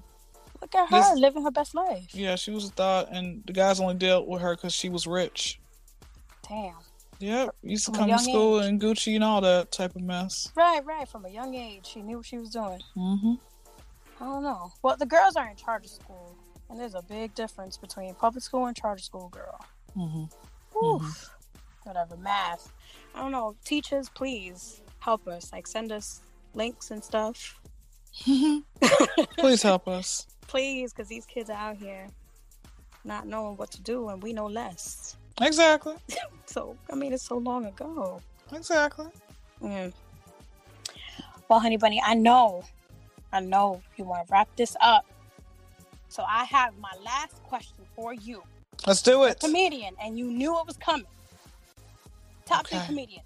Look 0.62 0.74
at 0.74 0.90
her 0.90 0.98
This- 1.00 1.20
living 1.20 1.44
her 1.44 1.52
best 1.52 1.76
life. 1.76 2.14
Yeah, 2.14 2.36
she 2.36 2.52
was 2.52 2.66
a 2.66 2.70
thought, 2.72 3.10
and 3.12 3.44
the 3.46 3.54
guys 3.54 3.80
only 3.80 3.94
dealt 3.96 4.28
with 4.28 4.42
her 4.42 4.56
because 4.56 4.74
she 4.74 4.90
was 4.90 5.06
rich. 5.06 5.60
Damn. 6.48 6.74
Yep, 7.20 7.56
used 7.64 7.86
to 7.86 7.92
From 7.92 8.10
come 8.10 8.18
to 8.18 8.24
school 8.24 8.62
age. 8.62 8.68
and 8.70 8.80
Gucci 8.82 9.16
and 9.16 9.24
all 9.24 9.42
that 9.42 9.72
type 9.72 9.96
of 9.96 10.02
mess. 10.04 10.52
Right, 10.56 10.84
right. 10.86 11.08
From 11.08 11.26
a 11.26 11.30
young 11.30 11.54
age, 11.56 11.86
she 11.88 12.02
knew 12.04 12.18
what 12.18 12.26
she 12.28 12.38
was 12.38 12.50
doing. 12.52 12.80
Mm-hmm. 12.96 13.34
I 14.22 14.26
don't 14.26 14.44
know. 14.44 14.72
Well, 14.84 14.96
the 14.98 15.06
girls 15.08 15.36
are 15.36 15.48
in 15.50 15.56
charter 15.56 15.88
school, 15.88 16.36
and 16.70 16.80
there's 16.80 16.94
a 16.96 17.02
big 17.02 17.34
difference 17.36 17.78
between 17.78 18.14
public 18.16 18.44
school 18.44 18.66
and 18.68 18.76
charter 18.76 19.02
school 19.02 19.30
girl. 19.30 19.60
Mm-hmm. 19.96 20.26
Oof. 20.84 21.30
Whatever, 21.84 22.18
math. 22.18 22.72
I 23.16 23.22
don't 23.22 23.32
know. 23.32 23.56
Teachers, 23.64 24.10
please 24.10 24.82
help 25.00 25.28
us. 25.28 25.52
Like, 25.54 25.68
send 25.68 25.92
us 25.92 26.22
links 26.54 26.92
and 26.92 27.04
stuff. 27.04 27.60
Please 29.38 29.62
help 29.64 29.88
us. 29.88 30.28
Please, 30.48 30.94
because 30.94 31.08
these 31.08 31.26
kids 31.26 31.50
are 31.50 31.58
out 31.58 31.78
here 31.78 32.08
not 33.04 33.26
knowing 33.26 33.56
what 33.58 33.72
to 33.72 33.82
do, 33.82 34.10
and 34.10 34.22
we 34.22 34.34
know 34.34 34.48
less. 34.48 35.18
Exactly. 35.42 35.96
So, 36.50 36.78
I 36.90 36.96
mean, 36.96 37.12
it's 37.12 37.24
so 37.24 37.38
long 37.38 37.66
ago. 37.66 38.22
Exactly. 38.54 39.08
Mm. 39.62 39.92
Well, 41.50 41.60
honey 41.60 41.76
bunny, 41.76 42.02
I 42.04 42.14
know, 42.14 42.64
I 43.34 43.42
know 43.42 43.82
you 43.98 44.06
want 44.06 44.26
to 44.26 44.32
wrap 44.32 44.48
this 44.56 44.78
up. 44.80 45.06
So 46.08 46.24
I 46.24 46.46
have 46.46 46.78
my 46.78 46.94
last 47.04 47.44
question 47.44 47.84
for 47.98 48.14
you, 48.14 48.42
Let's 48.86 49.02
do 49.02 49.24
it. 49.26 49.40
comedian, 49.40 49.96
and 50.02 50.18
you 50.18 50.26
knew 50.32 50.60
it 50.60 50.68
was 50.68 50.78
coming. 50.78 51.06
Top 52.46 52.68
three 52.68 52.80
comedians. 52.86 53.24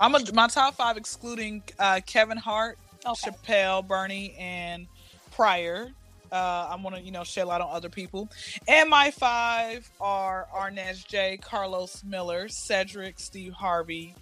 I'm 0.00 0.14
a, 0.14 0.20
my 0.32 0.48
top 0.48 0.74
five, 0.76 0.96
excluding 0.96 1.62
uh, 1.78 2.00
Kevin 2.06 2.38
Hart, 2.38 2.78
Okay. 3.06 3.30
Chappelle, 3.30 3.86
Bernie, 3.86 4.34
and 4.38 4.86
Pryor. 5.32 5.90
Uh, 6.30 6.68
I'm 6.70 6.82
gonna, 6.82 6.98
you 7.00 7.10
know, 7.12 7.24
shed 7.24 7.46
light 7.46 7.60
on 7.60 7.68
other 7.74 7.88
people. 7.88 8.28
And 8.66 8.90
my 8.90 9.10
five 9.10 9.88
are 10.00 10.46
Arnez 10.54 11.06
J, 11.06 11.38
Carlos 11.40 12.02
Miller, 12.04 12.48
Cedric, 12.48 13.18
Steve 13.18 13.52
Harvey, 13.52 14.14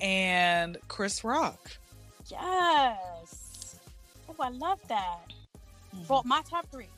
and 0.00 0.76
Chris 0.88 1.24
Rock. 1.24 1.58
Yes. 2.28 3.76
Oh, 4.28 4.34
I 4.40 4.50
love 4.50 4.80
that. 4.88 5.20
Well, 6.08 6.22
my 6.26 6.42
top 6.48 6.68
three, 6.70 6.88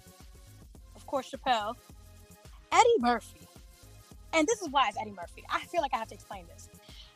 of 0.96 1.06
course, 1.06 1.30
Chappelle, 1.30 1.76
Eddie 2.72 2.98
Murphy, 3.00 3.40
and 4.32 4.46
this 4.46 4.60
is 4.62 4.68
why 4.70 4.88
it's 4.88 4.98
Eddie 4.98 5.12
Murphy. 5.12 5.44
I 5.50 5.60
feel 5.66 5.80
like 5.80 5.94
I 5.94 5.98
have 5.98 6.08
to 6.08 6.14
explain 6.14 6.44
this 6.54 6.68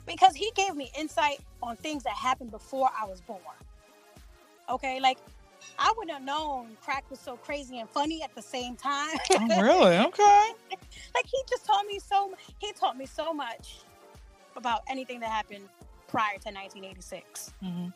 because 0.07 0.35
he 0.35 0.51
gave 0.55 0.75
me 0.75 0.91
insight 0.99 1.41
on 1.63 1.77
things 1.77 2.03
that 2.05 2.15
happened 2.15 2.51
before 2.51 2.91
I 3.01 3.07
was 3.07 3.21
born. 3.21 3.41
Okay, 4.69 5.01
like 5.01 5.19
I 5.79 5.93
wouldn't 5.97 6.13
have 6.17 6.25
known 6.25 6.77
crack 6.83 7.05
was 7.11 7.21
so 7.21 7.37
crazy 7.37 7.79
and 7.79 7.89
funny 7.91 8.23
at 8.23 8.35
the 8.35 8.43
same 8.43 8.77
time. 8.77 9.17
Oh, 9.35 9.61
really? 9.61 9.99
Okay. 9.99 10.53
like 11.15 11.27
he 11.27 11.39
just 11.49 11.65
taught 11.67 11.87
me 11.87 11.99
so. 11.99 12.33
He 12.59 12.73
taught 12.73 12.97
me 12.97 13.07
so 13.07 13.33
much 13.33 13.79
about 14.57 14.83
anything 14.89 15.21
that 15.21 15.31
happened 15.31 15.69
prior 16.09 16.39
to 16.39 16.51
1986. 16.51 17.53
hmm 17.63 17.87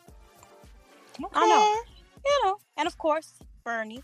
Okay. 1.23 1.29
I 1.33 1.47
know. 1.47 1.81
you 2.25 2.45
know, 2.45 2.57
and 2.77 2.87
of 2.87 2.97
course 2.97 3.33
Bernie. 3.63 4.03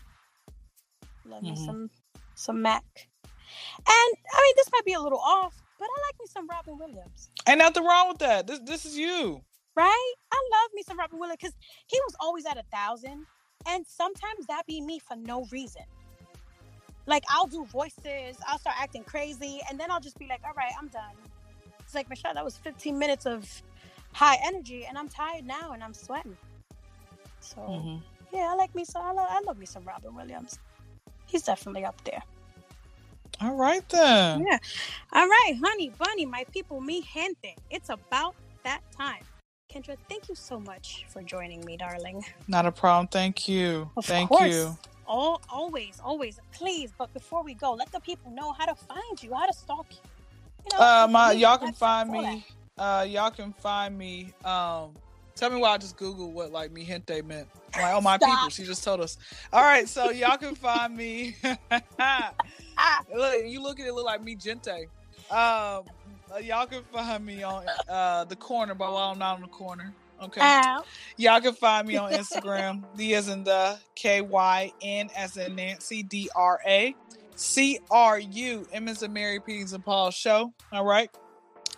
Love 1.24 1.42
me 1.42 1.52
Mhm. 1.52 1.64
some 1.66 1.90
some 2.34 2.60
Mac. 2.62 3.08
And 3.76 4.16
I 4.34 4.42
mean, 4.42 4.54
this 4.56 4.70
might 4.72 4.84
be 4.84 4.94
a 4.94 5.00
little 5.00 5.18
off, 5.20 5.54
but 5.78 5.86
I 5.86 6.00
like 6.08 6.20
me 6.20 6.26
some 6.28 6.48
Robin 6.48 6.78
Williams. 6.78 7.30
Ain't 7.48 7.58
nothing 7.58 7.84
wrong 7.84 8.08
with 8.08 8.18
that. 8.18 8.46
This 8.46 8.60
this 8.60 8.84
is 8.86 8.96
you. 8.98 9.42
Right? 9.76 10.14
I 10.32 10.36
love 10.52 10.70
me 10.74 10.82
some 10.82 10.98
Robin 10.98 11.18
Williams 11.18 11.38
because 11.40 11.56
he 11.86 11.98
was 12.06 12.14
always 12.20 12.46
at 12.46 12.58
a 12.58 12.64
thousand, 12.72 13.26
and 13.66 13.86
sometimes 13.86 14.46
that 14.48 14.66
be 14.66 14.80
me 14.80 14.98
for 15.00 15.16
no 15.16 15.46
reason. 15.52 15.82
Like 17.06 17.24
I'll 17.30 17.46
do 17.46 17.64
voices, 17.66 18.36
I'll 18.48 18.58
start 18.58 18.76
acting 18.80 19.04
crazy, 19.04 19.60
and 19.70 19.78
then 19.80 19.90
I'll 19.90 20.00
just 20.00 20.18
be 20.18 20.26
like, 20.28 20.40
"All 20.46 20.54
right, 20.54 20.72
I'm 20.80 20.88
done." 20.88 21.16
It's 21.80 21.94
like 21.94 22.08
Michelle, 22.08 22.34
that 22.34 22.44
was 22.44 22.56
15 22.58 22.98
minutes 22.98 23.26
of 23.26 23.46
high 24.12 24.38
energy, 24.44 24.86
and 24.86 24.96
I'm 24.98 25.08
tired 25.08 25.46
now, 25.46 25.72
and 25.72 25.84
I'm 25.84 25.94
sweating. 25.94 26.36
So. 27.40 27.60
hmm 27.60 27.96
Yeah, 28.32 28.48
I 28.52 28.54
like 28.56 28.74
me 28.74 28.84
some. 28.84 29.02
I 29.04 29.12
love, 29.12 29.28
I 29.30 29.40
love 29.46 29.58
me 29.58 29.66
some 29.66 29.84
Robin 29.84 30.14
Williams. 30.14 30.58
He's 31.26 31.42
definitely 31.42 31.84
up 31.84 32.02
there. 32.04 32.22
All 33.40 33.54
right 33.54 33.86
then. 33.88 34.44
Yeah. 34.46 34.58
All 35.12 35.26
right, 35.26 35.54
honey 35.62 35.90
bunny, 35.98 36.26
my 36.26 36.44
people, 36.52 36.80
me 36.80 37.02
gente. 37.02 37.56
It's 37.70 37.88
about 37.88 38.34
that 38.62 38.80
time. 38.96 39.22
Kyndra, 39.72 39.96
thank 40.08 40.28
you 40.28 40.34
so 40.34 40.60
much 40.60 41.04
for 41.08 41.22
joining 41.22 41.64
me, 41.64 41.76
darling. 41.76 42.24
Not 42.46 42.66
a 42.66 42.72
problem. 42.72 43.08
Thank 43.08 43.48
you. 43.48 43.90
Of 43.96 44.06
Thank 44.06 44.28
course. 44.28 44.52
you. 44.52 44.78
All, 45.06 45.40
always, 45.48 46.00
always, 46.02 46.38
please. 46.52 46.92
But 46.96 47.12
before 47.12 47.42
we 47.42 47.54
go, 47.54 47.72
let 47.72 47.90
the 47.90 48.00
people 48.00 48.30
know 48.30 48.52
how 48.52 48.66
to 48.66 48.74
find 48.74 49.22
you, 49.22 49.34
how 49.34 49.46
to 49.46 49.52
stalk 49.52 49.86
you. 49.90 49.98
you 50.70 50.78
know, 50.78 50.84
uh, 50.84 51.08
my, 51.10 51.32
y'all 51.32 51.58
can 51.58 51.72
find 51.72 52.10
me. 52.10 52.46
Uh, 52.78 53.06
y'all 53.08 53.30
can 53.30 53.52
find 53.52 53.98
me. 53.98 54.32
Um, 54.44 54.94
tell 55.34 55.50
me 55.50 55.56
why 55.56 55.70
I 55.70 55.78
just 55.78 55.96
googled 55.96 56.32
what 56.32 56.52
like 56.52 56.72
me 56.72 56.84
gente 56.84 57.22
meant. 57.22 57.48
I'm 57.74 57.82
like, 57.82 57.94
oh 57.94 58.00
my 58.00 58.16
Stop. 58.16 58.30
people. 58.30 58.48
She 58.50 58.64
just 58.64 58.84
told 58.84 59.00
us. 59.00 59.18
All 59.52 59.62
right, 59.62 59.88
so 59.88 60.10
y'all 60.10 60.38
can 60.38 60.54
find 60.54 60.96
me. 60.96 61.36
You 63.48 63.62
look 63.62 63.80
at 63.80 63.86
it, 63.86 63.94
look 63.94 64.04
like 64.04 64.22
me 64.22 64.34
gente. 64.34 64.88
Um, 65.30 65.84
uh, 66.32 66.38
y'all 66.42 66.66
can 66.66 66.82
find 66.92 67.24
me 67.24 67.42
on 67.42 67.64
uh 67.88 68.24
the 68.24 68.36
corner, 68.36 68.74
but 68.74 68.92
while 68.92 69.10
I'm 69.10 69.18
not 69.18 69.36
on 69.36 69.42
the 69.42 69.48
corner. 69.48 69.92
Okay. 70.22 70.40
ow. 70.40 70.84
Y'all 71.16 71.40
can 71.40 71.54
find 71.54 71.86
me 71.86 71.96
on 71.96 72.12
Instagram. 72.12 72.84
D 72.96 73.14
as 73.14 73.28
in 73.28 73.44
the 73.44 73.78
K 73.94 74.20
Y 74.20 74.72
N 74.82 75.10
as 75.16 75.36
in 75.36 75.54
Nancy 75.56 76.02
D 76.02 76.30
R 76.34 76.60
A 76.66 76.94
C 77.34 77.78
R 77.90 78.18
U 78.18 78.66
M 78.72 78.88
as 78.88 79.02
in 79.02 79.12
Mary 79.12 79.40
Peters 79.40 79.72
and 79.72 79.84
Paul 79.84 80.10
show. 80.10 80.52
All 80.72 80.84
right. 80.84 81.10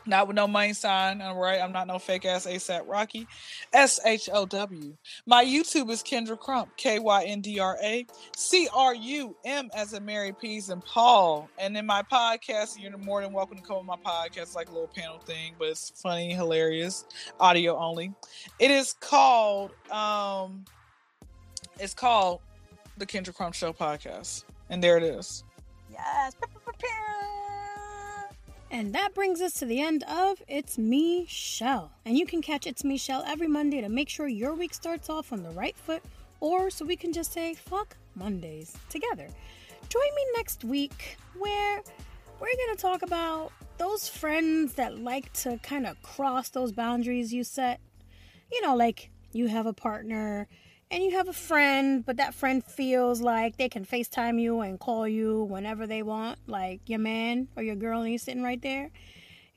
Not 0.06 0.28
with 0.28 0.36
no 0.36 0.46
money 0.46 0.72
sign. 0.72 1.20
All 1.20 1.36
right. 1.36 1.60
I'm 1.60 1.72
not 1.72 1.86
no 1.86 1.98
fake 1.98 2.24
ass 2.24 2.46
ASAP 2.46 2.82
Rocky. 2.86 3.26
S 3.72 3.98
H 4.04 4.28
O 4.32 4.46
W. 4.46 4.96
My 5.26 5.44
YouTube 5.44 5.90
is 5.90 6.02
Kyndra 6.02 6.38
Crump. 6.38 6.76
K 6.76 6.98
Y 6.98 7.24
N 7.24 7.40
D 7.40 7.58
R 7.58 7.76
A 7.82 8.06
C 8.36 8.68
R 8.72 8.94
U 8.94 9.36
M 9.44 9.68
as 9.74 9.92
in 9.92 10.04
Mary 10.04 10.32
Peas 10.32 10.70
and 10.70 10.84
Paul. 10.84 11.48
And 11.58 11.76
in 11.76 11.86
my 11.86 12.02
podcast, 12.02 12.80
you're 12.80 12.96
more 12.98 13.22
than 13.22 13.32
welcome 13.32 13.56
to 13.56 13.62
come 13.62 13.76
on 13.78 13.86
my 13.86 13.96
podcast. 13.96 14.42
It's 14.42 14.56
like 14.56 14.68
a 14.68 14.72
little 14.72 14.88
panel 14.88 15.18
thing, 15.18 15.54
but 15.58 15.68
it's 15.68 15.90
funny, 15.96 16.32
hilarious, 16.32 17.04
audio 17.40 17.76
only. 17.76 18.12
It 18.58 18.70
is 18.70 18.94
called 19.00 19.72
um 19.90 20.64
it's 21.78 21.94
called 21.94 22.40
the 22.96 23.06
Kyndra 23.06 23.34
Crump 23.34 23.54
Show 23.54 23.72
podcast. 23.72 24.44
And 24.70 24.82
there 24.82 24.96
it 24.96 25.02
is. 25.02 25.44
Yes. 25.90 26.32
And 28.76 28.92
that 28.92 29.14
brings 29.14 29.40
us 29.40 29.54
to 29.54 29.64
the 29.64 29.80
end 29.80 30.02
of 30.02 30.42
It's 30.48 30.76
Me, 30.76 31.24
Shell. 31.26 31.90
And 32.04 32.18
you 32.18 32.26
can 32.26 32.42
catch 32.42 32.66
It's 32.66 32.84
Me, 32.84 32.98
Shell 32.98 33.24
every 33.26 33.48
Monday 33.48 33.80
to 33.80 33.88
make 33.88 34.10
sure 34.10 34.28
your 34.28 34.54
week 34.54 34.74
starts 34.74 35.08
off 35.08 35.32
on 35.32 35.42
the 35.42 35.48
right 35.52 35.74
foot, 35.74 36.02
or 36.40 36.68
so 36.68 36.84
we 36.84 36.94
can 36.94 37.10
just 37.10 37.32
say, 37.32 37.54
fuck 37.54 37.96
Mondays 38.16 38.76
together. 38.90 39.28
Join 39.88 40.14
me 40.14 40.26
next 40.36 40.62
week 40.62 41.16
where 41.38 41.82
we're 42.38 42.54
going 42.66 42.76
to 42.76 42.82
talk 42.82 43.00
about 43.00 43.50
those 43.78 44.10
friends 44.10 44.74
that 44.74 44.98
like 44.98 45.32
to 45.32 45.58
kind 45.62 45.86
of 45.86 46.02
cross 46.02 46.50
those 46.50 46.70
boundaries 46.70 47.32
you 47.32 47.44
set. 47.44 47.80
You 48.52 48.60
know, 48.60 48.76
like 48.76 49.10
you 49.32 49.46
have 49.46 49.64
a 49.64 49.72
partner 49.72 50.48
and 50.90 51.02
you 51.02 51.12
have 51.12 51.28
a 51.28 51.32
friend, 51.32 52.04
but 52.04 52.18
that 52.18 52.34
friend 52.34 52.62
feels 52.62 53.20
like 53.20 53.56
they 53.56 53.68
can 53.68 53.84
FaceTime 53.84 54.40
you 54.40 54.60
and 54.60 54.78
call 54.78 55.06
you 55.08 55.44
whenever 55.44 55.86
they 55.86 56.02
want, 56.02 56.38
like 56.46 56.80
your 56.86 57.00
man 57.00 57.48
or 57.56 57.62
your 57.62 57.74
girl 57.76 58.00
and 58.00 58.10
he's 58.10 58.22
sitting 58.22 58.42
right 58.42 58.62
there. 58.62 58.90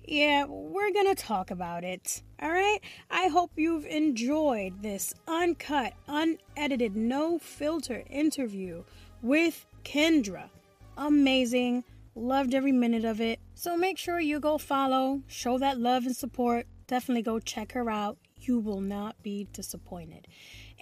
Yeah, 0.03 0.45
we're 0.45 0.91
gonna 0.91 1.13
talk 1.13 1.51
about 1.51 1.83
it. 1.83 2.23
All 2.41 2.49
right? 2.49 2.79
I 3.11 3.27
hope 3.27 3.51
you've 3.57 3.85
enjoyed 3.85 4.81
this 4.81 5.13
uncut, 5.27 5.93
unedited, 6.07 6.95
no 6.95 7.37
filter 7.37 8.03
interview 8.09 8.83
with 9.21 9.67
Kyndra. 9.83 10.49
Amazing. 10.97 11.83
Loved 12.15 12.55
every 12.55 12.71
minute 12.71 13.05
of 13.05 13.21
it. 13.21 13.39
So 13.53 13.77
make 13.77 13.97
sure 13.97 14.19
you 14.19 14.39
go 14.39 14.57
follow, 14.57 15.21
show 15.27 15.59
that 15.59 15.79
love 15.79 16.05
and 16.05 16.15
support. 16.15 16.65
Definitely 16.87 17.21
go 17.21 17.39
check 17.39 17.73
her 17.73 17.89
out. 17.89 18.17
You 18.41 18.59
will 18.59 18.81
not 18.81 19.21
be 19.21 19.47
disappointed. 19.53 20.27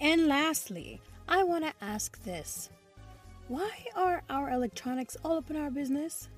And 0.00 0.28
lastly, 0.28 1.00
I 1.28 1.42
want 1.42 1.64
to 1.64 1.72
ask 1.84 2.22
this 2.22 2.70
why 3.48 3.70
are 3.96 4.22
our 4.30 4.50
electronics 4.50 5.16
all 5.24 5.38
up 5.38 5.50
in 5.50 5.56
our 5.56 5.70
business? 5.70 6.28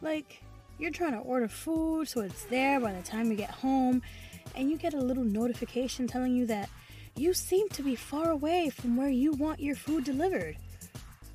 Like, 0.00 0.42
you're 0.78 0.90
trying 0.90 1.12
to 1.12 1.18
order 1.18 1.48
food 1.48 2.08
so 2.08 2.20
it's 2.20 2.44
there 2.44 2.78
by 2.78 2.92
the 2.92 3.02
time 3.02 3.30
you 3.30 3.36
get 3.36 3.50
home, 3.50 4.02
and 4.54 4.70
you 4.70 4.76
get 4.76 4.94
a 4.94 5.00
little 5.00 5.24
notification 5.24 6.06
telling 6.06 6.36
you 6.36 6.46
that 6.46 6.68
you 7.16 7.34
seem 7.34 7.68
to 7.70 7.82
be 7.82 7.96
far 7.96 8.30
away 8.30 8.70
from 8.70 8.96
where 8.96 9.08
you 9.08 9.32
want 9.32 9.60
your 9.60 9.74
food 9.74 10.04
delivered. 10.04 10.56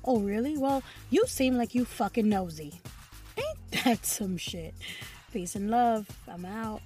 Oh, 0.04 0.20
really? 0.20 0.56
Well, 0.56 0.82
you 1.10 1.24
seem 1.26 1.56
like 1.56 1.74
you 1.74 1.84
fucking 1.84 2.28
nosy. 2.28 2.80
Ain't 3.36 3.84
that 3.84 4.06
some 4.06 4.36
shit? 4.36 4.74
Peace 5.32 5.56
and 5.56 5.70
love. 5.70 6.08
I'm 6.28 6.44
out. 6.44 6.80